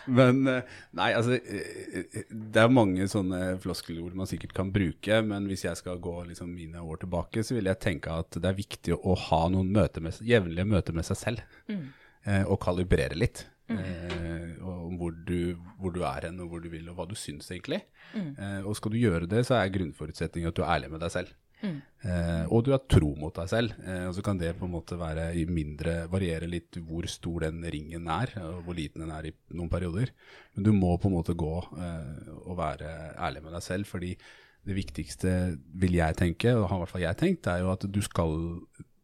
Men 0.09 0.47
eh, 0.49 0.77
nei, 0.97 1.11
altså 1.13 1.37
eh, 1.37 2.23
Det 2.31 2.63
er 2.63 2.73
mange 2.73 3.05
sånne 3.13 3.59
floskelord 3.61 4.15
man 4.17 4.31
sikkert 4.31 4.55
kan 4.57 4.71
bruke, 4.73 5.21
men 5.21 5.45
hvis 5.51 5.67
jeg 5.67 5.77
skal 5.83 6.01
gå 6.01 6.15
liksom 6.31 6.49
mine 6.49 6.81
år 6.81 7.03
tilbake, 7.03 7.45
så 7.45 7.59
vil 7.59 7.69
jeg 7.69 7.83
tenke 7.85 8.15
at 8.23 8.39
det 8.39 8.49
er 8.49 8.57
viktig 8.57 8.97
å 8.97 9.19
ha 9.29 9.43
noen 9.53 9.69
møter 9.75 10.07
med, 10.07 10.17
jevnlige 10.25 10.65
møter 10.71 10.97
med 10.97 11.05
seg 11.11 11.21
selv. 11.21 11.59
Mm. 11.69 11.83
Eh, 12.25 12.45
og 12.47 12.57
kalibrere 12.65 13.19
litt. 13.21 13.45
Mm. 13.69 13.81
Eh, 13.85 14.55
om 14.65 14.97
hvor 15.01 15.13
du, 15.13 15.59
hvor 15.81 15.93
du, 15.93 16.01
er 16.09 16.29
hen, 16.29 16.41
og 16.41 16.53
hvor 16.53 16.63
du 16.65 16.71
vil, 16.73 16.89
og 16.89 16.97
hva 16.99 17.09
du 17.09 17.17
syns 17.19 17.51
egentlig. 17.53 17.83
Mm. 18.15 18.31
Eh, 18.33 18.63
og 18.65 18.77
skal 18.79 18.95
du 18.95 19.01
gjøre 19.01 19.29
det, 19.31 19.45
så 19.49 19.59
er 19.59 19.75
grunnforutsetningen 19.75 20.53
at 20.53 20.57
du 20.57 20.65
er 20.65 20.73
ærlig 20.77 20.91
med 20.95 21.05
deg 21.05 21.15
selv. 21.15 21.37
Mm. 21.59 21.79
Eh, 22.07 22.45
og 22.55 22.63
du 22.65 22.71
har 22.71 22.85
tro 22.87 23.11
mot 23.19 23.35
deg 23.35 23.51
selv. 23.51 23.75
Eh, 23.83 24.05
og 24.09 24.15
så 24.17 24.25
kan 24.25 24.39
det 24.41 24.55
på 24.59 24.67
en 24.69 24.75
måte 24.77 24.99
være 24.99 25.31
i 25.39 25.45
mindre 25.51 26.01
variere 26.11 26.49
litt 26.51 26.79
hvor 26.87 27.09
stor 27.11 27.49
den 27.49 27.63
ringen 27.67 28.09
er, 28.15 28.35
og 28.45 28.61
hvor 28.67 28.79
liten 28.79 29.05
den 29.05 29.15
er 29.15 29.31
i 29.31 29.35
noen 29.53 29.73
perioder. 29.73 30.13
Men 30.55 30.69
du 30.69 30.75
må 30.77 30.95
på 30.97 31.11
en 31.11 31.19
måte 31.19 31.37
gå 31.39 31.55
eh, 31.79 32.29
og 32.45 32.59
være 32.61 32.93
ærlig 33.17 33.45
med 33.47 33.59
deg 33.59 33.67
selv, 33.67 33.91
fordi 33.91 34.15
det 34.69 34.77
viktigste, 34.77 35.33
vil 35.81 35.95
jeg 35.97 36.17
tenke, 36.19 36.53
og 36.53 36.69
har 36.69 36.77
i 36.77 36.83
hvert 36.83 36.93
fall 36.93 37.07
jeg 37.07 37.19
tenkt, 37.21 37.47
er 37.49 37.63
jo 37.63 37.73
at 37.73 37.87
du 37.89 38.01
skal 38.05 38.35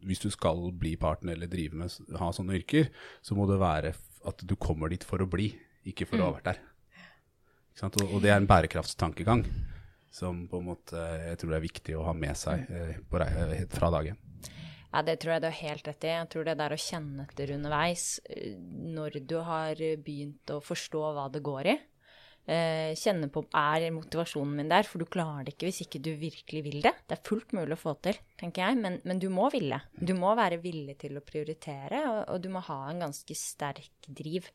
hvis 0.04 0.20
du 0.20 0.28
skal 0.28 0.66
bli 0.76 0.90
partner 1.00 1.32
eller 1.32 1.48
drive 1.48 1.78
med, 1.80 1.92
ha 2.20 2.26
sånne 2.36 2.58
yrker, 2.58 2.90
så 3.24 3.36
må 3.38 3.46
det 3.48 3.56
være 3.62 3.94
at 4.24 4.44
du 4.44 4.56
kommer 4.56 4.92
dit 4.92 5.04
for 5.04 5.22
å 5.22 5.28
bli, 5.30 5.50
ikke 5.88 6.08
for 6.08 6.18
mm. 6.18 6.22
å 6.22 6.26
ha 6.26 6.32
mm. 6.32 6.38
vært 6.38 6.50
der. 6.52 6.62
Og, 7.84 8.02
og, 8.04 8.18
det 8.22 8.30
er 8.30 8.38
en 8.38 8.46
bærekraftstankegang 8.46 9.42
som 10.14 10.44
på 10.46 10.60
en 10.60 10.68
måte 10.68 11.00
jeg 11.24 11.40
tror 11.40 11.50
det 11.50 11.56
er 11.56 11.64
viktig 11.64 11.96
å 11.98 12.04
ha 12.06 12.12
med 12.14 12.38
seg 12.38 12.68
eh, 12.70 12.92
eh 12.94 13.64
fra 13.72 13.90
dagen. 13.90 14.20
Ja, 14.94 15.02
det 15.02 15.16
tror 15.18 15.34
jeg 15.34 15.42
du 15.42 15.48
har 15.48 15.58
helt 15.58 15.88
rett 15.88 16.04
i. 16.06 16.12
Jeg 16.12 16.28
tror 16.30 16.44
det 16.46 16.54
der 16.60 16.74
å 16.76 16.78
kjenne 16.78 17.24
etter 17.26 17.50
underveis, 17.56 18.20
eh, 18.30 18.54
når 18.94 19.18
du 19.26 19.40
har 19.42 19.74
begynt 20.06 20.54
å 20.54 20.60
forstå 20.62 21.02
hva 21.16 21.26
det 21.34 21.42
går 21.42 21.72
i, 21.72 21.76
kjenne 22.44 23.30
på 23.32 23.40
er 23.56 23.86
motivasjonen 23.94 24.58
min 24.58 24.68
der, 24.68 24.84
for 24.84 25.00
du 25.00 25.08
klarer 25.08 25.46
det 25.46 25.54
ikke 25.54 25.70
hvis 25.70 25.80
ikke 25.86 26.02
du 26.04 26.10
virkelig 26.20 26.60
vil 26.66 26.82
det. 26.84 26.92
Det 27.08 27.16
er 27.16 27.24
fullt 27.24 27.54
mulig 27.56 27.78
å 27.78 27.80
få 27.80 27.94
til, 28.04 28.18
tenker 28.40 28.66
jeg, 28.66 28.80
men, 28.84 28.98
men 29.08 29.22
du 29.22 29.30
må 29.32 29.48
ville. 29.54 29.80
Du 29.96 30.12
må 30.18 30.34
være 30.36 30.60
villig 30.60 30.98
til 31.00 31.16
å 31.16 31.24
prioritere, 31.24 32.02
og, 32.10 32.20
og 32.34 32.42
du 32.44 32.50
må 32.52 32.60
ha 32.66 32.80
en 32.90 33.06
ganske 33.06 33.38
sterk 33.38 34.10
driv. 34.12 34.50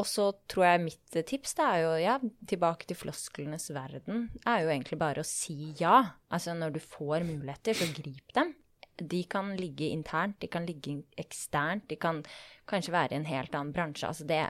Og 0.00 0.08
så 0.08 0.30
tror 0.48 0.64
jeg 0.64 0.84
mitt 0.86 1.16
tips 1.28 1.52
det 1.58 1.66
er 1.66 1.82
jo, 1.82 1.92
ja, 2.00 2.16
tilbake 2.48 2.88
til 2.88 2.96
flosklenes 2.96 3.68
verden, 3.76 4.30
er 4.48 4.64
jo 4.64 4.72
egentlig 4.72 4.96
bare 5.02 5.20
å 5.20 5.28
si 5.28 5.74
ja. 5.80 5.98
Altså 6.32 6.56
når 6.56 6.78
du 6.78 6.80
får 6.80 7.26
muligheter, 7.28 7.76
så 7.76 7.90
grip 7.92 8.32
dem. 8.36 8.54
De 8.96 9.20
kan 9.28 9.50
ligge 9.58 9.90
internt, 9.92 10.38
de 10.40 10.48
kan 10.52 10.64
ligge 10.68 11.02
eksternt, 11.20 11.90
de 11.90 11.98
kan 12.00 12.22
kanskje 12.68 12.94
være 12.94 13.16
i 13.16 13.20
en 13.20 13.28
helt 13.28 13.54
annen 13.56 13.72
bransje. 13.76 14.08
Altså 14.08 14.24
det, 14.28 14.40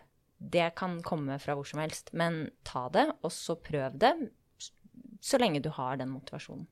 det 0.50 0.72
kan 0.78 0.98
komme 1.06 1.38
fra 1.42 1.56
hvor 1.56 1.68
som 1.68 1.82
helst. 1.82 2.10
Men 2.12 2.48
ta 2.66 2.88
det, 2.92 3.08
og 3.22 3.32
så 3.34 3.56
prøv 3.60 3.98
det, 4.02 4.12
så 5.22 5.38
lenge 5.38 5.62
du 5.62 5.70
har 5.76 6.00
den 6.00 6.12
motivasjonen. 6.14 6.66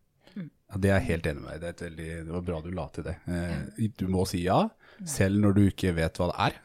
Ja, 0.71 0.79
det 0.79 0.91
er 0.91 1.01
jeg 1.01 1.09
helt 1.09 1.27
enig 1.27 1.43
med 1.43 1.63
deg 1.65 1.81
det, 1.81 1.89
det 1.99 2.31
var 2.31 2.45
bra 2.47 2.61
du 2.63 2.69
la 2.75 2.85
til 2.95 3.07
det. 3.09 3.17
Eh, 3.27 3.89
du 3.99 4.05
må 4.11 4.23
si 4.29 4.45
ja, 4.45 4.61
selv 5.09 5.41
når 5.43 5.57
du 5.57 5.63
ikke 5.65 5.91
vet 5.97 6.21
hva 6.21 6.29
det 6.31 6.37
er. 6.47 6.61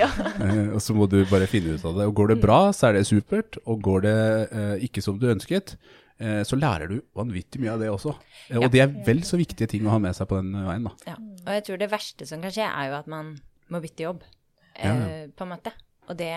ja. 0.00 0.08
eh, 0.46 0.72
og 0.74 0.80
så 0.82 0.96
må 0.96 1.06
du 1.10 1.20
bare 1.30 1.46
finne 1.50 1.76
ut 1.76 1.86
av 1.86 2.00
det. 2.00 2.08
Og 2.10 2.16
Går 2.18 2.34
det 2.34 2.40
bra, 2.42 2.58
så 2.74 2.90
er 2.90 2.98
det 2.98 3.06
supert. 3.06 3.60
Og 3.64 3.78
går 3.86 4.02
det 4.08 4.16
eh, 4.50 4.74
ikke 4.88 5.04
som 5.04 5.20
du 5.22 5.28
ønsket, 5.30 5.76
eh, 6.18 6.42
så 6.48 6.58
lærer 6.58 6.90
du 6.90 6.98
vanvittig 7.16 7.62
mye 7.62 7.76
av 7.76 7.84
det 7.84 7.92
også. 7.94 8.16
Og 8.56 8.66
og 8.66 8.70
det 8.74 8.82
er 8.82 8.94
vel 9.06 9.22
så 9.26 9.38
viktige 9.38 9.70
ting 9.70 9.86
å 9.86 9.94
ha 9.94 10.02
med 10.02 10.18
seg 10.18 10.30
på 10.30 10.40
den 10.40 10.50
veien. 10.66 10.90
da. 10.90 11.12
Ja. 11.14 11.18
Og 11.46 11.52
jeg 11.54 11.66
tror 11.68 11.82
det 11.84 11.92
verste 11.94 12.26
som 12.26 12.42
kan 12.42 12.54
skje, 12.54 12.66
er 12.66 12.90
jo 12.90 12.98
at 12.98 13.10
man 13.10 13.36
må 13.70 13.82
bytte 13.82 14.08
jobb, 14.08 14.26
eh, 14.74 15.28
på 15.30 15.46
en 15.46 15.54
måte. 15.54 15.74
Og 16.06 16.16
det 16.18 16.32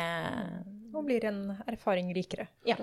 Og 0.90 1.04
blir 1.06 1.26
en 1.30 1.42
erfaring 1.70 2.10
rikere. 2.16 2.48
Ja. 2.66 2.76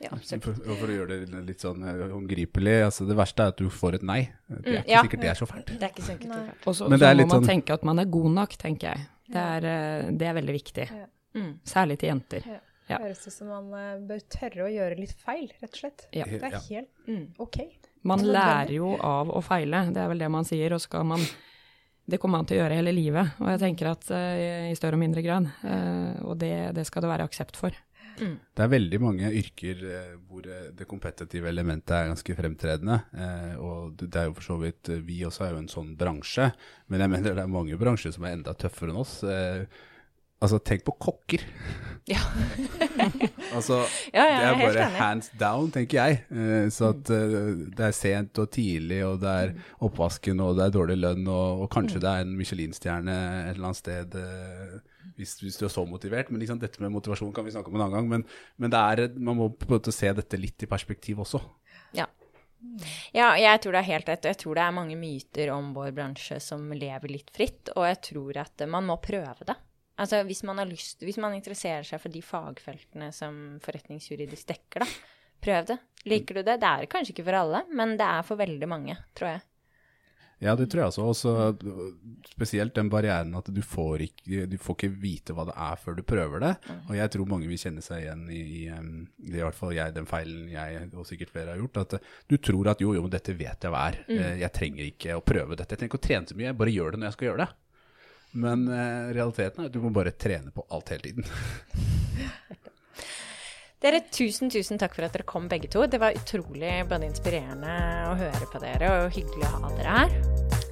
ja. 0.00 0.10
For, 0.16 0.54
for, 0.56 0.88
å 0.88 0.94
gjøre 0.94 1.18
det 1.20 1.42
litt 1.44 1.60
sånn 1.60 1.84
eh, 1.84 2.06
håndgripelig, 2.08 2.78
altså 2.86 3.04
det 3.08 3.16
verste 3.18 3.44
er 3.44 3.52
at 3.52 3.60
du 3.60 3.68
får 3.68 3.98
et 3.98 4.06
nei. 4.08 4.22
Det 4.48 4.56
er 4.56 4.62
mm, 4.62 4.78
ikke 4.80 4.94
ja. 4.94 5.02
sikkert 5.04 5.24
det 5.26 5.30
er 5.32 5.40
så 5.42 5.48
fælt. 5.50 5.74
Det 5.74 5.84
er 5.84 5.92
ikke 5.92 6.06
sikkert 6.06 6.30
det 6.30 6.38
er 6.38 6.48
fælt. 6.48 6.64
Og 6.72 6.78
så 6.78 6.88
må 6.88 7.00
man 7.02 7.34
sånn... 7.36 7.50
tenke 7.50 7.76
at 7.76 7.84
man 7.86 8.00
er 8.00 8.08
god 8.16 8.32
nok, 8.38 8.56
tenker 8.64 8.94
jeg. 8.94 9.06
Det 9.30 9.44
er, 9.44 9.68
eh, 9.74 10.08
det 10.22 10.30
er 10.30 10.36
veldig 10.40 10.56
viktig. 10.56 10.88
Ja. 11.02 11.06
Mm. 11.36 11.52
Særlig 11.68 12.00
til 12.00 12.14
jenter. 12.14 12.48
Ja. 12.56 12.62
Ja. 12.90 12.98
Høres 13.04 13.22
ut 13.22 13.34
som 13.34 13.50
man 13.52 13.68
eh, 13.76 14.00
bør 14.08 14.24
tørre 14.32 14.64
å 14.66 14.72
gjøre 14.72 14.98
litt 14.98 15.14
feil, 15.20 15.46
rett 15.60 15.70
og 15.70 15.82
slett. 15.84 16.08
Ja. 16.16 16.26
Det 16.26 16.40
er 16.48 16.56
helt 16.58 16.90
mm. 17.06 17.22
ok. 17.44 17.60
Man 18.08 18.24
lærer 18.24 18.72
jo 18.74 18.94
av 18.96 19.30
å 19.30 19.42
feile, 19.44 19.84
det 19.92 20.00
er 20.00 20.10
vel 20.10 20.24
det 20.24 20.30
man 20.32 20.48
sier. 20.48 20.74
Og 20.74 20.82
skal 20.82 21.04
man 21.06 21.22
det 22.10 22.18
kommer 22.20 22.40
man 22.40 22.48
til 22.48 22.58
å 22.58 22.64
gjøre 22.64 22.80
hele 22.80 22.94
livet, 22.94 23.36
og 23.40 23.52
jeg 23.52 23.62
tenker 23.62 23.92
at 23.92 24.10
uh, 24.12 24.70
i 24.70 24.76
større 24.78 24.98
og 24.98 25.04
mindre 25.04 25.22
grad. 25.24 25.46
Uh, 25.62 26.18
og 26.30 26.40
det, 26.42 26.54
det, 26.76 26.86
skal 26.88 27.04
det 27.04 27.12
være 27.12 27.26
aksept 27.28 27.58
for. 27.60 27.76
Mm. 28.20 28.34
Det 28.56 28.64
er 28.64 28.72
veldig 28.72 29.00
mange 29.00 29.30
yrker 29.38 29.84
uh, 29.86 30.16
hvor 30.28 30.44
det 30.44 30.88
kompetitive 30.90 31.50
elementet 31.50 31.94
er 31.96 32.10
ganske 32.10 32.36
fremtredende. 32.36 32.98
og 33.62 33.94
det 34.00 34.16
er 34.18 34.28
jo 34.28 34.34
for 34.36 34.44
så 34.44 34.56
vidt 34.60 34.90
Vi 35.06 35.22
også 35.24 35.46
er 35.46 35.54
jo 35.54 35.62
en 35.62 35.70
sånn 35.72 35.94
bransje, 35.98 36.50
men 36.88 37.04
jeg 37.04 37.12
mener 37.14 37.38
det 37.38 37.44
er 37.44 37.54
mange 37.58 37.78
bransjer 37.80 38.14
som 38.16 38.26
er 38.26 38.36
enda 38.36 38.54
tøffere 38.58 38.92
enn 38.92 39.00
oss. 39.00 39.20
Altså, 40.40 40.60
tenk 40.64 40.84
på 40.86 40.94
kokker. 40.96 41.44
Ja. 42.08 42.20
altså, 43.56 43.82
ja, 44.16 44.24
ja, 44.24 44.38
det 44.40 44.46
er 44.48 44.60
bare 44.62 44.86
hands 44.96 45.30
down, 45.40 45.70
tenker 45.74 46.00
jeg. 46.00 46.22
Uh, 46.32 46.66
så 46.72 46.92
at 46.94 47.10
uh, 47.12 47.66
det 47.76 47.88
er 47.90 47.96
sent 47.96 48.40
og 48.40 48.48
tidlig, 48.54 49.02
og 49.06 49.20
det 49.22 49.34
er 49.44 49.52
oppvasken, 49.84 50.40
og 50.42 50.56
det 50.58 50.66
er 50.66 50.76
dårlig 50.78 50.96
lønn, 51.00 51.28
og, 51.28 51.66
og 51.66 51.70
kanskje 51.72 52.00
mm. 52.00 52.04
det 52.04 52.12
er 52.12 52.24
en 52.24 52.38
Michelin-stjerne 52.38 53.18
et 53.50 53.52
eller 53.54 53.70
annet 53.70 53.82
sted. 53.82 54.16
Uh, 54.16 54.80
hvis, 55.20 55.36
hvis, 55.42 55.58
du 55.60 55.66
er 55.68 55.72
så 55.72 55.84
motivert. 55.84 56.30
Men 56.32 56.40
liksom, 56.40 56.60
dette 56.62 56.80
med 56.82 56.94
motivasjon 56.94 57.34
kan 57.36 57.44
vi 57.44 57.52
snakke 57.54 57.68
om 57.68 57.76
en 57.76 57.86
annen 57.86 57.98
gang. 57.98 58.08
Men, 58.08 58.24
men 58.56 58.76
er, 58.76 59.10
man 59.18 59.36
må 59.36 59.50
på 59.52 59.68
en 59.68 59.76
måte 59.76 59.92
se 59.92 60.08
dette 60.16 60.40
litt 60.40 60.64
i 60.64 60.70
perspektiv 60.70 61.20
også. 61.26 61.42
Ja. 61.96 62.08
Ja, 63.16 63.34
jeg 63.40 63.60
tror 63.60 63.76
det 63.76 63.82
er 63.82 63.90
helt 63.90 64.08
rett. 64.08 64.28
Jeg 64.28 64.38
tror 64.40 64.56
det 64.56 64.64
er 64.64 64.76
mange 64.76 64.96
myter 65.00 65.52
om 65.54 65.72
vår 65.76 65.92
bransje 65.96 66.40
som 66.44 66.64
lever 66.72 67.12
litt 67.12 67.32
fritt. 67.36 67.72
Og 67.76 67.84
jeg 67.88 68.00
tror 68.10 68.40
at 68.46 68.64
man 68.68 68.88
må 68.88 68.96
prøve 69.04 69.48
det. 69.48 69.56
Altså 70.00 70.22
hvis 70.24 70.42
man 70.48 70.62
har 70.62 70.68
lyst, 70.68 71.02
hvis 71.04 71.20
man 71.20 71.36
interesserer 71.36 71.84
seg 71.86 72.00
for 72.00 72.12
de 72.12 72.22
fagfeltene 72.24 73.10
som 73.12 73.58
forretningsjuridisk 73.64 74.48
dekker, 74.48 74.86
da, 74.86 74.88
prøv 75.44 75.70
det. 75.72 75.78
Liker 76.08 76.40
du 76.40 76.42
det? 76.46 76.56
Det 76.62 76.72
er 76.72 76.90
kanskje 76.90 77.14
ikke 77.14 77.28
for 77.28 77.42
alle, 77.42 77.64
men 77.76 77.98
det 78.00 78.08
er 78.08 78.26
for 78.26 78.40
veldig 78.40 78.68
mange, 78.70 78.96
tror 79.18 79.34
jeg. 79.34 79.46
Ja, 80.40 80.54
det 80.56 80.70
tror 80.72 80.80
jeg 80.80 80.88
også. 80.88 81.04
Også 81.12 81.32
spesielt 82.32 82.72
den 82.76 82.88
barrieren 82.92 83.34
at 83.36 83.48
du 83.52 83.60
får, 83.60 84.06
ikke, 84.06 84.46
du 84.48 84.56
får 84.60 84.76
ikke 84.78 84.88
vite 85.02 85.34
hva 85.36 85.44
det 85.50 85.56
er 85.66 85.80
før 85.82 85.98
du 85.98 86.02
prøver 86.08 86.40
det. 86.46 86.52
Mm. 86.64 86.78
Og 86.86 86.94
jeg 86.96 87.12
tror 87.12 87.28
mange 87.28 87.50
vil 87.50 87.60
kjenne 87.60 87.84
seg 87.84 88.06
igjen 88.06 88.22
i, 88.32 88.40
i, 88.40 88.62
i, 89.28 89.34
hvert 89.36 89.58
fall 89.58 89.74
jeg, 89.76 89.92
den 89.98 90.08
feilen 90.08 90.48
jeg 90.48 90.86
og 90.94 91.04
sikkert 91.08 91.34
flere 91.34 91.52
har 91.52 91.60
gjort. 91.60 91.82
At 91.84 91.98
du 92.32 92.38
tror 92.40 92.72
at 92.72 92.80
jo, 92.80 92.94
jo, 92.96 93.04
dette 93.12 93.36
vet 93.36 93.68
jeg 93.68 93.74
hva 93.74 93.82
er. 93.90 94.00
Mm. 94.08 94.16
Eh, 94.16 94.36
jeg 94.46 94.56
trenger 94.56 94.86
ikke 94.86 95.18
å 95.18 95.26
prøve 95.32 95.60
dette. 95.60 95.74
Jeg 95.74 95.82
trenger 95.82 95.92
ikke 95.92 96.00
å 96.00 96.08
trene 96.08 96.32
så 96.32 96.38
mye, 96.40 96.48
jeg 96.48 96.60
bare 96.64 96.76
gjør 96.78 96.96
det 96.96 97.02
når 97.02 97.10
jeg 97.10 97.18
skal 97.18 97.28
gjøre 97.28 97.44
det. 97.44 97.50
Men 98.32 98.68
uh, 98.70 99.10
realiteten 99.14 99.64
er 99.64 99.70
at 99.70 99.74
du 99.74 99.80
må 99.82 99.90
bare 99.94 100.12
trene 100.14 100.52
på 100.54 100.64
alt 100.70 100.92
hele 100.94 101.10
tiden. 101.10 101.24
Dere, 103.80 104.02
tusen, 104.12 104.50
tusen 104.52 104.76
takk 104.76 104.92
for 104.92 105.06
at 105.06 105.14
dere 105.16 105.24
kom, 105.24 105.46
begge 105.48 105.70
to. 105.72 105.86
Det 105.88 105.96
var 106.02 106.12
utrolig 106.12 106.74
både 106.90 107.08
inspirerende 107.08 107.76
å 108.10 108.12
høre 108.20 108.50
på 108.52 108.60
dere, 108.60 108.90
og 108.92 109.16
hyggelig 109.16 109.48
å 109.48 109.54
ha 109.54 109.72
dere 109.78 109.94
her. 109.96 110.12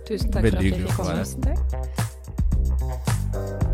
Tusen 0.05 0.29
takk 0.35 0.45
Veldig 0.45 0.53
for 0.53 0.61
at 0.61 0.69
dere 0.77 0.93
kom 0.93 0.97
komme. 1.01 1.17
Veldig 1.17 1.33
hyggelig 1.33 1.65
å 1.65 1.73
være 1.73 3.57
her. 3.57 3.68